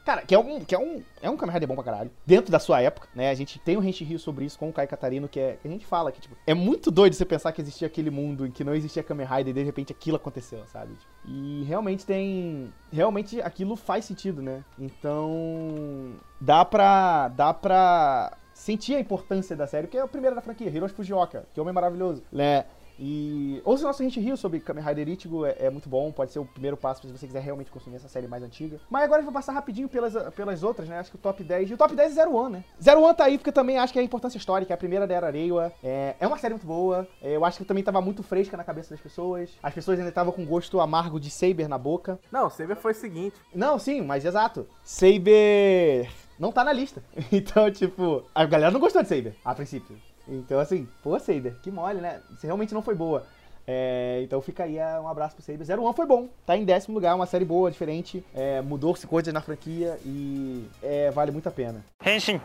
Cara, 0.05 0.21
que 0.21 0.35
é 0.35 0.39
um, 0.39 0.59
que 0.59 0.75
é 0.75 0.79
um, 0.79 1.01
é 1.21 1.29
um 1.29 1.37
Kamen 1.37 1.53
Rider 1.53 1.67
bom 1.67 1.75
pra 1.75 1.83
caralho. 1.83 2.11
Dentro 2.25 2.51
da 2.51 2.59
sua 2.59 2.81
época, 2.81 3.07
né? 3.15 3.29
A 3.29 3.33
gente 3.33 3.57
tem 3.59 3.77
um 3.77 3.83
Henshi 3.83 4.03
Rio 4.03 4.19
sobre 4.19 4.43
isso 4.43 4.59
com 4.59 4.69
o 4.69 4.73
Kai 4.73 4.85
Katarino, 4.85 5.29
que 5.29 5.39
é. 5.39 5.57
Que 5.61 5.67
a 5.67 5.71
gente 5.71 5.85
fala 5.85 6.11
que, 6.11 6.19
tipo, 6.19 6.35
é 6.45 6.53
muito 6.53 6.91
doido 6.91 7.13
você 7.13 7.23
pensar 7.23 7.53
que 7.53 7.61
existia 7.61 7.87
aquele 7.87 8.09
mundo 8.09 8.45
em 8.45 8.51
que 8.51 8.63
não 8.63 8.75
existia 8.75 9.01
Kamen 9.01 9.25
Rider 9.25 9.51
e 9.51 9.53
de 9.53 9.63
repente 9.63 9.93
aquilo 9.93 10.17
aconteceu, 10.17 10.65
sabe? 10.67 10.93
Tipo, 10.93 11.11
e 11.25 11.63
realmente 11.63 12.05
tem. 12.05 12.73
Realmente 12.91 13.41
aquilo 13.41 13.75
faz 13.75 14.03
sentido, 14.03 14.41
né? 14.41 14.63
Então. 14.77 16.15
Dá 16.39 16.65
pra. 16.65 17.29
Dá 17.29 17.53
pra 17.53 18.37
sentir 18.53 18.95
a 18.95 18.99
importância 18.99 19.55
da 19.55 19.67
série, 19.67 19.87
porque 19.87 19.97
é 19.97 20.01
a 20.01 20.07
primeira 20.07 20.35
da 20.35 20.41
franquia, 20.41 20.69
Hiroshi 20.69 20.93
Fujioka, 20.93 21.45
que 21.53 21.59
homem 21.59 21.73
maravilhoso, 21.73 22.23
né? 22.31 22.65
E 23.05 23.61
ouça 23.65 23.83
o 23.83 23.87
nosso 23.87 24.01
Hit 24.01 24.17
Rio 24.17 24.37
sobre 24.37 24.61
Kamen 24.61 24.81
Rider 24.81 25.09
Ichigo, 25.09 25.45
é, 25.45 25.57
é 25.59 25.69
muito 25.69 25.89
bom, 25.89 26.09
pode 26.09 26.31
ser 26.31 26.39
o 26.39 26.45
primeiro 26.45 26.77
passo 26.77 27.05
se 27.05 27.11
você 27.11 27.27
quiser 27.27 27.41
realmente 27.41 27.69
consumir 27.69 27.97
essa 27.97 28.07
série 28.07 28.29
mais 28.29 28.41
antiga. 28.41 28.79
Mas 28.89 29.03
agora 29.03 29.19
eu 29.19 29.25
vou 29.25 29.33
passar 29.33 29.51
rapidinho 29.51 29.89
pelas, 29.89 30.13
pelas 30.33 30.63
outras, 30.63 30.87
né? 30.87 30.97
Acho 30.99 31.09
que 31.09 31.17
o 31.17 31.19
top 31.19 31.43
10. 31.43 31.71
E 31.71 31.73
o 31.73 31.77
top 31.77 31.93
10 31.93 32.11
é 32.11 32.15
Zero 32.15 32.33
One, 32.33 32.53
né? 32.53 32.63
Zero 32.81 33.01
One 33.01 33.13
tá 33.13 33.25
aí 33.25 33.37
porque 33.37 33.49
eu 33.49 33.53
também 33.53 33.77
acho 33.77 33.91
que 33.91 33.99
é 33.99 34.01
a 34.01 34.05
importância 34.05 34.37
histórica, 34.37 34.71
é 34.71 34.75
a 34.75 34.77
primeira 34.77 35.05
da 35.05 35.13
Era 35.13 35.29
Reiwa. 35.29 35.73
É, 35.83 36.15
é 36.17 36.25
uma 36.25 36.37
série 36.37 36.53
muito 36.53 36.65
boa, 36.65 37.05
é, 37.21 37.35
eu 37.35 37.43
acho 37.43 37.57
que 37.57 37.65
também 37.65 37.83
tava 37.83 37.99
muito 37.99 38.23
fresca 38.23 38.55
na 38.55 38.63
cabeça 38.63 38.91
das 38.91 39.01
pessoas. 39.01 39.49
As 39.61 39.73
pessoas 39.73 39.97
ainda 39.99 40.09
estavam 40.09 40.31
com 40.31 40.45
gosto 40.45 40.79
amargo 40.79 41.19
de 41.19 41.29
Saber 41.29 41.67
na 41.67 41.77
boca. 41.77 42.17
Não, 42.31 42.47
o 42.47 42.49
Saber 42.49 42.77
foi 42.77 42.93
o 42.93 42.95
seguinte. 42.95 43.35
Não, 43.53 43.77
sim, 43.77 43.99
mas 43.99 44.23
exato. 44.23 44.65
Saber 44.81 46.07
não 46.39 46.51
tá 46.51 46.63
na 46.63 46.73
lista. 46.73 47.03
Então, 47.31 47.69
tipo, 47.71 48.23
a 48.33 48.45
galera 48.45 48.71
não 48.71 48.79
gostou 48.79 49.01
de 49.01 49.09
Saber, 49.09 49.35
a 49.43 49.53
princípio. 49.53 49.97
Então, 50.27 50.59
assim, 50.59 50.87
pô, 51.01 51.19
Saber, 51.19 51.55
que 51.61 51.71
mole, 51.71 51.99
né? 51.99 52.21
Você 52.31 52.47
realmente 52.47 52.73
não 52.73 52.81
foi 52.81 52.95
boa. 52.95 53.25
É, 53.65 54.19
então 54.23 54.41
fica 54.41 54.65
aí 54.65 54.77
é, 54.77 54.99
um 54.99 55.07
abraço 55.07 55.35
pro 55.35 55.43
Saber. 55.43 55.63
Zero 55.63 55.83
One 55.83 55.95
foi 55.95 56.05
bom, 56.05 56.27
tá 56.45 56.55
em 56.57 56.65
décimo 56.65 56.95
lugar, 56.95 57.15
uma 57.15 57.25
série 57.25 57.45
boa, 57.45 57.71
diferente. 57.71 58.23
É, 58.33 58.61
Mudou-se 58.61 59.05
coisas 59.07 59.33
na 59.33 59.41
franquia 59.41 59.97
e 60.05 60.65
é, 60.81 61.11
vale 61.11 61.31
muito 61.31 61.47
a 61.47 61.51
pena. 61.51 61.83
Henshin. 62.05 62.41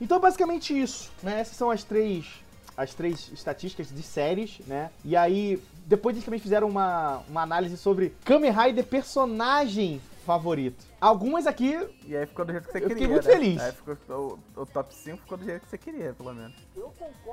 Então, 0.00 0.18
basicamente 0.20 0.78
isso, 0.78 1.10
né? 1.22 1.40
Essas 1.40 1.56
são 1.56 1.70
as 1.70 1.84
três, 1.84 2.26
as 2.76 2.92
três 2.94 3.30
estatísticas 3.32 3.88
de 3.88 4.02
séries, 4.02 4.58
né? 4.66 4.90
E 5.04 5.16
aí, 5.16 5.62
depois 5.86 6.16
eles 6.16 6.24
também 6.24 6.40
fizeram 6.40 6.68
uma, 6.68 7.22
uma 7.28 7.42
análise 7.42 7.76
sobre 7.76 8.14
Kamen 8.24 8.52
Rider 8.52 8.84
personagem 8.84 10.00
favorito. 10.22 10.84
Algumas 11.00 11.46
aqui 11.46 11.76
E 12.06 12.16
aí 12.16 12.26
ficou 12.26 12.44
do 12.44 12.52
jeito 12.52 12.66
que 12.66 12.72
você 12.72 12.78
Eu 12.78 12.82
queria. 12.88 12.96
fiquei 12.96 13.08
muito 13.08 13.26
né? 13.26 13.32
feliz. 13.34 13.60
Aí 13.62 13.72
ficou, 13.72 14.38
o, 14.56 14.60
o 14.62 14.66
top 14.66 14.94
5 14.94 15.18
ficou 15.18 15.38
do 15.38 15.44
jeito 15.44 15.62
que 15.62 15.68
você 15.68 15.78
queria, 15.78 16.12
pelo 16.14 16.32
menos. 16.32 16.54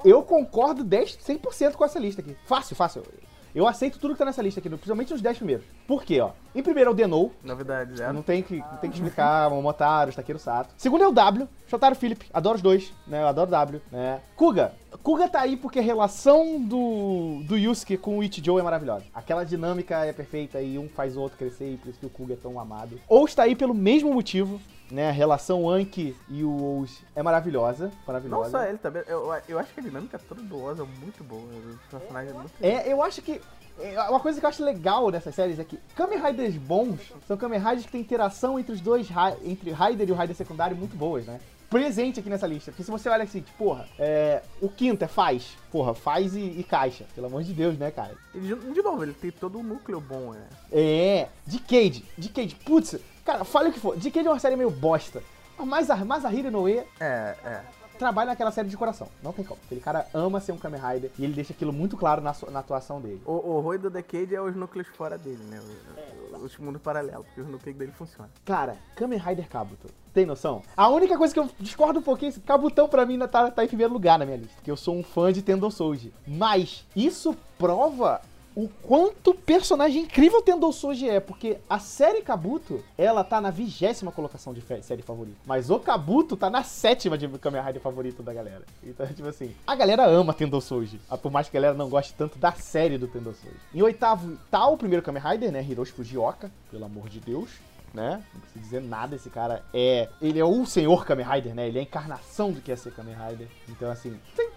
Eu 0.04 0.24
concordo 0.24 0.84
10, 0.84 1.18
100% 1.18 1.74
com 1.74 1.86
essa 1.86 2.00
lista 2.00 2.22
aqui. 2.22 2.36
Fácil, 2.46 2.76
fácil. 2.76 3.04
Eu 3.54 3.68
aceito 3.68 4.00
tudo 4.00 4.14
que 4.14 4.20
tá 4.20 4.26
nessa 4.26 4.42
lista 4.42 4.60
aqui, 4.60 4.70
principalmente 4.70 5.14
os 5.14 5.22
10 5.22 5.38
primeiros. 5.38 5.66
Por 5.88 6.04
quê, 6.04 6.22
ó? 6.22 6.32
Em 6.54 6.62
primeiro 6.62 6.90
é 6.90 6.94
o 6.94 6.96
Denou, 6.96 7.32
Novidade 7.44 7.98
zero. 7.98 8.14
não 8.14 8.22
tem 8.22 8.42
que, 8.44 8.58
não 8.58 8.78
tem 8.78 8.90
que 8.90 8.98
explicar, 8.98 9.50
Momotaro, 9.52 10.14
Takeru 10.14 10.40
Sato. 10.40 10.74
Segundo 10.78 11.04
é 11.04 11.08
o 11.08 11.12
W, 11.12 11.48
Shotaro 11.68 11.96
Philip, 11.96 12.26
adoro 12.34 12.56
os 12.58 12.62
dois, 12.62 12.94
né? 13.08 13.22
Eu 13.22 13.28
adoro 13.28 13.48
o 13.48 13.52
W, 13.52 13.82
né? 13.92 14.22
Kuga. 14.36 14.74
Kuga 15.04 15.28
tá 15.28 15.42
aí 15.42 15.56
porque 15.56 15.80
a 15.80 15.84
relação 15.84 16.60
do, 16.62 17.42
do 17.44 17.58
Yusuke 17.58 17.98
com 17.98 18.18
o 18.20 18.24
Ichijo 18.24 18.58
é 18.60 18.64
maravilhosa. 18.64 19.06
Aquela 19.14 19.44
dinâmica 19.44 20.06
é 20.06 20.14
perfeita 20.14 20.62
e 20.62 20.78
um 20.78 20.90
faz 20.90 21.16
o 21.16 21.22
outro 21.22 21.38
crescer 21.38 21.74
e 21.74 21.78
por 21.78 21.90
isso 21.90 22.00
que 22.00 22.06
o 22.06 22.10
Kuga 22.10 22.34
é 22.34 22.38
tão 22.38 22.60
amado. 22.60 23.00
Ou 23.08 23.26
está 23.26 23.44
aí 23.44 23.56
pelo 23.56 23.74
mesmo 23.74 24.14
motivo, 24.14 24.60
né? 24.92 25.10
A 25.10 25.12
relação 25.12 25.70
Anki 25.70 26.16
e 26.28 26.44
o 26.44 26.52
Ous 26.80 27.02
é 27.16 27.22
maravilhosa, 27.24 27.86
Não 27.86 27.94
maravilhosa. 28.08 28.50
só 28.52 28.64
ele 28.64 28.78
também. 28.78 29.04
Eu, 29.08 29.32
eu 29.48 29.60
acho 29.60 29.74
que 29.74 29.80
a 29.80 29.84
dinâmica 29.84 30.20
toda 30.20 30.42
do 30.42 30.62
Oz 30.64 30.80
é 30.80 30.84
muito 30.84 31.24
boa. 31.24 31.42
O 31.42 31.78
personagem 31.90 32.32
é 32.32 32.34
muito 32.34 32.52
É, 32.62 32.92
eu 32.92 33.02
acho 33.04 33.22
que. 33.22 33.42
é, 33.80 34.02
Uma 34.10 34.20
coisa 34.20 34.40
que 34.40 34.46
eu 34.46 34.50
acho 34.50 34.64
legal 34.64 35.12
dessas 35.12 35.34
séries 35.36 35.60
é 35.60 35.64
que 35.64 35.80
Kamen 35.96 36.20
Riders 36.22 36.56
bons 36.56 37.14
são 37.28 37.38
Kamen 37.38 37.60
Riders 37.60 37.86
que 37.86 37.92
tem 37.92 38.02
interação 38.02 38.60
entre 38.60 38.72
os 38.74 38.82
dois, 38.82 39.08
entre 39.44 39.72
Rider 39.72 40.10
e 40.10 40.12
o 40.12 40.16
Rider 40.16 40.36
secundário 40.36 40.76
muito 40.76 40.96
boas, 40.96 41.26
né? 41.26 41.40
Presente 41.70 42.20
aqui 42.20 42.30
nessa 42.30 42.48
lista. 42.48 42.72
Porque 42.72 42.84
se 42.84 42.90
você 42.90 43.08
olha 43.10 43.24
assim, 43.24 43.42
tipo, 43.42 43.58
porra, 43.58 43.88
é, 44.00 44.42
o 44.60 44.68
quinto 44.70 45.04
é 45.04 45.08
faz. 45.08 45.56
Porra, 45.72 45.94
faz 45.94 46.36
e, 46.36 46.40
e 46.40 46.64
caixa. 46.64 47.06
Pelo 47.14 47.28
amor 47.28 47.44
de 47.44 47.54
Deus, 47.54 47.78
né, 47.78 47.92
cara? 47.92 48.16
E 48.34 48.40
de, 48.40 48.82
novo, 48.82 49.04
ele 49.04 49.14
tem 49.14 49.30
todo 49.32 49.60
um 49.60 49.64
núcleo 49.64 50.02
bom, 50.02 50.32
né? 50.32 50.48
É, 50.72 51.28
Decade. 51.46 52.04
Decade, 52.18 52.56
putz, 52.56 52.96
cara, 53.24 53.44
fale 53.44 53.70
o 53.70 53.74
que 53.74 53.80
for. 53.80 53.96
Decade 53.96 54.28
é 54.28 54.32
uma 54.32 54.40
série 54.40 54.56
meio 54.56 54.72
bosta. 54.72 55.22
Mas 55.60 55.90
a 55.90 55.98
Masahiro 55.98 56.50
Noe 56.50 56.82
É, 57.00 57.36
é. 57.44 57.62
trabalha 57.98 58.30
naquela 58.30 58.50
série 58.50 58.70
de 58.70 58.78
coração. 58.78 59.08
Não 59.22 59.34
tem 59.34 59.44
como. 59.44 59.60
Aquele 59.66 59.82
cara 59.82 60.08
ama 60.14 60.40
ser 60.40 60.54
um 60.54 60.58
Kamen 60.58 60.80
Rider 60.82 61.12
e 61.20 61.24
ele 61.26 61.34
deixa 61.34 61.52
aquilo 61.54 61.74
muito 61.74 61.98
claro 61.98 62.22
na, 62.22 62.34
na 62.50 62.60
atuação 62.60 63.02
dele. 63.02 63.22
O, 63.26 63.34
o 63.34 63.60
Rui 63.60 63.78
do 63.78 63.90
Decade 63.90 64.34
é 64.34 64.42
os 64.42 64.56
núcleos 64.56 64.88
fora 64.96 65.18
dele, 65.18 65.44
né? 65.50 65.60
Os, 65.60 66.19
os 66.44 66.58
mundos 66.58 66.82
paralelos, 66.82 67.26
porque 67.28 67.42
os 67.42 67.48
núcleos 67.48 67.78
dele 67.78 67.92
funcionam. 67.92 68.32
Cara, 68.46 68.78
Kamen 68.96 69.20
Rider 69.20 69.48
Kabuto. 69.48 69.88
Tem 70.14 70.26
noção? 70.26 70.64
A 70.76 70.90
única 70.90 71.18
coisa 71.18 71.34
que 71.34 71.40
eu 71.40 71.50
discordo 71.60 72.00
um 72.00 72.04
pouquinho 72.04 72.30
é 72.30 72.34
que 72.34 72.40
Kabutão 72.40 72.90
pra 72.90 73.06
mim 73.06 73.14
ainda 73.14 73.28
tá, 73.28 73.52
tá 73.52 73.64
em 73.64 73.68
primeiro 73.68 73.94
lugar 73.94 74.18
na 74.18 74.26
minha 74.26 74.38
lista. 74.38 74.56
Porque 74.56 74.72
eu 74.72 74.78
sou 74.78 74.96
um 74.96 75.04
fã 75.04 75.32
de 75.32 75.42
Tendon 75.42 75.70
Souji. 75.70 76.12
Mas 76.28 76.86
isso 76.96 77.36
prova 77.58 78.22
o 78.60 78.68
quanto 78.68 79.34
personagem 79.34 80.02
incrível 80.02 80.42
Tendon 80.42 80.74
Souji 80.74 81.10
é. 81.10 81.22
Porque 81.22 81.60
a 81.70 81.80
série 81.80 82.22
Kabuto, 82.22 82.84
ela 82.98 83.24
tá 83.24 83.40
na 83.40 83.50
vigésima 83.50 84.12
colocação 84.12 84.54
de 84.54 84.62
série 84.82 85.02
favorita. 85.02 85.38
Mas 85.46 85.70
o 85.70 85.80
Kabuto 85.80 86.36
tá 86.36 86.50
na 86.50 86.62
sétima 86.62 87.18
de 87.18 87.26
Kamen 87.30 87.62
Rider 87.62 87.82
favorito 87.82 88.22
da 88.22 88.34
galera. 88.34 88.64
Então, 88.84 89.08
tipo 89.16 89.30
assim, 89.30 89.56
a 89.66 89.76
galera 89.76 90.06
ama 90.06 90.34
Tendon 90.34 90.60
Souji. 90.60 91.00
ah, 91.10 91.18
Por 91.18 91.32
mais 91.32 91.48
que 91.48 91.56
a 91.56 91.62
galera 91.62 91.78
não 91.78 91.88
goste 91.88 92.14
tanto 92.14 92.38
da 92.38 92.52
série 92.52 92.98
do 92.98 93.08
Tendon 93.08 93.34
Souji. 93.34 93.56
Em 93.74 93.82
oitavo 93.82 94.38
tá 94.52 94.68
o 94.68 94.78
primeiro 94.78 95.04
Kamen 95.04 95.24
Rider, 95.24 95.54
né? 95.54 95.64
Hiroshi 95.64 95.94
Fujioka, 95.94 96.52
pelo 96.70 96.84
amor 96.84 97.08
de 97.08 97.22
Deus 97.22 97.50
né? 97.94 98.24
Não 98.34 98.42
precisa 98.42 98.64
dizer 98.64 98.82
nada, 98.82 99.16
esse 99.16 99.30
cara 99.30 99.64
é. 99.74 100.10
Ele 100.22 100.40
é 100.40 100.46
o 100.46 100.66
senhor 100.66 101.06
Kamen 101.06 101.26
Rider, 101.26 101.56
né? 101.56 101.68
Ele 101.68 101.78
é 101.78 101.82
a 101.82 101.84
encarnação 101.84 102.52
do 102.52 102.62
que 102.62 102.72
é 102.72 102.76
ser 102.76 102.92
Kamen 102.94 103.16
Rider. 103.16 103.48
Então, 103.68 103.90
assim, 103.90 104.20
tem 104.36 104.49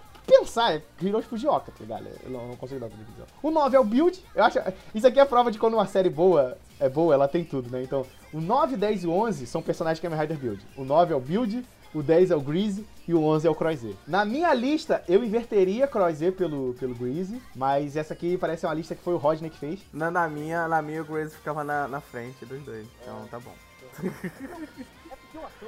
pensar, 0.52 0.74
é 0.74 0.82
Hiroshi 1.00 1.28
Fujioka, 1.28 1.72
tá 1.72 1.78
ligado? 1.80 2.06
Eu 2.22 2.30
não, 2.30 2.48
não 2.48 2.56
consigo 2.56 2.78
dar 2.78 2.86
outra 2.86 3.02
divisão. 3.02 3.26
O 3.42 3.50
9 3.50 3.76
é 3.76 3.80
o 3.80 3.84
Build. 3.84 4.22
Eu 4.34 4.44
acho. 4.44 4.58
Isso 4.94 5.06
aqui 5.06 5.18
é 5.18 5.22
a 5.22 5.26
prova 5.26 5.50
de 5.50 5.58
quando 5.58 5.74
uma 5.74 5.86
série 5.86 6.10
boa 6.10 6.56
é 6.78 6.88
boa, 6.88 7.14
ela 7.14 7.28
tem 7.28 7.44
tudo, 7.44 7.70
né? 7.70 7.82
Então, 7.82 8.04
o 8.32 8.40
9, 8.40 8.76
10 8.76 9.04
e 9.04 9.06
11 9.06 9.46
são 9.46 9.62
personagens 9.62 10.00
Kamen 10.00 10.18
Rider 10.18 10.36
Build. 10.36 10.66
O 10.76 10.84
9 10.84 11.12
é 11.12 11.16
o 11.16 11.20
Build, 11.20 11.64
o 11.94 12.02
10 12.02 12.32
é 12.32 12.36
o 12.36 12.40
Greasy 12.40 12.84
e 13.06 13.14
o 13.14 13.22
11 13.22 13.46
é 13.46 13.50
o 13.50 13.54
Croiser. 13.54 13.94
Na 14.06 14.24
minha 14.24 14.52
lista, 14.52 15.02
eu 15.08 15.22
inverteria 15.22 15.86
Croiser 15.86 16.32
pelo, 16.32 16.74
pelo 16.74 16.94
Greasy, 16.94 17.40
mas 17.54 17.96
essa 17.96 18.14
aqui 18.14 18.36
parece 18.36 18.66
uma 18.66 18.74
lista 18.74 18.96
que 18.96 19.02
foi 19.02 19.14
o 19.14 19.18
Rodney 19.18 19.48
que 19.48 19.58
fez. 19.58 19.80
Na, 19.92 20.10
na 20.10 20.28
minha, 20.28 20.66
na 20.66 20.82
minha 20.82 21.02
o 21.02 21.04
Grace 21.04 21.36
ficava 21.36 21.62
na, 21.62 21.86
na 21.86 22.00
frente 22.00 22.44
dos 22.44 22.60
dois. 22.62 22.86
Então 23.00 23.26
tá 23.30 23.38
bom. 23.38 23.54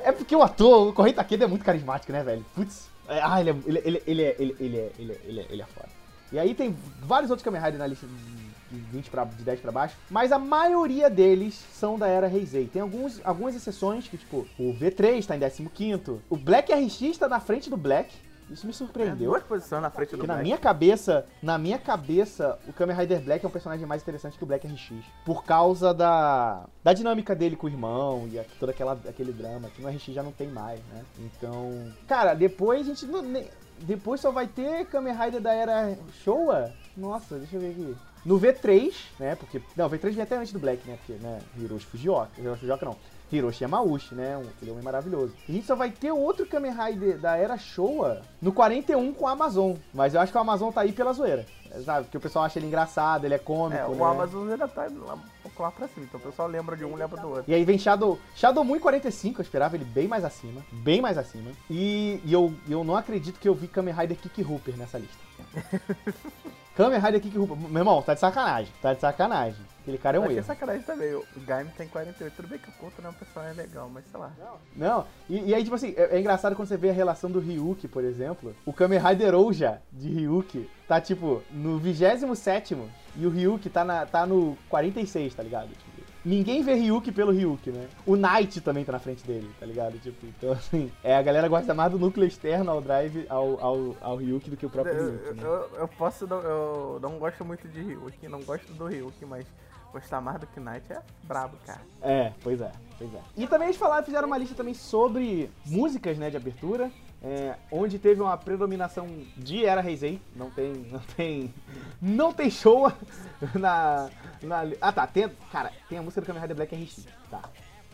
É 0.02 0.12
porque 0.12 0.34
o 0.34 0.42
ator, 0.42 0.88
o 0.88 0.92
Correio 0.92 1.14
Takeda 1.14 1.44
é 1.44 1.48
muito 1.48 1.64
carismático, 1.64 2.12
né, 2.12 2.22
velho? 2.22 2.44
Putz. 2.54 2.88
É, 3.08 3.20
ah, 3.22 3.40
ele 3.40 3.50
é, 3.50 3.56
ele, 3.66 3.82
ele, 3.84 4.02
ele, 4.06 4.22
é, 4.22 4.36
ele, 4.38 4.56
ele, 4.58 4.76
é, 4.78 4.92
ele, 4.98 5.12
é, 5.12 5.20
ele, 5.24 5.40
é, 5.40 5.46
ele 5.50 5.62
é 5.62 5.66
foda. 5.66 5.88
E 6.32 6.38
aí 6.38 6.54
tem 6.54 6.76
vários 7.00 7.30
outros 7.30 7.44
Kamen 7.44 7.60
Rider 7.60 7.78
na 7.78 7.86
lista 7.86 8.06
de, 8.06 8.78
20 8.78 9.10
pra, 9.10 9.24
de 9.24 9.42
10 9.42 9.60
pra 9.60 9.70
baixo. 9.70 9.96
Mas 10.10 10.32
a 10.32 10.38
maioria 10.38 11.08
deles 11.08 11.54
são 11.72 11.98
da 11.98 12.08
era 12.08 12.28
Heisei. 12.28 12.66
Tem 12.66 12.82
alguns, 12.82 13.20
algumas 13.24 13.54
exceções, 13.54 14.08
que 14.08 14.16
tipo, 14.16 14.46
o 14.58 14.74
V3 14.74 15.24
tá 15.24 15.36
em 15.36 15.40
15º, 15.40 16.18
o 16.28 16.36
Black 16.36 16.72
RX 16.72 17.18
tá 17.18 17.28
na 17.28 17.40
frente 17.40 17.70
do 17.70 17.76
Black. 17.76 18.14
Isso 18.50 18.66
me 18.66 18.72
É, 18.72 18.74
surpreendeu. 18.74 19.30
duas 19.30 19.42
posições 19.42 19.80
na 19.82 19.90
frente 19.90 20.10
do 20.10 20.16
Porque 20.18 20.26
na 20.26 20.34
Black. 20.34 20.44
minha 20.44 20.58
cabeça, 20.58 21.24
na 21.42 21.56
minha 21.58 21.78
cabeça, 21.78 22.58
o 22.68 22.72
Kamen 22.72 22.94
Rider 22.96 23.20
Black 23.22 23.44
é 23.44 23.48
um 23.48 23.50
personagem 23.50 23.86
mais 23.86 24.02
interessante 24.02 24.36
que 24.36 24.44
o 24.44 24.46
Black 24.46 24.66
RX. 24.66 24.90
Por 25.24 25.44
causa 25.44 25.92
da, 25.94 26.64
da 26.82 26.92
dinâmica 26.92 27.34
dele 27.34 27.56
com 27.56 27.66
o 27.66 27.70
irmão 27.70 28.28
e 28.30 28.38
a- 28.38 28.44
todo 28.60 28.68
aquela, 28.70 28.92
aquele 29.08 29.32
drama, 29.32 29.68
que 29.70 29.80
no 29.82 29.88
RX 29.88 30.04
já 30.14 30.22
não 30.22 30.32
tem 30.32 30.48
mais, 30.48 30.78
né? 30.92 31.02
Então. 31.18 31.92
Cara, 32.06 32.34
depois 32.34 32.82
a 32.82 32.84
gente. 32.90 33.06
não- 33.06 33.22
nem- 33.22 33.48
depois 33.80 34.20
só 34.20 34.30
vai 34.30 34.46
ter 34.46 34.86
Kamen 34.86 35.14
Rider 35.14 35.40
da 35.40 35.52
era 35.52 35.96
Showa? 36.22 36.70
Nossa, 36.96 37.38
deixa 37.38 37.56
eu 37.56 37.60
ver 37.60 37.70
aqui. 37.70 37.96
No 38.24 38.38
V3, 38.38 38.94
né? 39.18 39.34
Porque. 39.34 39.60
Não, 39.76 39.86
o 39.86 39.90
V3 39.90 40.12
vem 40.14 40.22
até 40.22 40.36
antes 40.36 40.52
do 40.52 40.58
Black, 40.58 40.86
né? 40.88 40.96
Porque, 40.98 41.20
né? 41.22 41.40
Hiroshi 41.58 41.84
Fujioka. 41.86 42.30
Hiroshi 42.38 42.60
Fujioka 42.60 42.86
não. 42.86 42.96
Hiroshi 43.36 43.64
Yamauchi, 43.64 44.14
né? 44.14 44.36
Um, 44.36 44.42
aquele 44.42 44.70
homem 44.70 44.82
maravilhoso. 44.82 45.34
E 45.48 45.52
a 45.52 45.54
gente 45.54 45.66
só 45.66 45.74
vai 45.74 45.90
ter 45.90 46.12
outro 46.12 46.46
Kamen 46.46 46.72
Rider 46.72 47.18
da 47.18 47.36
era 47.36 47.56
Showa 47.58 48.22
no 48.40 48.52
41 48.52 49.12
com 49.12 49.24
o 49.24 49.28
Amazon. 49.28 49.74
Mas 49.92 50.14
eu 50.14 50.20
acho 50.20 50.32
que 50.32 50.38
o 50.38 50.40
Amazon 50.40 50.70
tá 50.70 50.82
aí 50.82 50.92
pela 50.92 51.12
zoeira. 51.12 51.46
Sabe? 51.84 52.04
Porque 52.04 52.18
o 52.18 52.20
pessoal 52.20 52.44
acha 52.44 52.58
ele 52.58 52.66
engraçado, 52.66 53.24
ele 53.24 53.34
é 53.34 53.38
cômico. 53.38 53.80
É, 53.80 53.86
o 53.86 53.94
né? 53.94 54.04
Amazon 54.04 54.48
ainda 54.48 54.68
tá 54.68 54.86
lá, 55.06 55.18
lá 55.58 55.70
pra 55.72 55.88
cima, 55.88 56.06
então 56.06 56.20
o 56.20 56.22
pessoal 56.22 56.46
lembra 56.46 56.76
de 56.76 56.84
um, 56.84 56.94
lembra 56.94 57.20
do 57.20 57.28
outro. 57.28 57.44
E 57.48 57.54
aí 57.54 57.64
vem 57.64 57.78
Shadow. 57.78 58.18
Shadow 58.34 58.62
Moon 58.62 58.76
em 58.76 58.80
45, 58.80 59.40
eu 59.40 59.42
esperava 59.42 59.76
ele 59.76 59.84
bem 59.84 60.06
mais 60.06 60.24
acima. 60.24 60.64
Bem 60.70 61.00
mais 61.00 61.18
acima. 61.18 61.50
E, 61.68 62.20
e 62.24 62.32
eu, 62.32 62.54
eu 62.68 62.84
não 62.84 62.96
acredito 62.96 63.40
que 63.40 63.48
eu 63.48 63.54
vi 63.54 63.66
Kamen 63.66 63.92
Rider 63.92 64.16
Kick 64.16 64.42
Hooper 64.42 64.76
nessa 64.76 64.98
lista. 64.98 65.18
Kamen 66.76 67.00
Rider 67.00 67.20
Kick 67.20 67.38
Hooper. 67.38 67.56
Meu 67.56 67.80
irmão, 67.80 68.02
tá 68.02 68.14
de 68.14 68.20
sacanagem. 68.20 68.72
Tá 68.82 68.92
de 68.94 69.00
sacanagem. 69.00 69.64
Aquele 69.82 69.98
cara 69.98 70.16
é 70.16 70.20
um 70.20 70.30
erro. 70.30 70.42
sacanagem 70.42 70.82
também. 70.82 71.14
O 71.14 71.24
Gaime 71.46 71.70
tem 71.76 71.86
48. 71.86 72.34
Tudo 72.34 72.48
bem 72.48 72.58
que 72.58 72.68
o 72.70 72.72
Conto 72.72 73.02
não 73.02 73.10
é 73.10 73.12
um 73.12 73.14
personagem 73.14 73.54
legal, 73.54 73.88
mas 73.92 74.04
sei 74.10 74.18
lá. 74.18 74.32
Não, 74.74 75.06
e, 75.28 75.50
e 75.50 75.54
aí, 75.54 75.62
tipo 75.62 75.76
assim, 75.76 75.94
é, 75.96 76.16
é 76.16 76.20
engraçado 76.20 76.56
quando 76.56 76.66
você 76.66 76.76
vê 76.76 76.90
a 76.90 76.92
relação 76.92 77.30
do 77.30 77.38
Ryuki, 77.38 77.86
por 77.86 78.02
exemplo. 78.02 78.56
O 78.64 78.72
Kamen 78.72 78.98
Rider 78.98 79.34
Ouja 79.34 79.80
de 79.92 80.08
Ryuki 80.08 80.68
tá, 80.88 81.00
tipo, 81.00 81.42
no 81.50 81.78
27 81.78 82.76
e 83.16 83.26
o 83.26 83.30
Ryuki 83.30 83.68
tá, 83.68 83.84
na, 83.84 84.06
tá 84.06 84.26
no 84.26 84.56
46, 84.68 85.34
tá 85.34 85.42
ligado? 85.42 85.68
Tipo, 85.68 85.93
ninguém 86.24 86.62
vê 86.62 86.74
Ryuki 86.74 87.12
pelo 87.12 87.32
Ryuki, 87.32 87.70
né? 87.70 87.88
O 88.06 88.16
Knight 88.16 88.60
também 88.60 88.84
tá 88.84 88.92
na 88.92 88.98
frente 88.98 89.24
dele, 89.26 89.50
tá 89.58 89.66
ligado? 89.66 89.98
Tipo, 89.98 90.26
então, 90.26 90.52
assim, 90.52 90.90
é, 91.02 91.16
a 91.16 91.22
galera 91.22 91.48
gosta 91.48 91.74
mais 91.74 91.92
do 91.92 91.98
núcleo 91.98 92.26
externo 92.26 92.70
ao 92.70 92.80
Drive, 92.80 93.26
ao, 93.28 93.62
ao, 93.62 93.96
ao 94.00 94.16
Ryuki 94.16 94.50
do 94.50 94.56
que 94.56 94.66
o 94.66 94.70
próprio 94.70 94.94
Eu, 94.94 95.10
Ryuki, 95.10 95.34
né? 95.34 95.42
eu, 95.44 95.78
eu 95.80 95.88
posso. 95.88 96.24
Eu 96.24 96.98
não 97.02 97.18
gosto 97.18 97.44
muito 97.44 97.68
de 97.68 97.82
Ryuki, 97.82 98.28
não 98.28 98.42
gosto 98.42 98.72
do 98.72 98.86
Ryuki, 98.86 99.24
mas 99.26 99.46
gostar 99.92 100.20
mais 100.20 100.40
do 100.40 100.46
Knight 100.56 100.92
é 100.92 101.00
brabo, 101.22 101.56
cara. 101.64 101.80
É, 102.02 102.32
pois 102.42 102.60
é, 102.60 102.72
pois 102.98 103.14
é. 103.14 103.20
E 103.36 103.46
também 103.46 103.68
eles 103.68 103.78
falaram, 103.78 104.04
fizeram 104.04 104.26
uma 104.26 104.36
lista 104.36 104.54
também 104.54 104.74
sobre 104.74 105.48
músicas, 105.64 106.18
né, 106.18 106.30
de 106.30 106.36
abertura, 106.36 106.90
é, 107.24 107.56
onde 107.72 107.98
teve 107.98 108.20
uma 108.20 108.36
predominação 108.36 109.08
de 109.34 109.64
Era 109.64 109.82
Heisei, 109.82 110.20
não 110.36 110.50
tem, 110.50 110.74
não 110.90 111.00
tem, 111.16 111.54
não 112.00 112.32
tem 112.32 112.50
show 112.50 112.92
na, 113.58 114.10
na, 114.42 114.62
ah 114.78 114.92
tá, 114.92 115.06
tem, 115.06 115.30
cara, 115.50 115.72
tem 115.88 115.98
a 115.98 116.02
música 116.02 116.20
do 116.20 116.26
Kamen 116.26 116.42
Rider 116.42 116.56
Black 116.56 116.74
RX, 116.74 117.06
tá, 117.30 117.40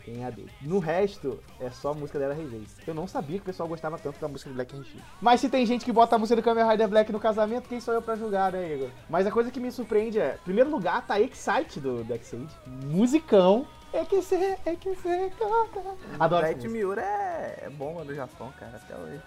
tem 0.03 0.25
a 0.25 0.29
dele. 0.29 0.51
No 0.61 0.79
resto, 0.79 1.39
é 1.61 1.69
só 1.69 1.93
música 1.93 2.19
da 2.19 2.25
Era 2.25 2.35
Heisei. 2.35 2.65
Eu 2.85 2.93
não 2.93 3.07
sabia 3.07 3.37
que 3.37 3.43
o 3.43 3.45
pessoal 3.45 3.69
gostava 3.69 3.97
tanto 3.97 4.19
da 4.19 4.27
música 4.27 4.49
do 4.49 4.55
Black 4.55 4.75
RX. 4.75 4.89
Mas 5.21 5.39
se 5.39 5.49
tem 5.49 5.65
gente 5.65 5.85
que 5.85 5.93
bota 5.93 6.17
a 6.17 6.19
música 6.19 6.35
do 6.35 6.43
Kamen 6.43 6.67
Rider 6.67 6.89
Black 6.89 7.11
no 7.11 7.19
casamento, 7.19 7.69
quem 7.69 7.79
sou 7.79 7.93
eu 7.93 8.01
pra 8.01 8.17
julgar, 8.17 8.51
né, 8.51 8.75
Igor? 8.75 8.89
Mas 9.09 9.25
a 9.25 9.31
coisa 9.31 9.49
que 9.49 9.61
me 9.61 9.71
surpreende 9.71 10.19
é, 10.19 10.37
primeiro 10.43 10.69
lugar, 10.69 11.05
tá 11.07 11.19
Excite 11.21 11.79
do 11.79 12.03
Darkseid, 12.03 12.49
musicão, 12.85 13.65
é 13.93 14.05
que 14.05 14.15
você, 14.15 14.57
é 14.65 14.75
que 14.75 14.89
você 14.93 15.31
canta. 15.37 15.95
Adoro 16.19 16.47
música. 16.47 16.69
Miura 16.69 17.01
é, 17.01 17.63
é 17.65 17.69
bom 17.69 18.03
no 18.03 18.13
Japão, 18.15 18.51
cara, 18.59 18.75
até 18.77 18.95
hoje. 18.95 19.19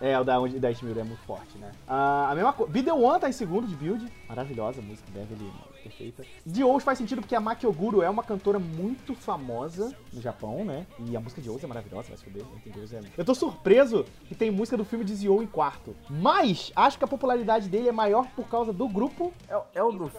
É, 0.00 0.18
o 0.18 0.24
da 0.24 0.40
onde 0.40 0.58
da 0.58 0.70
Ishimura 0.70 1.00
é 1.00 1.04
muito 1.04 1.22
forte, 1.22 1.56
né? 1.58 1.70
Ah, 1.86 2.28
a 2.30 2.34
mesma 2.34 2.52
coisa. 2.52 2.72
The 2.72 2.92
One 2.92 3.20
tá 3.20 3.28
em 3.28 3.32
segundo 3.32 3.66
de 3.66 3.74
build. 3.74 4.10
Maravilhosa 4.28 4.80
a 4.80 4.82
música, 4.82 5.08
Beverly, 5.12 5.52
perfeita. 5.82 6.24
De 6.44 6.62
Ous 6.64 6.82
faz 6.84 6.98
sentido 6.98 7.20
porque 7.20 7.34
a 7.34 7.40
Maki 7.40 7.66
Oguro 7.66 8.00
é 8.02 8.08
uma 8.08 8.22
cantora 8.22 8.58
muito 8.58 9.14
famosa 9.14 9.92
no 10.12 10.20
Japão, 10.20 10.64
né? 10.64 10.86
E 11.00 11.16
a 11.16 11.20
música 11.20 11.40
de 11.42 11.50
Ous 11.50 11.62
é 11.62 11.66
maravilhosa, 11.66 12.08
vai 12.08 12.16
se 12.16 12.24
fuder. 12.24 12.42
Item 12.58 12.72
de 12.72 12.80
Ous 12.80 12.92
é- 12.92 13.00
Eu 13.16 13.24
tô 13.24 13.34
surpreso 13.34 14.04
que 14.28 14.34
tem 14.34 14.50
música 14.50 14.76
do 14.76 14.84
filme 14.84 15.04
de 15.04 15.14
Zio 15.14 15.42
em 15.42 15.46
quarto. 15.46 15.94
Mas 16.08 16.72
acho 16.76 16.96
que 16.98 17.04
a 17.04 17.08
popularidade 17.08 17.68
dele 17.68 17.88
é 17.88 17.92
maior 17.92 18.26
por 18.36 18.46
causa 18.48 18.72
do 18.72 18.88
grupo 18.88 19.32
É, 19.48 19.56
o- 19.56 19.62
é 19.74 19.82
o 19.82 19.90
do 19.92 20.10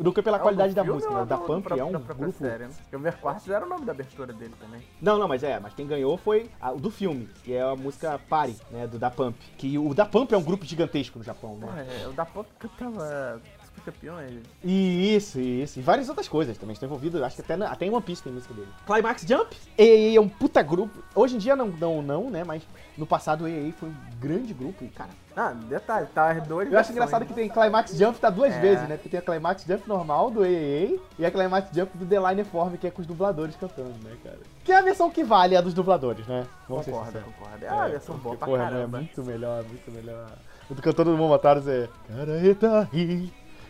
do 0.00 0.12
que 0.12 0.22
pela 0.22 0.38
é 0.38 0.40
qualidade 0.40 0.72
do 0.72 0.76
da 0.76 0.84
música. 0.84 1.12
ou 1.12 1.18
né? 1.20 1.26
Da 1.26 1.36
do- 1.36 1.44
Pump 1.44 1.70
é 1.72 1.84
um 1.84 1.92
grupo. 1.92 2.32
Série, 2.32 2.64
né? 2.64 2.70
Porque 2.82 2.96
o 2.96 2.98
Merquartos 3.46 3.48
era 3.50 3.64
o 3.64 3.68
nome 3.68 3.84
da 3.84 3.92
abertura 3.92 4.32
dele 4.32 4.54
também. 4.58 4.82
Não, 5.00 5.18
não, 5.18 5.28
mas 5.28 5.42
é, 5.42 5.58
mas 5.60 5.74
quem 5.74 5.86
ganhou 5.86 6.16
foi 6.16 6.50
a- 6.60 6.72
o 6.72 6.80
do 6.80 6.90
filme, 6.90 7.28
que 7.42 7.52
é 7.54 7.62
a 7.62 7.76
música 7.76 8.18
Pare, 8.28 8.56
né, 8.70 8.86
do 8.86 8.98
Da 8.98 9.10
Pump. 9.10 9.36
Que 9.58 9.78
o 9.78 9.94
Da 9.94 10.06
Pump 10.06 10.32
é 10.32 10.36
um 10.36 10.42
grupo 10.42 10.64
gigantesco 10.64 11.18
no 11.18 11.24
Japão, 11.24 11.56
né? 11.56 11.86
é, 12.02 12.08
o 12.08 12.12
da 12.12 12.24
Pop 12.24 12.48
cantava 12.58 13.40
Super 13.64 13.92
Campeões. 13.92 14.42
E 14.62 15.14
isso, 15.16 15.40
isso. 15.40 15.78
E 15.78 15.82
várias 15.82 16.08
outras 16.08 16.28
coisas 16.28 16.56
também 16.56 16.72
estão 16.74 16.86
envolvidas. 16.86 17.22
Acho 17.22 17.36
que 17.36 17.42
até, 17.42 17.56
na- 17.56 17.68
até 17.70 17.86
em 17.86 17.90
One 17.90 18.02
Piece 18.02 18.22
tem 18.22 18.32
música 18.32 18.54
dele. 18.54 18.68
Climax 18.86 19.22
Jump. 19.26 19.56
EA 19.76 20.16
é 20.16 20.20
um 20.20 20.28
puta 20.28 20.62
grupo. 20.62 21.02
Hoje 21.14 21.34
em 21.36 21.38
dia 21.38 21.54
não, 21.56 21.68
não, 21.68 22.02
não, 22.02 22.30
né? 22.30 22.44
Mas 22.44 22.62
no 22.96 23.06
passado 23.06 23.44
o 23.44 23.48
EA 23.48 23.72
foi 23.72 23.88
um 23.88 23.94
grande 24.20 24.54
grupo. 24.54 24.84
E, 24.84 24.88
cara, 24.88 25.10
Ah, 25.36 25.52
detalhe, 25.68 26.06
tá 26.14 26.30
as 26.30 26.46
duas 26.46 26.70
eu 26.70 26.78
acho 26.78 26.92
engraçado 26.92 27.22
né? 27.22 27.26
que 27.26 27.34
tem 27.34 27.48
Climax 27.48 27.96
Jump 27.96 28.18
tá 28.20 28.30
duas 28.30 28.54
É. 28.54 28.60
vezes, 28.60 28.88
né? 28.88 28.96
Porque 28.96 29.08
tem 29.08 29.18
a 29.18 29.22
Climax 29.22 29.64
Jump 29.66 29.88
normal 29.88 30.30
do 30.30 30.44
EA 30.46 30.96
e 31.18 31.26
a 31.26 31.30
Climax 31.30 31.68
Jump 31.74 31.96
do 31.98 32.06
The 32.06 32.20
Line 32.30 32.44
Form, 32.44 32.74
que 32.76 32.86
é 32.86 32.90
com 32.90 33.00
os 33.00 33.06
dubladores 33.06 33.56
cantando, 33.56 33.94
né, 34.02 34.16
cara? 34.22 34.38
Que 34.62 34.70
é 34.72 34.76
a 34.78 34.82
versão 34.82 35.10
que 35.10 35.24
vale 35.24 35.56
a 35.56 35.60
dos 35.60 35.74
dubladores, 35.74 36.24
né? 36.26 36.46
Vamos 36.68 36.86
Concordo, 36.86 37.18
concordo. 37.20 37.64
É, 37.64 37.86
É, 37.86 37.90
versão 37.90 38.16
boa 38.16 38.36
pra 38.36 38.46
porra, 38.46 38.64
caramba. 38.64 38.98
É 38.98 39.00
muito 39.00 39.24
melhor, 39.24 39.64
muito 39.64 39.90
melhor. 39.90 40.26
O 40.70 40.74
do 40.74 40.80
cantor 40.80 41.04
do 41.04 41.16
Momotaros 41.16 41.66
é. 41.68 41.88
Karaeta 42.08 42.88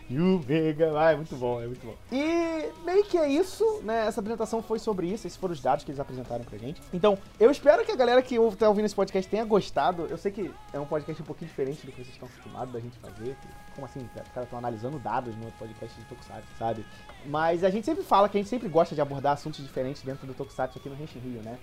hi, 0.09 0.13
Yumega. 0.13 0.91
Ah, 0.97 1.11
é 1.11 1.15
muito 1.15 1.35
bom, 1.35 1.61
é 1.61 1.67
muito 1.67 1.85
bom. 1.85 1.95
E 2.11 2.71
meio 2.85 3.03
que 3.05 3.17
é 3.17 3.27
isso, 3.27 3.81
né? 3.83 4.05
Essa 4.07 4.19
apresentação 4.19 4.61
foi 4.61 4.79
sobre 4.79 5.07
isso. 5.07 5.27
Esses 5.27 5.37
foram 5.37 5.53
os 5.53 5.61
dados 5.61 5.83
que 5.83 5.91
eles 5.91 5.99
apresentaram 5.99 6.43
pra 6.43 6.57
gente. 6.57 6.81
Então, 6.93 7.17
eu 7.39 7.49
espero 7.51 7.83
que 7.85 7.91
a 7.91 7.95
galera 7.95 8.21
que 8.21 8.35
tá 8.57 8.67
ouvindo 8.69 8.85
esse 8.85 8.95
podcast 8.95 9.29
tenha 9.29 9.45
gostado. 9.45 10.07
Eu 10.09 10.17
sei 10.17 10.31
que 10.31 10.51
é 10.73 10.79
um 10.79 10.85
podcast 10.85 11.21
um 11.21 11.25
pouquinho 11.25 11.49
diferente 11.49 11.85
do 11.85 11.91
que 11.91 11.97
vocês 11.97 12.13
estão 12.13 12.27
acostumados 12.27 12.73
da 12.73 12.79
gente 12.79 12.97
fazer. 12.99 13.35
Como 13.73 13.85
assim? 13.85 13.99
Os 13.99 14.29
caras 14.29 14.43
estão 14.43 14.59
analisando 14.59 14.99
dados 14.99 15.35
no 15.35 15.51
podcast 15.53 15.99
de 15.99 16.05
Tokusatsu, 16.05 16.47
sabe? 16.57 16.85
Mas 17.25 17.63
a 17.63 17.69
gente 17.69 17.85
sempre 17.85 18.03
fala 18.03 18.29
que 18.29 18.37
a 18.37 18.39
gente 18.39 18.49
sempre 18.49 18.69
gosta 18.69 18.95
de 18.95 19.01
abordar 19.01 19.33
assuntos 19.33 19.63
diferentes 19.63 20.01
dentro 20.01 20.25
do 20.27 20.33
Tokusatsu 20.33 20.77
aqui 20.77 20.89
no 20.89 20.95
Henshin 20.95 21.19
Rio, 21.19 21.41
né? 21.41 21.57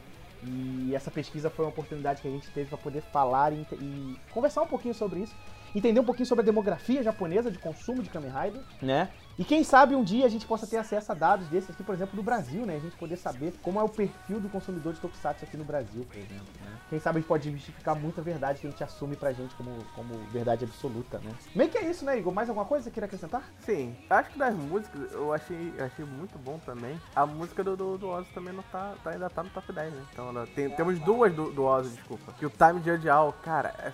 E 0.44 0.92
essa 0.94 1.10
pesquisa 1.10 1.48
foi 1.48 1.64
uma 1.64 1.70
oportunidade 1.70 2.20
que 2.20 2.26
a 2.26 2.30
gente 2.30 2.50
teve 2.50 2.68
para 2.68 2.78
poder 2.78 3.00
falar 3.00 3.52
e, 3.52 3.64
e 3.80 4.16
conversar 4.32 4.62
um 4.62 4.66
pouquinho 4.66 4.92
sobre 4.92 5.20
isso, 5.20 5.34
entender 5.74 6.00
um 6.00 6.04
pouquinho 6.04 6.26
sobre 6.26 6.42
a 6.42 6.44
demografia 6.44 7.02
japonesa 7.02 7.50
de 7.50 7.58
consumo 7.58 8.02
de 8.02 8.10
Kamen 8.10 8.30
Rider, 8.30 8.62
né? 8.80 9.10
E 9.38 9.44
quem 9.44 9.64
sabe 9.64 9.94
um 9.94 10.04
dia 10.04 10.26
a 10.26 10.28
gente 10.28 10.46
possa 10.46 10.66
ter 10.66 10.76
acesso 10.76 11.10
a 11.10 11.14
dados 11.14 11.46
desses 11.48 11.70
aqui, 11.70 11.82
por 11.82 11.94
exemplo, 11.94 12.14
do 12.14 12.22
Brasil, 12.22 12.66
né? 12.66 12.76
A 12.76 12.80
gente 12.80 12.96
poder 12.96 13.16
saber 13.16 13.54
como 13.62 13.80
é 13.80 13.82
o 13.82 13.88
perfil 13.88 14.38
do 14.38 14.48
consumidor 14.48 14.92
de 14.92 15.00
Tokusatsu 15.00 15.44
aqui 15.44 15.56
no 15.56 15.64
Brasil, 15.64 16.04
por 16.04 16.16
exemplo, 16.16 16.46
né? 16.60 16.78
Quem 16.90 17.00
sabe 17.00 17.16
a 17.16 17.20
gente 17.20 17.28
pode 17.28 17.50
justificar 17.50 17.94
muita 17.96 18.20
verdade 18.20 18.60
que 18.60 18.66
a 18.66 18.70
gente 18.70 18.84
assume 18.84 19.16
pra 19.16 19.32
gente 19.32 19.54
como, 19.54 19.70
como 19.94 20.14
verdade 20.30 20.64
absoluta, 20.64 21.18
né? 21.18 21.32
Meio 21.54 21.70
que 21.70 21.78
é 21.78 21.88
isso, 21.88 22.04
né, 22.04 22.18
Igor? 22.18 22.32
Mais 22.34 22.48
alguma 22.48 22.66
coisa 22.66 22.82
que 22.84 22.90
você 22.90 22.94
queira 22.94 23.06
acrescentar? 23.06 23.42
Sim, 23.60 23.96
acho 24.10 24.30
que 24.30 24.38
das 24.38 24.54
músicas 24.54 25.10
eu 25.12 25.32
achei, 25.32 25.72
achei 25.80 26.04
muito 26.04 26.38
bom 26.38 26.58
também. 26.66 27.00
A 27.16 27.24
música 27.24 27.64
do, 27.64 27.74
do, 27.76 27.96
do 27.96 28.08
Ozzy 28.08 28.28
também 28.34 28.52
não 28.52 28.62
tá, 28.64 28.94
tá- 29.02 29.10
ainda 29.10 29.30
tá 29.30 29.42
no 29.42 29.48
top 29.50 29.72
10, 29.72 29.94
né? 29.94 30.02
Então 30.12 30.28
ela 30.28 30.46
tem- 30.48 30.68
temos 30.70 30.98
duas 30.98 31.32
do, 31.34 31.50
do 31.50 31.64
Ozzy, 31.64 31.96
desculpa. 31.96 32.32
Que 32.38 32.44
o 32.44 32.50
Time 32.50 32.82
Judge 32.84 33.08
All, 33.08 33.32
cara, 33.42 33.74
é- 33.78 33.92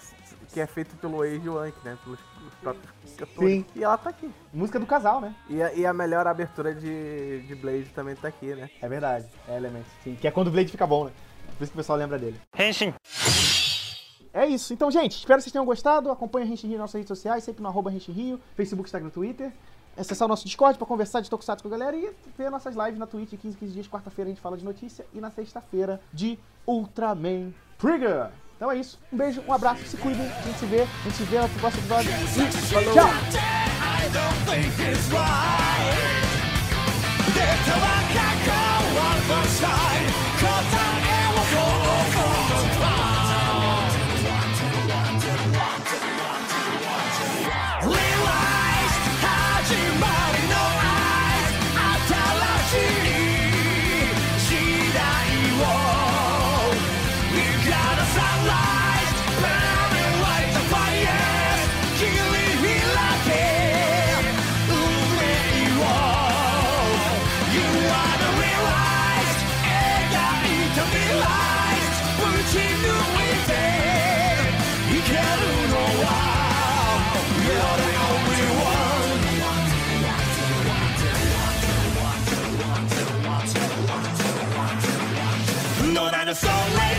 que 0.52 0.58
é 0.60 0.66
feito 0.66 0.96
pelo 0.96 1.22
Age 1.22 1.48
Wank, 1.48 1.76
né? 1.84 1.96
Pelos, 2.02 2.18
cantores. 2.62 2.98
Sim. 3.38 3.64
E 3.74 3.82
ela 3.82 3.98
tá 3.98 4.10
aqui. 4.10 4.30
Música 4.52 4.78
do 4.78 4.86
casal, 4.86 5.20
né? 5.20 5.34
E 5.48 5.62
a, 5.62 5.72
e 5.74 5.86
a 5.86 5.92
melhor 5.92 6.26
abertura 6.26 6.74
de, 6.74 7.42
de 7.42 7.54
Blade 7.54 7.90
também 7.94 8.14
tá 8.14 8.28
aqui, 8.28 8.54
né? 8.54 8.70
É 8.80 8.88
verdade, 8.88 9.26
é 9.48 9.56
Elements, 9.56 9.88
sim. 10.04 10.14
Que 10.14 10.28
é 10.28 10.30
quando 10.30 10.48
o 10.48 10.50
Blade 10.50 10.70
fica 10.70 10.86
bom, 10.86 11.06
né? 11.06 11.12
Por 11.56 11.64
isso 11.64 11.72
que 11.72 11.78
o 11.78 11.80
pessoal 11.80 11.98
lembra 11.98 12.18
dele. 12.18 12.40
Henshin. 12.56 12.94
É 14.32 14.46
isso. 14.46 14.72
Então, 14.72 14.90
gente, 14.90 15.16
espero 15.16 15.38
que 15.38 15.42
vocês 15.42 15.52
tenham 15.52 15.64
gostado. 15.64 16.10
Acompanhe 16.10 16.46
a 16.46 16.48
Renshin 16.48 16.68
Rio 16.68 16.78
nas 16.78 16.84
nossas 16.84 16.94
redes 16.94 17.08
sociais, 17.08 17.42
sempre 17.42 17.62
no 17.62 17.68
arroba 17.68 17.90
Rio, 17.90 18.40
Facebook, 18.54 18.88
Instagram, 18.88 19.10
Twitter. 19.10 19.52
Acessar 19.96 20.26
o 20.26 20.28
nosso 20.28 20.44
Discord 20.44 20.78
pra 20.78 20.86
conversar 20.86 21.20
de 21.20 21.28
Tokusatsu 21.28 21.64
com 21.64 21.68
a 21.68 21.76
galera 21.76 21.96
e 21.96 22.12
ver 22.36 22.50
nossas 22.50 22.76
lives 22.76 22.98
na 22.98 23.06
Twitch 23.06 23.30
15, 23.30 23.56
15 23.56 23.72
dias. 23.72 23.88
Quarta-feira 23.88 24.30
a 24.30 24.32
gente 24.32 24.40
fala 24.40 24.56
de 24.56 24.64
notícia 24.64 25.04
e 25.12 25.20
na 25.20 25.30
sexta-feira 25.30 26.00
de 26.12 26.38
Ultraman 26.64 27.52
Trigger. 27.78 28.30
Então 28.58 28.72
é 28.72 28.76
isso. 28.76 28.98
Um 29.12 29.16
beijo, 29.16 29.40
um 29.46 29.52
abraço, 29.52 29.84
se 29.84 29.96
cuidem. 29.96 30.26
A 30.26 30.42
gente 30.42 30.58
se 30.58 30.66
vê, 30.66 30.82
a 30.82 31.04
gente 31.04 31.16
se 31.16 31.22
vê 31.22 31.38
no 31.38 31.48
próximo 31.60 31.80
episódio. 31.82 32.10
E! 32.10 32.92
Tchau! 32.92 33.08